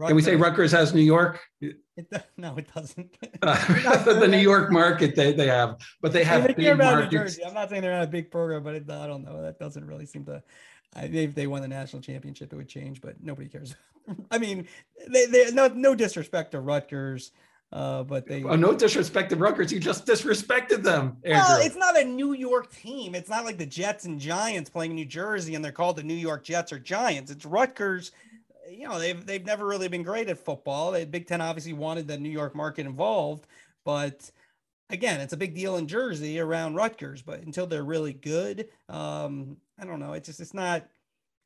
Can 0.00 0.16
we 0.16 0.22
say 0.22 0.36
Rutgers 0.36 0.72
has 0.72 0.94
New 0.94 1.02
York? 1.02 1.40
It, 1.60 1.76
no, 2.36 2.56
it 2.56 2.72
doesn't. 2.74 3.16
Uh, 3.42 4.02
the 4.18 4.26
New 4.26 4.38
York 4.38 4.70
market 4.72 5.14
they, 5.14 5.32
they 5.32 5.46
have, 5.46 5.76
but 6.00 6.12
they 6.12 6.24
have 6.24 6.46
big 6.46 6.56
care 6.56 6.74
about 6.74 7.10
New 7.10 7.18
markets. 7.18 7.38
I'm 7.44 7.52
not 7.52 7.68
saying 7.68 7.82
they're 7.82 7.92
not 7.92 8.04
a 8.04 8.10
big 8.10 8.30
program, 8.30 8.62
but 8.62 8.74
it, 8.74 8.90
I 8.90 9.06
don't 9.06 9.22
know. 9.22 9.42
That 9.42 9.58
doesn't 9.58 9.86
really 9.86 10.06
seem 10.06 10.24
to. 10.26 10.42
I, 10.94 11.04
if 11.04 11.34
they 11.34 11.46
won 11.46 11.62
the 11.62 11.68
national 11.68 12.02
championship, 12.02 12.52
it 12.52 12.56
would 12.56 12.68
change, 12.68 13.00
but 13.00 13.22
nobody 13.22 13.48
cares. 13.48 13.74
I 14.30 14.38
mean, 14.38 14.66
they, 15.08 15.26
they 15.26 15.50
no 15.50 15.68
no 15.68 15.94
disrespect 15.94 16.52
to 16.52 16.60
Rutgers, 16.60 17.32
uh, 17.70 18.02
but 18.02 18.26
they. 18.26 18.42
Oh, 18.42 18.56
no 18.56 18.72
disrespect 18.72 19.28
to 19.30 19.36
Rutgers. 19.36 19.70
You 19.70 19.78
just 19.78 20.06
disrespected 20.06 20.82
them, 20.82 21.18
Andrew. 21.22 21.38
Well, 21.38 21.60
it's 21.60 21.76
not 21.76 22.00
a 22.00 22.04
New 22.04 22.32
York 22.32 22.72
team. 22.72 23.14
It's 23.14 23.28
not 23.28 23.44
like 23.44 23.58
the 23.58 23.66
Jets 23.66 24.06
and 24.06 24.18
Giants 24.18 24.70
playing 24.70 24.94
New 24.94 25.04
Jersey 25.04 25.54
and 25.54 25.62
they're 25.62 25.70
called 25.70 25.96
the 25.96 26.02
New 26.02 26.14
York 26.14 26.44
Jets 26.44 26.72
or 26.72 26.78
Giants. 26.78 27.30
It's 27.30 27.44
Rutgers. 27.44 28.12
You 28.70 28.88
know, 28.88 28.98
they've 28.98 29.24
they've 29.24 29.44
never 29.44 29.66
really 29.66 29.88
been 29.88 30.02
great 30.02 30.28
at 30.28 30.38
football. 30.38 30.92
The 30.92 31.04
Big 31.04 31.26
Ten 31.26 31.40
obviously 31.40 31.72
wanted 31.72 32.08
the 32.08 32.18
New 32.18 32.30
York 32.30 32.54
market 32.54 32.86
involved, 32.86 33.46
but 33.84 34.30
again, 34.90 35.20
it's 35.20 35.32
a 35.32 35.38
big 35.38 35.54
deal 35.54 35.76
in 35.76 35.88
Jersey 35.88 36.38
around 36.38 36.74
Rutgers. 36.74 37.22
But 37.22 37.40
until 37.40 37.66
they're 37.66 37.82
really 37.82 38.12
good, 38.12 38.68
um, 38.88 39.56
I 39.78 39.84
don't 39.84 40.00
know. 40.00 40.12
It's 40.12 40.26
just 40.28 40.40
it's 40.40 40.54
not. 40.54 40.86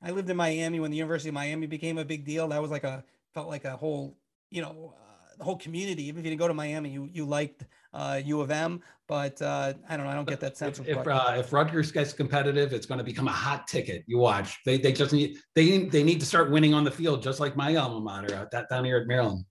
I 0.03 0.11
lived 0.11 0.29
in 0.29 0.37
Miami 0.37 0.79
when 0.79 0.91
the 0.91 0.97
University 0.99 1.31
of 1.31 1.35
Miami 1.35 1.67
became 1.67 1.99
a 1.99 2.05
big 2.05 2.25
deal. 2.25 2.49
That 2.49 2.61
was 2.61 2.71
like 2.71 2.85
a 2.85 3.05
felt 3.33 3.49
like 3.49 3.65
a 3.65 3.77
whole, 3.77 4.17
you 4.51 4.63
know, 4.63 4.95
the 5.39 5.45
whole 5.45 5.57
community. 5.57 6.05
Even 6.05 6.21
if 6.21 6.25
you 6.25 6.31
didn't 6.31 6.41
go 6.41 6.49
to 6.49 6.55
Miami, 6.55 6.91
you 6.91 7.09
you 7.13 7.25
liked 7.25 7.65
uh, 7.93 8.21
U 8.25 8.41
of 8.41 8.51
M. 8.51 8.81
But 9.09 9.41
uh, 9.41 9.75
I 9.89 9.97
don't 9.97 10.07
know. 10.07 10.13
I 10.13 10.15
don't 10.15 10.29
get 10.29 10.41
that 10.41 10.57
sense. 10.57 10.79
if 10.79 10.85
of 10.85 10.89
if, 10.89 11.07
Rutgers. 11.07 11.29
uh, 11.29 11.39
if 11.39 11.53
Rutgers 11.53 11.93
gets 11.93 12.13
competitive, 12.13 12.73
it's 12.73 12.87
going 12.87 12.99
to 12.99 13.05
become 13.05 13.29
a 13.29 13.33
hot 13.33 13.69
ticket. 13.69 14.05
You 14.07 14.19
watch. 14.19 14.59
They 14.65 14.79
they 14.79 14.93
just 14.93 15.13
need 15.13 15.39
they 15.55 15.85
they 15.85 16.03
need 16.03 16.21
to 16.21 16.27
start 16.27 16.51
winning 16.51 16.75
on 16.75 16.85
the 16.85 16.91
field, 16.91 17.23
just 17.23 17.41
like 17.41 17.57
my 17.57 17.77
alma 17.77 18.01
mater 18.01 18.35
out 18.35 18.51
that 18.51 18.69
down 18.69 18.85
here 18.85 18.99
at 18.99 19.07
Maryland. 19.07 19.45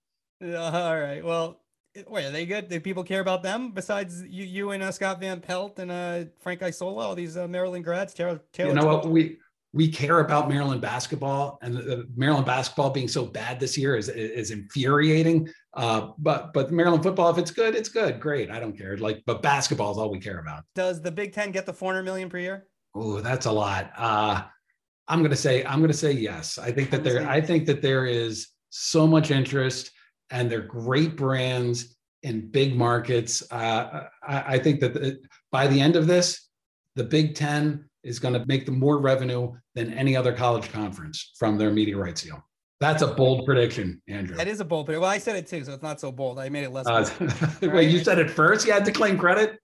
All 0.44 1.00
right. 1.00 1.24
Well, 1.24 1.62
wait, 2.08 2.26
are 2.26 2.32
they 2.32 2.46
good? 2.46 2.68
Do 2.68 2.80
people 2.80 3.04
care 3.04 3.22
about 3.22 3.44
them 3.44 3.72
besides 3.72 4.22
you, 4.24 4.44
you 4.44 4.72
and 4.72 4.84
uh, 4.84 4.92
Scott 4.92 5.20
Van 5.20 5.40
Pelt 5.40 5.80
and 5.80 5.92
uh, 5.92 6.26
Frank 6.40 6.62
Isola, 6.62 7.06
all 7.06 7.16
these 7.16 7.38
uh, 7.38 7.48
Maryland 7.48 7.86
grads? 7.86 8.14
Taylor, 8.14 8.42
Taylor 8.52 8.70
you 8.70 8.76
know 8.76 8.86
what 8.86 9.08
we 9.08 9.38
we 9.76 9.90
care 9.90 10.22
about 10.22 10.48
Maryland 10.48 10.80
basketball, 10.80 11.60
and 11.62 11.76
the, 11.76 11.82
the 11.82 12.08
Maryland 12.16 12.46
basketball 12.46 12.92
being 12.92 13.10
so 13.10 13.26
bad 13.26 13.60
this 13.60 13.78
year 13.78 13.98
is 13.98 14.08
is 14.08 14.52
infuriating. 14.52 15.50
Uh, 15.74 16.12
but 16.18 16.54
but 16.54 16.72
Maryland 16.72 17.04
football, 17.04 17.30
if 17.30 17.38
it's 17.38 17.52
good, 17.52 17.76
it's 17.76 17.90
good, 17.90 18.22
great. 18.22 18.50
I 18.50 18.58
don't 18.58 18.78
care. 18.78 18.98
Like, 18.98 19.22
but 19.26 19.42
basketball 19.42 19.92
is 19.92 19.98
all 19.98 20.10
we 20.10 20.20
care 20.20 20.40
about. 20.40 20.64
Does 20.76 21.02
the 21.02 21.12
Big 21.12 21.34
Ten 21.34 21.52
get 21.52 21.66
the 21.66 21.74
400 21.74 22.04
million 22.04 22.30
per 22.30 22.38
year? 22.38 22.68
Oh, 22.96 23.20
that's 23.20 23.48
a 23.48 23.52
lot. 23.52 23.92
Uh, 23.98 24.44
I'm 25.10 25.22
gonna 25.22 25.36
say 25.36 25.66
I'm 25.66 25.82
gonna 25.82 25.92
say 25.92 26.14
yes. 26.14 26.58
I 26.58 26.72
think 26.72 26.90
that 26.92 27.04
there 27.04 27.28
I 27.28 27.42
think 27.42 27.66
that 27.66 27.82
there 27.82 28.06
is 28.06 28.48
so 28.70 29.06
much 29.06 29.30
interest, 29.30 29.92
and 30.30 30.50
they're 30.50 30.62
great 30.62 31.18
brands 31.18 31.98
in 32.24 32.50
big 32.50 32.78
markets. 32.78 33.44
Uh, 33.52 34.06
I, 34.26 34.56
I 34.56 34.60
think 34.60 34.80
that 34.80 34.94
the, 34.94 35.20
by 35.52 35.68
the 35.68 35.82
end 35.82 35.98
of 35.98 36.08
this, 36.08 36.48
the 36.96 37.04
Big 37.04 37.36
Ten 37.36 37.90
is 38.06 38.20
going 38.20 38.34
to 38.34 38.46
make 38.46 38.66
them 38.66 38.80
more 38.80 39.00
revenue 39.00 39.52
than 39.74 39.92
any 39.94 40.16
other 40.16 40.32
college 40.32 40.72
conference 40.72 41.34
from 41.38 41.58
their 41.58 41.72
media 41.72 41.98
rights 41.98 42.22
deal. 42.22 42.42
That's 42.80 43.02
a 43.02 43.08
bold 43.08 43.46
prediction, 43.46 44.02
Andrew. 44.08 44.36
That 44.36 44.48
is 44.48 44.60
a 44.60 44.66
bold, 44.66 44.86
prediction. 44.86 45.02
well, 45.02 45.10
I 45.10 45.18
said 45.18 45.36
it 45.38 45.48
too, 45.48 45.64
so 45.64 45.74
it's 45.74 45.84
not 45.84 46.00
so 46.00 46.12
bold. 46.12 46.40
I 46.40 46.50
made 46.50 46.64
it 46.64 46.72
less. 46.72 46.86
Uh, 46.86 47.10
bold. 47.20 47.74
wait, 47.74 47.90
you 47.90 48.04
said 48.04 48.20
it 48.20 48.30
first. 48.30 48.68
You 48.68 48.74
had 48.74 48.86
to 48.86 48.92
claim 48.92 49.18
credit. 49.18 49.60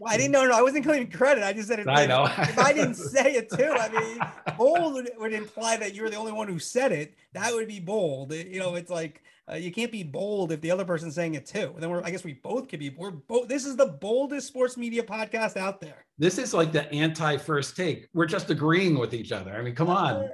Well, 0.00 0.12
I 0.12 0.16
didn't 0.16 0.32
know. 0.32 0.44
No, 0.44 0.56
I 0.56 0.62
wasn't 0.62 0.84
claiming 0.84 1.10
credit. 1.10 1.44
I 1.44 1.52
just 1.52 1.68
said 1.68 1.78
it. 1.78 1.88
I 1.88 2.06
know. 2.06 2.24
if 2.24 2.58
I 2.58 2.72
didn't 2.72 2.94
say 3.14 3.34
it 3.34 3.50
too, 3.50 3.70
I 3.70 3.88
mean, 3.88 4.18
bold 4.56 4.94
would, 4.94 5.10
would 5.18 5.32
imply 5.32 5.76
that 5.76 5.94
you're 5.94 6.10
the 6.10 6.16
only 6.16 6.32
one 6.32 6.48
who 6.48 6.58
said 6.58 6.92
it. 6.92 7.14
That 7.32 7.52
would 7.52 7.68
be 7.68 7.80
bold. 7.80 8.32
You 8.32 8.58
know, 8.58 8.74
it's 8.74 8.90
like 8.90 9.22
uh, 9.50 9.56
you 9.56 9.70
can't 9.70 9.92
be 9.92 10.02
bold 10.02 10.52
if 10.52 10.60
the 10.60 10.70
other 10.70 10.84
person's 10.84 11.14
saying 11.14 11.34
it 11.34 11.46
too. 11.46 11.70
And 11.74 11.82
then 11.82 11.90
we're, 11.90 12.02
I 12.02 12.10
guess 12.10 12.24
we 12.24 12.32
both 12.32 12.68
could 12.68 12.80
be. 12.80 12.90
We're 12.90 13.12
both. 13.12 13.48
This 13.48 13.66
is 13.66 13.76
the 13.76 13.86
boldest 13.86 14.48
sports 14.48 14.76
media 14.76 15.02
podcast 15.02 15.56
out 15.56 15.80
there. 15.80 16.06
This 16.18 16.38
is 16.38 16.54
like 16.54 16.72
the 16.72 16.90
anti-first 16.92 17.76
take. 17.76 18.08
We're 18.14 18.26
just 18.26 18.50
agreeing 18.50 18.98
with 18.98 19.14
each 19.14 19.32
other. 19.32 19.54
I 19.54 19.62
mean, 19.62 19.74
come 19.74 19.90
on. 19.90 20.30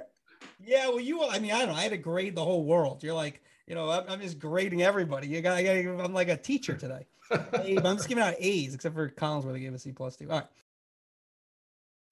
Yeah, 0.63 0.87
well, 0.89 0.99
you. 0.99 1.23
I 1.27 1.39
mean, 1.39 1.51
I 1.51 1.59
don't 1.59 1.69
know. 1.69 1.75
I 1.75 1.81
had 1.81 1.91
to 1.91 1.97
grade 1.97 2.35
the 2.35 2.43
whole 2.43 2.65
world. 2.65 3.03
You're 3.03 3.13
like, 3.13 3.41
you 3.67 3.75
know, 3.75 3.89
I'm, 3.89 4.03
I'm 4.07 4.21
just 4.21 4.39
grading 4.39 4.81
everybody. 4.81 5.27
You 5.27 5.41
got, 5.41 5.57
I 5.57 5.63
got. 5.63 6.05
I'm 6.05 6.13
like 6.13 6.29
a 6.29 6.37
teacher 6.37 6.75
today. 6.75 7.05
I'm 7.31 7.97
just 7.97 8.09
giving 8.09 8.23
out 8.23 8.35
A's, 8.39 8.73
except 8.73 8.95
for 8.95 9.09
Collins, 9.09 9.45
where 9.45 9.53
they 9.53 9.59
gave 9.59 9.73
a 9.73 9.79
C 9.79 9.91
plus 9.91 10.15
two. 10.15 10.29
All 10.29 10.39
right. 10.39 10.47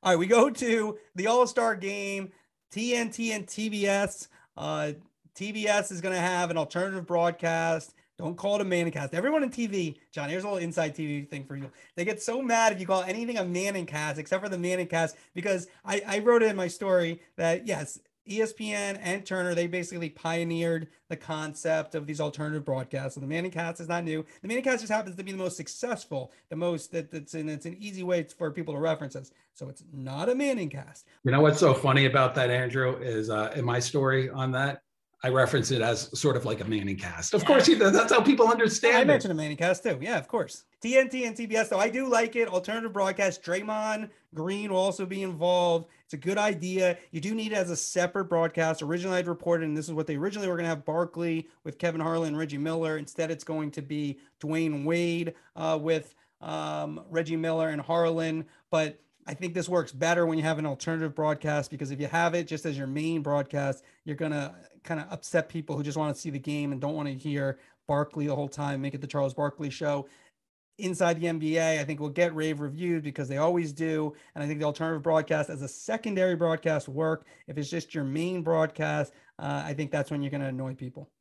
All 0.01 0.11
right, 0.13 0.19
we 0.19 0.27
go 0.27 0.49
to 0.49 0.97
the 1.15 1.27
All 1.27 1.45
Star 1.45 1.75
game, 1.75 2.31
TNT 2.73 3.31
and 3.31 3.45
TBS. 3.45 4.29
Uh, 4.55 4.93
TBS 5.35 5.91
is 5.91 5.99
going 6.01 6.15
to 6.15 6.21
have 6.21 6.51
an 6.51 6.57
alternative 6.57 7.05
broadcast. 7.05 7.93
Don't 8.17 8.35
call 8.35 8.55
it 8.55 8.61
a 8.61 8.65
Manningcast. 8.65 9.13
Everyone 9.13 9.43
in 9.43 9.49
TV, 9.49 9.95
John, 10.11 10.29
here's 10.29 10.43
a 10.43 10.47
little 10.47 10.61
inside 10.61 10.93
TV 10.93 11.25
thing 11.25 11.45
for 11.45 11.55
you. 11.55 11.71
They 11.95 12.03
get 12.03 12.21
so 12.21 12.41
mad 12.41 12.73
if 12.73 12.79
you 12.81 12.85
call 12.85 13.03
anything 13.03 13.37
a 13.37 13.43
Manningcast, 13.43 14.17
except 14.17 14.43
for 14.43 14.49
the 14.49 14.57
Manningcast, 14.57 15.15
because 15.33 15.67
I, 15.85 16.01
I 16.05 16.19
wrote 16.19 16.43
it 16.43 16.49
in 16.49 16.57
my 16.57 16.67
story 16.67 17.21
that 17.37 17.65
yes, 17.65 17.97
ESPN 18.29 18.99
and 19.01 19.25
Turner, 19.25 19.55
they 19.55 19.67
basically 19.67 20.09
pioneered 20.09 20.87
the 21.09 21.15
concept 21.15 21.95
of 21.95 22.05
these 22.05 22.21
alternative 22.21 22.63
broadcasts. 22.63 23.15
So 23.15 23.21
the 23.21 23.27
Manningcast 23.27 23.81
is 23.81 23.87
not 23.87 24.03
new. 24.03 24.25
The 24.41 24.47
Manningcast 24.47 24.79
just 24.79 24.91
happens 24.91 25.15
to 25.15 25.23
be 25.23 25.31
the 25.31 25.37
most 25.37 25.57
successful, 25.57 26.31
the 26.49 26.55
most 26.55 26.91
that 26.91 27.11
that's 27.11 27.33
and 27.33 27.49
it's 27.49 27.65
an 27.65 27.75
easy 27.79 28.03
way 28.03 28.23
for 28.23 28.51
people 28.51 28.73
to 28.73 28.79
reference 28.79 29.15
us. 29.15 29.31
So 29.53 29.67
it's 29.67 29.83
not 29.91 30.29
a 30.29 30.33
Manningcast. 30.33 31.03
You 31.23 31.31
know 31.31 31.41
what's 31.41 31.59
so 31.59 31.73
funny 31.73 32.05
about 32.05 32.35
that, 32.35 32.49
Andrew, 32.49 32.97
is 32.97 33.29
uh, 33.29 33.51
in 33.55 33.65
my 33.65 33.79
story 33.79 34.29
on 34.29 34.51
that, 34.51 34.83
I 35.21 35.27
reference 35.27 35.69
it 35.71 35.81
as 35.81 36.17
sort 36.17 36.37
of 36.37 36.45
like 36.45 36.61
a 36.61 36.65
Manning 36.65 36.95
cast. 36.95 37.33
Of 37.33 37.43
course, 37.43 37.67
you, 37.67 37.75
that's 37.75 38.11
how 38.11 38.21
people 38.21 38.47
understand 38.47 38.95
it. 38.95 38.97
I 38.99 39.01
it. 39.01 39.07
mentioned 39.07 39.37
a 39.37 39.43
Manningcast 39.43 39.83
too. 39.83 39.97
Yeah, 40.01 40.17
of 40.17 40.29
course. 40.29 40.63
TNT 40.81 41.27
and 41.27 41.35
TBS, 41.35 41.67
though, 41.67 41.79
I 41.79 41.89
do 41.89 42.07
like 42.07 42.37
it. 42.37 42.47
Alternative 42.47 42.91
broadcast. 42.91 43.43
Draymond 43.43 44.11
Green 44.33 44.71
will 44.71 44.79
also 44.79 45.05
be 45.05 45.23
involved. 45.23 45.87
It's 46.05 46.13
a 46.13 46.17
good 46.17 46.37
idea. 46.37 46.97
You 47.11 47.19
do 47.19 47.35
need 47.35 47.51
it 47.51 47.55
as 47.55 47.69
a 47.69 47.75
separate 47.75 48.25
broadcast. 48.25 48.81
Originally, 48.81 49.17
I'd 49.17 49.27
reported, 49.27 49.65
and 49.65 49.75
this 49.75 49.87
is 49.87 49.93
what 49.93 50.07
they 50.07 50.15
originally 50.15 50.47
were 50.47 50.55
going 50.55 50.63
to 50.63 50.69
have 50.69 50.85
Barkley 50.85 51.49
with 51.65 51.79
Kevin 51.79 51.99
Harlan 51.99 52.29
and 52.29 52.37
Reggie 52.37 52.57
Miller. 52.57 52.97
Instead, 52.97 53.29
it's 53.29 53.43
going 53.43 53.71
to 53.71 53.81
be 53.81 54.19
Dwyane 54.39 54.85
Wade 54.85 55.33
uh, 55.57 55.77
with 55.81 56.15
um, 56.39 57.01
Reggie 57.09 57.35
Miller 57.35 57.69
and 57.69 57.81
Harlan. 57.81 58.45
But 58.71 59.01
I 59.27 59.33
think 59.35 59.53
this 59.53 59.69
works 59.69 59.91
better 59.91 60.25
when 60.25 60.37
you 60.37 60.43
have 60.43 60.57
an 60.57 60.65
alternative 60.65 61.13
broadcast 61.13 61.69
because 61.69 61.91
if 61.91 61.99
you 61.99 62.07
have 62.07 62.33
it 62.33 62.47
just 62.47 62.65
as 62.65 62.77
your 62.77 62.87
main 62.87 63.21
broadcast, 63.21 63.83
you're 64.03 64.15
going 64.15 64.31
to 64.31 64.55
kind 64.89 64.99
of 64.99 65.05
upset 65.11 65.47
people 65.47 65.77
who 65.77 65.83
just 65.83 65.97
want 65.97 66.13
to 66.13 66.19
see 66.19 66.31
the 66.31 66.39
game 66.39 66.71
and 66.71 66.81
don't 66.81 66.95
want 66.95 67.07
to 67.07 67.13
hear 67.13 67.59
Barkley 67.87 68.25
the 68.25 68.35
whole 68.35 68.49
time, 68.49 68.81
make 68.81 68.95
it 68.95 69.01
the 69.01 69.07
Charles 69.07 69.35
Barkley 69.35 69.69
show. 69.69 70.07
Inside 70.79 71.21
the 71.21 71.27
NBA, 71.27 71.79
I 71.79 71.83
think 71.83 71.99
will 71.99 72.09
get 72.09 72.33
rave 72.33 72.59
reviews 72.59 73.03
because 73.03 73.27
they 73.27 73.37
always 73.37 73.71
do. 73.71 74.13
And 74.33 74.43
I 74.43 74.47
think 74.47 74.59
the 74.59 74.65
alternative 74.65 75.03
broadcast 75.03 75.51
as 75.51 75.61
a 75.61 75.67
secondary 75.67 76.35
broadcast 76.35 76.89
work. 76.89 77.27
If 77.47 77.57
it's 77.59 77.69
just 77.69 77.93
your 77.93 78.03
main 78.03 78.41
broadcast, 78.41 79.13
uh, 79.37 79.61
I 79.63 79.73
think 79.75 79.91
that's 79.91 80.09
when 80.09 80.23
you're 80.23 80.31
going 80.31 80.41
to 80.41 80.47
annoy 80.47 80.73
people. 80.73 81.11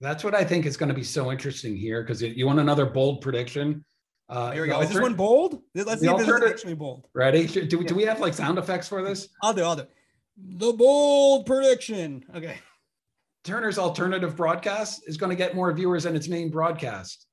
That's 0.00 0.22
what 0.22 0.34
I 0.34 0.44
think 0.44 0.66
is 0.66 0.76
going 0.76 0.90
to 0.90 0.94
be 0.94 1.02
so 1.02 1.32
interesting 1.32 1.76
here 1.76 2.02
because 2.02 2.22
you 2.22 2.46
want 2.46 2.60
another 2.60 2.86
bold 2.86 3.22
prediction. 3.22 3.84
Uh, 4.28 4.52
Here 4.52 4.62
we 4.62 4.68
go. 4.68 4.80
Is 4.82 4.90
this 4.90 5.00
one 5.00 5.14
bold? 5.14 5.62
Let's 5.74 6.00
see 6.00 6.08
if 6.08 6.18
this 6.18 6.28
is 6.28 6.42
actually 6.42 6.74
bold. 6.74 7.08
Ready? 7.12 7.46
Do, 7.46 7.82
do 7.82 7.94
we 7.94 8.04
have 8.04 8.20
like 8.20 8.34
sound 8.34 8.58
effects 8.58 8.86
for 8.86 9.02
this? 9.02 9.28
I'll 9.42 9.54
do. 9.54 9.64
I'll 9.64 9.76
do. 9.76 9.86
The 10.36 10.72
bold 10.72 11.46
prediction. 11.46 12.24
Okay. 12.34 12.58
Turner's 13.46 13.78
alternative 13.78 14.36
broadcast 14.36 15.02
is 15.06 15.16
going 15.16 15.30
to 15.30 15.36
get 15.36 15.54
more 15.54 15.72
viewers 15.72 16.02
than 16.02 16.16
its 16.16 16.28
main 16.28 16.50
broadcast. 16.50 17.26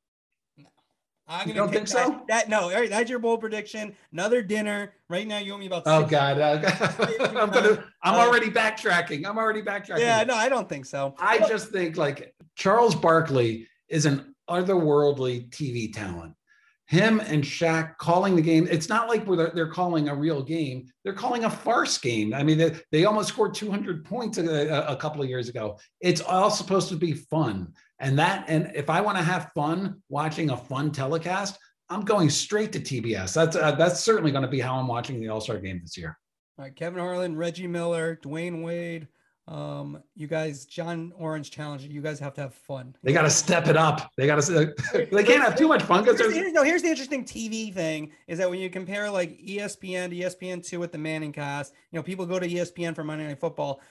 I'm 1.28 1.47
You 1.47 1.54
don't 1.54 1.71
think 1.71 1.88
that, 1.88 2.06
so? 2.06 2.21
That 2.28 2.49
no, 2.49 2.63
all 2.63 2.71
right, 2.71 2.89
that's 2.89 3.10
your 3.10 3.17
bold 3.17 3.39
prediction. 3.39 3.95
Another 4.12 4.43
dinner. 4.43 4.93
Right 5.10 5.26
now, 5.26 5.39
you 5.39 5.54
owe 5.54 5.58
me 5.58 5.67
about. 5.67 5.84
Oh 5.86 6.06
God, 6.06 6.38
uh, 6.38 6.62
I'm 7.19 7.49
gonna. 7.49 7.84
I'm 8.04 8.15
already 8.15 8.49
backtracking. 8.49 9.26
I'm 9.26 9.38
already 9.38 9.62
backtracking. 9.62 9.99
Yeah, 9.99 10.23
no, 10.26 10.36
I 10.36 10.49
don't 10.49 10.67
think 10.67 10.86
so. 10.86 11.15
I 11.17 11.39
just 11.47 11.69
think 11.69 11.97
like 11.97 12.36
Charles 12.56 12.93
Barkley 12.93 13.67
is 13.88 14.06
an 14.06 14.36
otherworldly 14.49 15.49
TV 15.49 15.93
talent. 15.93 16.36
Him 16.93 17.19
and 17.21 17.43
Shaq 17.43 17.97
calling 17.97 18.36
the 18.36 18.41
game. 18.41 18.67
It's 18.69 18.88
not 18.88 19.08
like 19.08 19.25
they're, 19.25 19.67
calling 19.67 20.10
a 20.10 20.15
real 20.15 20.43
game. 20.43 20.86
They're 21.03 21.13
calling 21.13 21.45
a 21.45 21.49
farce 21.49 21.97
game. 21.97 22.36
I 22.36 22.43
mean, 22.43 22.60
they, 22.60 22.75
they 22.91 23.06
almost 23.06 23.29
scored 23.29 23.56
200 23.56 24.06
points 24.06 24.38
a, 24.38 24.67
a, 24.67 24.93
a 24.93 24.95
couple 24.95 25.19
of 25.23 25.27
years 25.27 25.49
ago. 25.49 25.79
It's 26.01 26.21
all 26.21 26.51
supposed 26.51 26.89
to 26.89 26.95
be 26.95 27.13
fun. 27.13 27.74
And 27.97 28.20
that, 28.20 28.45
and 28.47 28.72
if 28.76 28.91
I 28.91 29.01
want 29.01 29.17
to 29.17 29.24
have 29.24 29.49
fun 29.55 30.03
watching 30.07 30.51
a 30.51 30.57
fun 30.57 30.91
telecast, 30.91 31.57
I'm 31.89 32.01
going 32.01 32.30
straight 32.30 32.72
to 32.74 32.80
TBS. 32.80 33.34
That's 33.34 33.55
uh, 33.55 33.72
that's 33.72 33.99
certainly 33.99 34.32
going 34.32 34.43
to 34.43 34.47
be 34.47 34.59
how 34.59 34.76
I'm 34.76 34.88
watching 34.88 35.20
the 35.20 35.30
All 35.30 35.41
Star 35.41 35.57
game 35.57 35.80
this 35.82 35.97
year. 35.97 36.17
All 36.59 36.65
right, 36.65 36.76
Kevin 36.76 36.99
Harlan, 36.99 37.36
Reggie 37.36 37.67
Miller, 37.67 38.20
Dwyane 38.24 38.63
Wade. 38.63 39.07
Um, 39.47 40.01
you 40.15 40.27
guys, 40.27 40.65
John 40.65 41.11
Orange 41.17 41.51
challenge. 41.51 41.83
You 41.83 42.01
guys 42.01 42.17
have 42.19 42.33
to 42.35 42.41
have 42.41 42.53
fun. 42.53 42.95
They 43.03 43.11
got 43.11 43.23
to 43.23 43.29
step 43.29 43.67
it 43.67 43.75
up. 43.75 44.11
They 44.15 44.25
got 44.25 44.41
to. 44.43 44.73
They 44.93 45.23
can't 45.23 45.43
have 45.43 45.57
too 45.57 45.67
much 45.67 45.83
fun 45.83 46.03
because 46.03 46.17
Here's, 46.17 46.33
there's 46.33 46.45
here's- 46.45 46.53
no, 46.53 46.63
here's 46.63 46.81
the 46.81 46.87
interesting 46.87 47.25
TV 47.25 47.73
thing 47.73 48.11
is 48.27 48.37
that 48.37 48.49
when 48.49 48.59
you 48.59 48.69
compare 48.69 49.09
like 49.11 49.37
ESPN 49.41 50.09
to 50.11 50.15
ESPN 50.15 50.65
two 50.65 50.79
with 50.79 50.91
the 50.93 50.97
Manning 50.97 51.33
cast, 51.33 51.73
you 51.91 51.99
know, 51.99 52.03
people 52.03 52.25
go 52.25 52.39
to 52.39 52.47
ESPN 52.47 52.95
for 52.95 53.03
Monday 53.03 53.27
Night 53.27 53.39
Football. 53.39 53.81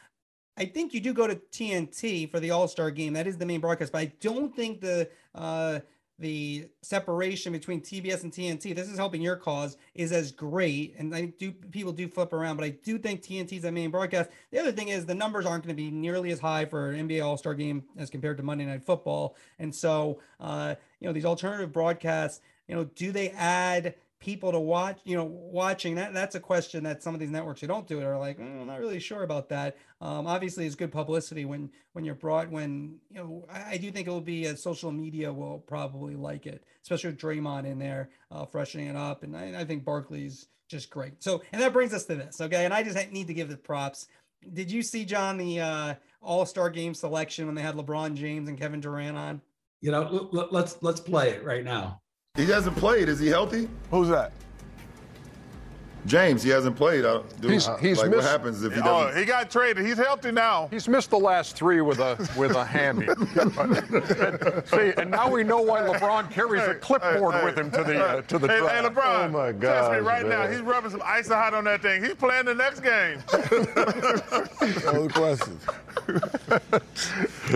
I 0.57 0.65
think 0.67 0.93
you 0.95 1.01
do 1.01 1.13
go 1.15 1.27
to 1.27 1.37
TNT 1.51 2.31
for 2.31 2.41
the 2.41 2.51
All 2.51 2.67
Star 2.69 2.91
game. 2.91 3.13
That 3.13 3.27
is 3.27 3.37
the 3.37 3.47
main 3.47 3.61
broadcast, 3.61 3.93
but 3.93 3.99
I 3.99 4.13
don't 4.21 4.55
think 4.57 4.81
the 4.81 5.09
uh, 5.35 5.81
the 6.23 6.69
separation 6.83 7.53
between 7.53 7.81
TBS 7.81 8.23
and 8.23 8.33
TNT. 8.33 8.75
This 8.75 8.89
is 8.89 8.97
helping 8.97 9.21
your 9.21 9.37
cause 9.37 9.77
is 9.95 10.13
as 10.13 10.31
great, 10.31 10.95
and 10.97 11.15
I 11.15 11.27
do 11.27 11.51
people 11.53 11.93
do 11.93 12.09
flip 12.09 12.33
around, 12.33 12.57
but 12.57 12.65
I 12.65 12.71
do 12.71 12.97
think 12.97 13.23
TNT 13.23 13.55
is 13.55 13.63
the 13.63 13.73
main 13.73 13.91
broadcast. 13.91 14.31
The 14.53 14.61
other 14.61 14.73
thing 14.73 14.89
is 14.89 15.05
the 15.05 15.15
numbers 15.15 15.45
aren't 15.45 15.65
going 15.65 15.77
to 15.77 15.83
be 15.83 15.91
nearly 15.91 16.31
as 16.31 16.39
high 16.39 16.65
for 16.65 16.93
an 16.93 17.09
NBA 17.09 17.23
All 17.23 17.37
Star 17.37 17.55
game 17.55 17.83
as 17.99 18.09
compared 18.09 18.37
to 18.39 18.43
Monday 18.43 18.65
Night 18.65 18.85
Football, 18.85 19.37
and 19.59 19.75
so 19.75 20.21
uh, 20.41 20.77
you 21.01 21.09
know 21.09 21.13
these 21.13 21.27
alternative 21.27 21.73
broadcasts. 21.73 22.41
You 22.69 22.77
know, 22.77 22.85
do 22.85 23.11
they 23.11 23.31
add 23.31 23.97
people 24.23 24.53
to 24.53 24.61
watch, 24.61 25.01
you 25.03 25.17
know, 25.17 25.25
watching 25.25 25.97
that 25.97 26.15
that's 26.15 26.37
a 26.37 26.41
question 26.41 26.85
that 26.85 27.03
some 27.03 27.13
of 27.13 27.19
these 27.19 27.31
networks 27.31 27.61
who 27.61 27.67
don't 27.67 27.89
do 27.89 27.99
it 27.99 28.05
are 28.05 28.17
like, 28.17 28.39
mm, 28.39 28.61
I'm 28.61 28.69
not 28.69 28.79
really 28.79 29.01
sure 29.01 29.25
about 29.25 29.49
that. 29.49 29.77
Um, 30.01 30.29
obviously, 30.29 30.65
it's 30.65 30.77
good 30.77 30.93
publicity 30.93 31.45
when 31.45 31.69
when 31.93 32.05
you're 32.05 32.15
brought 32.15 32.49
when 32.49 32.99
you 33.11 33.17
know. 33.17 33.47
I, 33.53 33.73
I 33.73 33.77
do 33.79 33.91
think 33.91 34.07
it 34.07 34.11
will 34.11 34.21
be 34.21 34.47
a 34.47 34.57
social 34.57 34.93
media 34.93 35.33
will 35.33 35.59
probably 35.59 36.15
like 36.15 36.47
it, 36.47 36.65
especially 36.83 37.11
with 37.11 37.19
Draymond 37.19 37.67
in 37.67 37.81
there, 37.81 38.11
uh, 38.31 38.47
freshening 38.47 38.87
it 38.87 38.97
up, 38.97 39.25
and 39.25 39.37
I, 39.37 39.61
I 39.61 39.65
think 39.65 39.85
Barkley's 39.85 40.47
just 40.69 40.89
great. 40.89 41.23
So, 41.23 41.43
and 41.53 41.61
that 41.61 41.73
brings 41.73 41.93
us 41.93 42.05
to 42.05 42.15
this, 42.15 42.41
okay? 42.41 42.65
And 42.65 42.73
I 42.73 42.83
just 42.85 43.11
need 43.11 43.27
to 43.27 43.35
give 43.35 43.49
the 43.49 43.57
props. 43.57 44.07
Did 44.53 44.71
you 44.71 44.83
see 44.83 45.05
John 45.05 45.37
the 45.37 45.61
uh, 45.61 45.95
All 46.21 46.47
Star 46.47 46.71
Game 46.71 46.95
selection 46.95 47.47
when 47.47 47.57
they 47.57 47.63
had 47.63 47.75
LeBron 47.75 48.15
James 48.15 48.49
and 48.49 48.59
Kevin 48.59 48.81
Durant 48.81 49.17
on? 49.17 49.43
You 49.81 49.91
know, 49.91 50.29
let's 50.53 50.81
let's 50.81 51.01
play 51.01 51.31
it 51.31 51.45
right 51.45 51.65
now. 51.65 52.02
He 52.35 52.47
hasn't 52.47 52.79
played. 52.79 53.11
Is 53.11 53.19
he 53.21 53.27
healthy? 53.27 53.69
Who's 53.91 54.09
that? 54.09 54.33
James, 56.07 56.43
he 56.43 56.51
hasn't 56.51 56.77
played. 56.77 57.05
Uh, 57.05 57.23
dude, 57.41 57.53
he's, 57.53 57.69
he's 57.81 57.99
like, 57.99 58.11
missed, 58.11 58.23
what 58.23 58.31
happens 58.31 58.63
if 58.65 58.73
he 58.73 58.81
oh, 58.81 58.85
doesn't? 58.85 59.17
Oh, 59.17 59.21
he 59.21 59.25
got 59.25 59.51
traded. 59.51 59.87
He's 59.87 59.97
healthy 59.97 60.33
now. 60.33 60.69
He's 60.71 60.89
missed 60.89 61.11
the 61.11 61.19
last 61.19 61.55
three 61.57 61.81
with 61.81 62.01
a 62.01 62.17
with 62.37 62.57
a 62.57 62.65
hammy. 62.65 63.07
and, 63.09 64.67
see, 64.69 65.01
and 65.01 65.11
now 65.11 65.31
we 65.31 65.45
know 65.45 65.63
why 65.63 65.81
LeBron 65.81 66.31
carries 66.31 66.63
a 66.63 66.75
clipboard 66.75 67.35
hey, 67.35 67.45
with 67.45 67.59
him 67.59 67.71
to 67.71 67.85
the 67.85 68.05
uh, 68.05 68.23
to 68.23 68.39
the 68.39 68.49
hey, 68.49 68.59
draft. 68.59 68.75
Hey, 68.75 68.89
LeBron, 68.89 69.25
oh 69.25 69.29
my 69.29 69.53
God, 69.53 69.61
trust 69.61 69.93
me 69.93 69.99
right 69.99 70.27
man. 70.27 70.41
now. 70.41 70.51
He's 70.51 70.61
rubbing 70.61 70.91
some 70.91 71.03
Icy 71.05 71.35
Hot 71.35 71.55
on 71.55 71.65
that 71.65 71.83
thing. 71.83 72.03
He's 72.03 72.15
playing 72.15 72.47
the 72.47 72.55
next 72.55 72.81
game. 72.81 73.23
no 74.93 75.09
questions. 75.09 75.65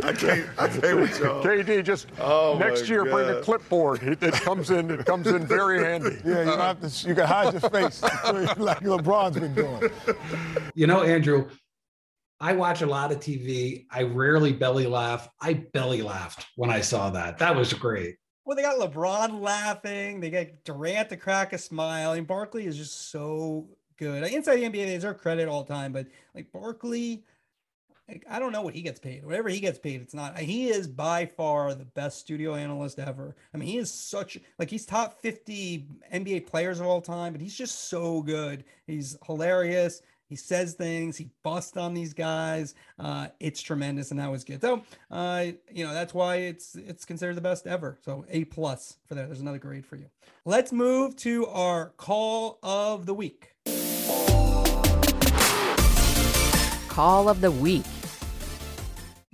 I 0.02 0.12
can't. 0.12 0.46
I 0.58 0.68
can't 0.68 1.00
with 1.00 1.18
y'all. 1.18 1.42
KD, 1.42 1.84
just 1.84 2.06
oh 2.20 2.56
next 2.58 2.88
year 2.88 3.04
God. 3.04 3.12
bring 3.12 3.30
a 3.30 3.40
clipboard. 3.40 4.02
It, 4.02 4.22
it, 4.22 4.34
comes 4.34 4.70
in. 4.70 4.90
It 4.90 5.04
comes 5.04 5.26
in 5.26 5.46
very 5.46 5.82
handy. 5.82 6.18
Yeah, 6.24 6.42
you 6.42 6.50
have 6.50 6.80
to. 6.80 7.08
You 7.08 7.14
can 7.14 7.26
hide 7.26 7.52
your 7.52 7.70
face 7.70 8.02
like 8.56 8.80
LeBron's 8.80 9.38
been 9.38 9.54
doing. 9.54 9.90
You 10.74 10.86
know, 10.86 11.02
Andrew. 11.02 11.48
I 12.38 12.52
watch 12.52 12.82
a 12.82 12.86
lot 12.86 13.12
of 13.12 13.18
TV. 13.18 13.86
I 13.90 14.02
rarely 14.02 14.52
belly 14.52 14.86
laugh. 14.86 15.28
I 15.40 15.54
belly 15.54 16.02
laughed 16.02 16.46
when 16.56 16.68
I 16.68 16.82
saw 16.82 17.08
that. 17.10 17.38
That 17.38 17.56
was 17.56 17.72
great. 17.72 18.16
Well, 18.44 18.54
they 18.54 18.62
got 18.62 18.78
LeBron 18.78 19.40
laughing. 19.40 20.20
They 20.20 20.28
got 20.28 20.46
Durant 20.64 21.08
to 21.08 21.16
crack 21.16 21.54
a 21.54 21.58
smile. 21.58 22.12
And 22.12 22.26
Barkley 22.26 22.66
is 22.66 22.76
just 22.76 23.10
so 23.10 23.66
good. 23.96 24.22
Inside 24.24 24.56
the 24.56 24.64
NBA, 24.64 24.86
they 24.86 24.94
deserve 24.94 25.18
credit 25.18 25.48
all 25.48 25.64
the 25.64 25.72
time, 25.72 25.92
but 25.92 26.06
like 26.34 26.52
Barkley, 26.52 27.24
I 28.30 28.38
don't 28.38 28.52
know 28.52 28.62
what 28.62 28.74
he 28.74 28.82
gets 28.82 29.00
paid. 29.00 29.24
Whatever 29.24 29.48
he 29.48 29.58
gets 29.58 29.78
paid, 29.78 30.00
it's 30.00 30.14
not. 30.14 30.38
He 30.38 30.68
is 30.68 30.86
by 30.86 31.26
far 31.26 31.74
the 31.74 31.84
best 31.84 32.18
studio 32.18 32.54
analyst 32.54 33.00
ever. 33.00 33.34
I 33.52 33.56
mean, 33.56 33.68
he 33.68 33.78
is 33.78 33.92
such 33.92 34.38
like 34.58 34.70
he's 34.70 34.86
top 34.86 35.20
50 35.20 35.86
NBA 36.14 36.46
players 36.46 36.78
of 36.78 36.86
all 36.86 37.00
time, 37.00 37.32
but 37.32 37.40
he's 37.40 37.56
just 37.56 37.88
so 37.88 38.22
good. 38.22 38.64
He's 38.86 39.16
hilarious. 39.26 40.02
He 40.28 40.36
says 40.36 40.74
things. 40.74 41.16
He 41.16 41.30
busts 41.42 41.76
on 41.76 41.94
these 41.94 42.12
guys. 42.12 42.74
Uh, 42.98 43.28
it's 43.40 43.60
tremendous, 43.60 44.10
and 44.10 44.20
that 44.20 44.30
was 44.30 44.44
good. 44.44 44.60
So, 44.60 44.82
uh, 45.10 45.46
you 45.72 45.84
know, 45.84 45.92
that's 45.92 46.14
why 46.14 46.36
it's 46.36 46.76
it's 46.76 47.04
considered 47.04 47.36
the 47.36 47.40
best 47.40 47.66
ever. 47.66 47.98
So, 48.04 48.24
a 48.28 48.44
plus 48.44 48.98
for 49.06 49.14
that. 49.16 49.26
There's 49.26 49.40
another 49.40 49.58
grade 49.58 49.84
for 49.84 49.96
you. 49.96 50.06
Let's 50.44 50.72
move 50.72 51.16
to 51.16 51.46
our 51.46 51.90
call 51.96 52.58
of 52.62 53.06
the 53.06 53.14
week. 53.14 53.54
Call 56.88 57.28
of 57.28 57.40
the 57.40 57.50
week. 57.50 57.84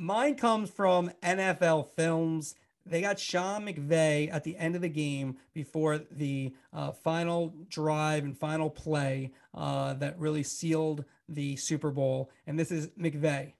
Mine 0.02 0.34
comes 0.34 0.68
from 0.68 1.12
NFL 1.22 1.90
Films. 1.90 2.56
They 2.84 3.02
got 3.02 3.20
Sean 3.20 3.64
McVay 3.64 4.32
at 4.32 4.42
the 4.42 4.56
end 4.56 4.74
of 4.74 4.82
the 4.82 4.88
game 4.88 5.36
before 5.54 5.98
the 6.10 6.52
uh, 6.72 6.90
final 6.90 7.54
drive 7.68 8.24
and 8.24 8.36
final 8.36 8.68
play 8.68 9.30
uh, 9.54 9.94
that 9.94 10.18
really 10.18 10.42
sealed 10.42 11.04
the 11.28 11.54
Super 11.54 11.92
Bowl. 11.92 12.32
And 12.48 12.58
this 12.58 12.72
is 12.72 12.88
McVay. 12.98 13.52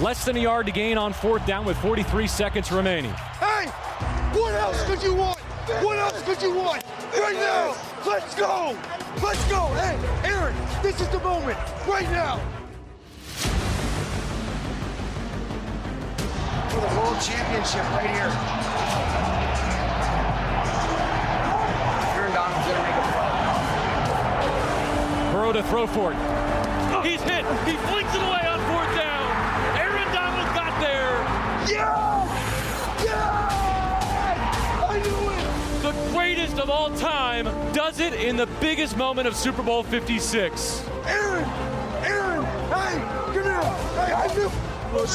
Less 0.00 0.24
than 0.24 0.38
a 0.38 0.40
yard 0.40 0.64
to 0.64 0.72
gain 0.72 0.96
on 0.96 1.12
fourth 1.12 1.44
down 1.44 1.66
with 1.66 1.76
43 1.76 2.26
seconds 2.26 2.72
remaining. 2.72 3.12
Hey, 3.12 3.66
what 4.32 4.54
else 4.54 4.82
could 4.84 5.02
you 5.02 5.16
want? 5.16 5.38
What 5.38 5.98
else 5.98 6.22
could 6.22 6.40
you 6.40 6.54
want? 6.54 6.82
Right 7.12 7.36
now, 7.36 7.76
let's 8.06 8.34
go. 8.34 8.74
Let's 9.22 9.50
go. 9.50 9.66
Hey, 9.74 9.98
Aaron, 10.26 10.56
this 10.82 10.98
is 10.98 11.08
the 11.08 11.20
moment. 11.20 11.58
Right 11.86 12.10
now. 12.10 12.40
For 16.70 16.80
the 16.80 16.86
world 17.00 17.20
championship 17.20 17.82
right 17.90 18.10
here. 18.10 18.30
Aaron 22.14 22.32
Donald's 22.32 22.66
gonna 22.66 22.82
make 22.86 22.94
a 22.94 23.02
play. 23.10 23.30
Burrow 25.32 25.52
to 25.52 25.62
throw 25.64 25.86
for 25.88 26.12
it. 26.12 26.18
Oh. 26.18 27.02
He's 27.04 27.20
hit. 27.22 27.44
He 27.66 27.76
flings 27.88 28.14
it 28.14 28.22
away 28.22 28.46
on 28.46 28.60
fourth 28.70 28.94
down. 28.94 29.26
Aaron 29.78 30.14
Donald 30.14 30.54
got 30.54 30.80
there. 30.80 31.10
Yeah! 31.66 32.28
Yeah! 33.04 34.86
I 34.88 34.98
knew 35.02 35.30
it! 35.30 35.44
The 35.82 35.92
greatest 36.12 36.58
of 36.58 36.70
all 36.70 36.90
time 36.96 37.46
does 37.72 37.98
it 37.98 38.14
in 38.14 38.36
the 38.36 38.46
biggest 38.60 38.96
moment 38.96 39.26
of 39.26 39.34
Super 39.34 39.62
Bowl 39.64 39.82
56. 39.82 40.84
Aaron! 41.06 41.44
Aaron! 41.44 41.69
World 44.92 45.08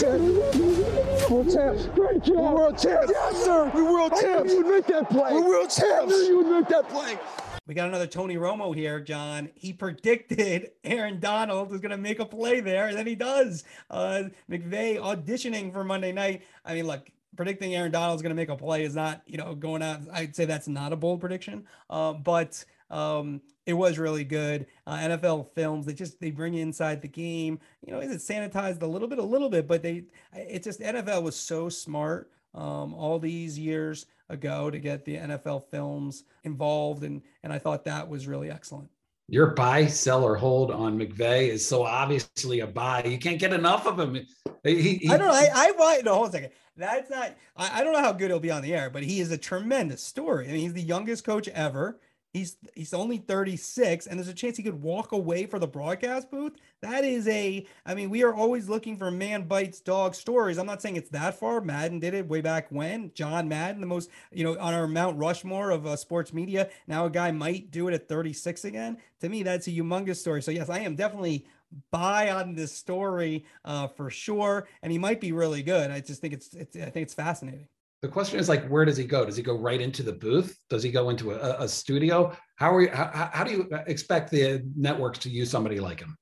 champs. 1.52 1.86
Great 1.88 2.24
job. 2.24 2.36
We're 2.38 2.54
world 2.54 2.78
champs. 2.78 3.12
Yes, 3.12 3.44
sir. 3.44 3.70
We're 3.74 3.92
world 3.92 4.14
champs. 4.22 4.54
You 4.54 4.64
would 4.64 4.74
make 4.74 4.88
that 4.88 5.10
play. 5.10 5.34
We're 5.34 5.46
world 5.46 5.70
champs. 5.70 6.14
You 6.14 6.38
would 6.38 6.48
make 6.48 6.70
that 6.70 6.88
play. 6.88 7.20
We 7.68 7.74
got 7.74 7.90
another 7.90 8.08
Tony 8.08 8.38
Romo 8.38 8.74
here, 8.74 9.02
John. 9.02 9.50
He 9.54 9.74
predicted 9.74 10.72
Aaron 10.86 11.20
Donald 11.20 11.72
was 11.72 11.82
going 11.82 11.92
to 11.92 11.98
make 11.98 12.20
a 12.20 12.26
play 12.26 12.62
there, 12.62 12.88
and 12.88 12.98
then 12.98 13.06
he 13.06 13.16
does. 13.16 13.66
Uh, 13.90 14.24
McVay 14.50 14.98
auditioning 14.98 15.74
for 15.74 15.84
Monday 15.84 16.14
night. 16.14 16.44
I 16.64 16.76
mean, 16.76 16.88
look, 16.88 17.10
predicting 17.36 17.76
Aaron 17.76 17.92
Donald's 17.92 18.22
going 18.22 18.30
to 18.30 18.36
make 18.36 18.50
a 18.50 18.56
play 18.56 18.86
is 18.86 18.96
not, 18.96 19.24
you 19.26 19.38
know, 19.38 19.56
going 19.56 19.82
out. 19.82 20.02
I'd 20.14 20.38
say 20.38 20.46
that's 20.46 20.70
not 20.70 20.94
a 20.94 20.96
bold 20.96 21.20
prediction, 21.20 21.66
uh, 21.90 22.14
but 22.14 22.64
um, 22.90 23.42
it 23.66 23.74
was 23.74 23.98
really 23.98 24.24
good. 24.24 24.68
Uh, 24.86 24.98
NFL 24.98 25.54
films, 25.54 25.86
they 25.86 25.94
just 25.94 26.20
they 26.20 26.32
bring 26.32 26.54
you 26.54 26.62
inside 26.62 27.02
the 27.02 27.08
game. 27.08 27.60
You 27.86 27.94
know, 27.94 28.00
is 28.00 28.12
it 28.12 28.34
sanitized 28.34 28.82
a 28.82 28.88
little 28.88 29.08
bit, 29.08 29.20
a 29.20 29.24
little 29.24 29.50
bit, 29.50 29.68
but 29.68 29.82
they 29.82 30.04
it 30.34 30.64
just 30.64 30.80
NFL 30.80 31.24
was 31.24 31.36
so 31.36 31.70
smart 31.70 32.32
um, 32.54 32.94
all 32.94 33.20
these 33.20 33.58
years 33.58 34.06
ago 34.30 34.70
to 34.70 34.80
get 34.80 35.06
the 35.06 35.16
NFL 35.16 35.70
films 35.70 36.24
involved, 36.44 37.04
and 37.04 37.22
and 37.44 37.52
I 37.52 37.60
thought 37.60 37.86
that 37.86 38.08
was 38.08 38.28
really 38.28 38.52
excellent. 38.52 38.90
Your 39.28 39.48
buy, 39.48 39.88
sell, 39.88 40.24
or 40.24 40.36
hold 40.36 40.70
on 40.70 41.00
McVay 41.00 41.50
is 41.50 41.68
so 41.68 41.84
obviously 41.84 42.60
a 42.60 42.68
buy. 42.68 43.04
You 43.04 43.18
can't 43.18 43.40
get 43.40 43.54
enough 43.54 43.88
of 43.88 44.00
him. 44.00 44.24
He, 44.64 44.98
he, 44.98 45.10
I 45.10 45.18
don't 45.18 45.28
know. 45.28 45.34
I, 45.34 45.50
I 45.54 45.72
buy. 45.72 46.02
No, 46.04 46.14
hold 46.14 46.26
on 46.26 46.30
a 46.30 46.32
second. 46.34 46.52
That's 46.78 47.10
not. 47.10 47.36
I, 47.56 47.80
I 47.80 47.84
don't 47.84 47.94
know 47.94 48.02
how 48.02 48.12
good 48.12 48.30
he'll 48.30 48.40
be 48.40 48.52
on 48.52 48.62
the 48.62 48.76
air, 48.76 48.92
but 48.92 49.02
he 49.02 49.20
is 49.20 49.32
a 49.32 49.38
tremendous 49.38 50.04
story. 50.04 50.48
I 50.48 50.52
mean, 50.52 50.62
he's 50.62 50.74
the 50.74 50.82
youngest 50.82 51.24
coach 51.24 51.48
ever. 51.50 52.00
He's 52.36 52.58
he's 52.74 52.94
only 52.94 53.16
36, 53.16 54.08
and 54.08 54.20
there's 54.20 54.28
a 54.28 54.34
chance 54.34 54.58
he 54.58 54.64
could 54.64 54.82
walk 54.82 55.14
away 55.14 55.46
for 55.46 55.58
the 55.58 55.70
broadcast 55.70 56.30
booth. 56.30 56.52
That 56.82 57.06
is 57.06 57.30
a, 57.30 57.66
I 57.86 57.96
mean, 57.96 58.10
we 58.10 58.24
are 58.24 58.34
always 58.34 58.68
looking 58.68 58.98
for 58.98 59.10
man 59.10 59.44
bites 59.44 59.80
dog 59.80 60.16
stories. 60.16 60.58
I'm 60.58 60.66
not 60.66 60.82
saying 60.82 60.98
it's 60.98 61.12
that 61.12 61.40
far. 61.40 61.62
Madden 61.62 62.02
did 62.02 62.14
it 62.14 62.28
way 62.28 62.42
back 62.42 62.68
when. 62.70 63.14
John 63.14 63.48
Madden, 63.48 63.80
the 63.80 63.88
most, 63.88 64.10
you 64.34 64.44
know, 64.44 64.60
on 64.60 64.74
our 64.74 64.86
Mount 64.86 65.18
Rushmore 65.18 65.70
of 65.70 65.88
uh, 65.88 65.96
sports 65.96 66.34
media. 66.34 66.68
Now 66.88 67.06
a 67.06 67.10
guy 67.10 67.32
might 67.32 67.72
do 67.72 67.88
it 67.88 67.94
at 67.94 68.10
36 68.10 68.66
again. 68.66 68.98
To 69.22 69.30
me, 69.30 69.42
that's 69.42 69.68
a 69.68 69.72
humongous 69.72 70.18
story. 70.18 70.42
So 70.42 70.52
yes, 70.52 70.70
I 70.70 70.80
am 70.80 70.98
definitely 70.98 71.46
buy 71.90 72.32
on 72.32 72.54
this 72.54 72.74
story 72.74 73.46
uh, 73.64 73.88
for 73.88 74.10
sure, 74.10 74.68
and 74.82 74.92
he 74.92 74.98
might 74.98 75.22
be 75.22 75.32
really 75.32 75.64
good. 75.64 75.90
I 75.90 76.02
just 76.02 76.20
think 76.20 76.34
it's, 76.34 76.54
it's 76.54 76.76
I 76.76 76.90
think 76.90 77.04
it's 77.04 77.14
fascinating 77.14 77.70
the 78.06 78.12
question 78.12 78.40
is 78.40 78.48
like 78.48 78.68
where 78.68 78.86
does 78.86 78.98
he 78.98 79.04
go? 79.04 79.26
Does 79.26 79.36
he 79.36 79.42
go 79.42 79.58
right 79.58 79.82
into 79.82 80.04
the 80.04 80.14
booth? 80.14 80.56
Does 80.70 80.84
he 80.84 80.92
go 80.92 81.10
into 81.10 81.32
a, 81.32 81.64
a 81.64 81.68
studio? 81.68 82.38
How 82.56 82.74
are 82.74 82.84
you 82.84 82.90
how, 82.90 83.32
how, 83.34 83.44
do 83.44 83.52
you 83.52 83.68
expect 83.88 84.30
the 84.30 84.64
networks 84.76 85.18
to 85.20 85.30
use 85.30 85.50
somebody 85.50 85.80
like 85.80 86.02
him? 86.02 86.16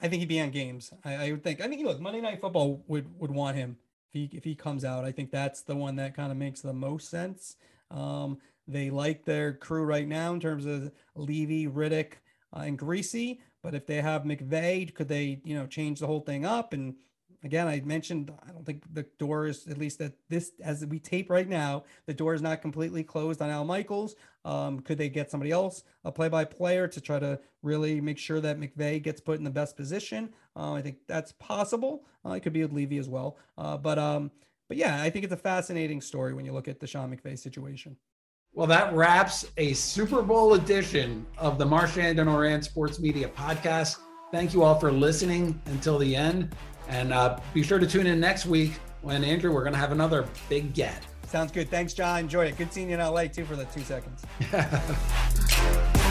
I 0.00 0.08
think 0.08 0.18
he'd 0.18 0.28
be 0.28 0.40
on 0.40 0.50
games. 0.50 0.92
I, 1.04 1.14
I 1.14 1.30
would 1.30 1.44
think 1.44 1.60
i 1.60 1.68
think 1.68 1.80
you 1.80 1.86
look 1.86 2.00
monday 2.00 2.20
night 2.20 2.40
football 2.40 2.82
would 2.88 3.06
would 3.20 3.30
want 3.30 3.56
him 3.56 3.76
if 4.12 4.30
he 4.30 4.36
if 4.36 4.42
he 4.42 4.56
comes 4.56 4.84
out. 4.84 5.04
I 5.04 5.12
think 5.12 5.30
that's 5.30 5.62
the 5.62 5.76
one 5.76 5.94
that 5.96 6.16
kind 6.16 6.32
of 6.32 6.38
makes 6.38 6.60
the 6.60 6.72
most 6.72 7.08
sense. 7.08 7.54
Um, 7.92 8.38
they 8.66 8.90
like 8.90 9.24
their 9.24 9.52
crew 9.52 9.84
right 9.84 10.08
now 10.08 10.32
in 10.32 10.40
terms 10.40 10.66
of 10.66 10.90
Levy 11.14 11.68
Riddick 11.68 12.14
uh, 12.56 12.60
and 12.60 12.76
Griese 12.76 13.38
But 13.62 13.76
if 13.76 13.86
they 13.86 14.00
have 14.00 14.24
McVay, 14.24 14.92
could 14.92 15.08
they, 15.08 15.40
you 15.44 15.54
know, 15.54 15.66
change 15.68 16.00
the 16.00 16.06
whole 16.08 16.20
thing 16.20 16.44
up? 16.44 16.72
And 16.72 16.96
again, 17.44 17.68
I 17.68 17.80
mentioned 17.80 18.32
I 18.46 18.52
don't 18.52 18.64
think 18.64 18.82
the 18.92 19.04
door 19.18 19.46
is 19.46 19.66
at 19.66 19.78
least 19.78 19.98
that 19.98 20.12
this 20.28 20.52
as 20.62 20.84
we 20.86 20.98
tape 20.98 21.30
right 21.30 21.48
now, 21.48 21.84
the 22.06 22.14
door 22.14 22.34
is 22.34 22.42
not 22.42 22.62
completely 22.62 23.02
closed 23.02 23.42
on 23.42 23.50
Al 23.50 23.64
Michaels. 23.64 24.14
Um, 24.44 24.80
could 24.80 24.98
they 24.98 25.08
get 25.08 25.30
somebody 25.30 25.52
else, 25.52 25.84
a 26.04 26.10
play-by 26.10 26.44
player, 26.44 26.88
to 26.88 27.00
try 27.00 27.18
to 27.18 27.38
really 27.62 28.00
make 28.00 28.18
sure 28.18 28.40
that 28.40 28.58
McVay 28.58 29.00
gets 29.02 29.20
put 29.20 29.38
in 29.38 29.44
the 29.44 29.50
best 29.50 29.76
position? 29.76 30.30
Uh, 30.56 30.72
I 30.72 30.82
think 30.82 30.98
that's 31.06 31.32
possible. 31.32 32.04
Uh, 32.26 32.32
it 32.32 32.40
could 32.40 32.52
be 32.52 32.62
with 32.62 32.72
Levy 32.72 32.98
as 32.98 33.08
well. 33.08 33.38
Uh, 33.56 33.76
but 33.76 33.98
um, 33.98 34.30
but 34.68 34.76
yeah, 34.76 35.02
I 35.02 35.10
think 35.10 35.24
it's 35.24 35.34
a 35.34 35.38
fascinating 35.38 36.00
story 36.00 36.34
when 36.34 36.44
you 36.44 36.52
look 36.52 36.68
at 36.68 36.80
the 36.80 36.86
Sean 36.86 37.14
McVay 37.14 37.38
situation. 37.38 37.96
Well, 38.54 38.66
that 38.66 38.92
wraps 38.92 39.46
a 39.56 39.72
Super 39.72 40.20
Bowl 40.20 40.54
edition 40.54 41.26
of 41.38 41.56
the 41.56 41.64
Marchand 41.64 42.18
and 42.18 42.28
Ourand 42.28 42.62
Sports 42.62 43.00
Media 43.00 43.28
Podcast. 43.28 43.98
Thank 44.30 44.52
you 44.52 44.62
all 44.62 44.78
for 44.78 44.92
listening 44.92 45.60
until 45.66 45.98
the 45.98 46.14
end. 46.14 46.54
And 46.88 47.12
uh, 47.12 47.38
be 47.54 47.62
sure 47.62 47.78
to 47.78 47.86
tune 47.86 48.06
in 48.06 48.20
next 48.20 48.46
week 48.46 48.72
when, 49.02 49.24
Andrew, 49.24 49.52
we're 49.52 49.64
going 49.64 49.74
to 49.74 49.78
have 49.78 49.92
another 49.92 50.26
big 50.48 50.74
get. 50.74 51.02
Sounds 51.26 51.52
good. 51.52 51.70
Thanks, 51.70 51.94
John. 51.94 52.20
Enjoy 52.20 52.46
it. 52.46 52.58
Good 52.58 52.72
seeing 52.72 52.90
you 52.90 52.98
in 52.98 53.00
LA, 53.00 53.24
too, 53.24 53.44
for 53.44 53.56
the 53.56 53.64
two 53.66 53.82
seconds. 53.82 54.22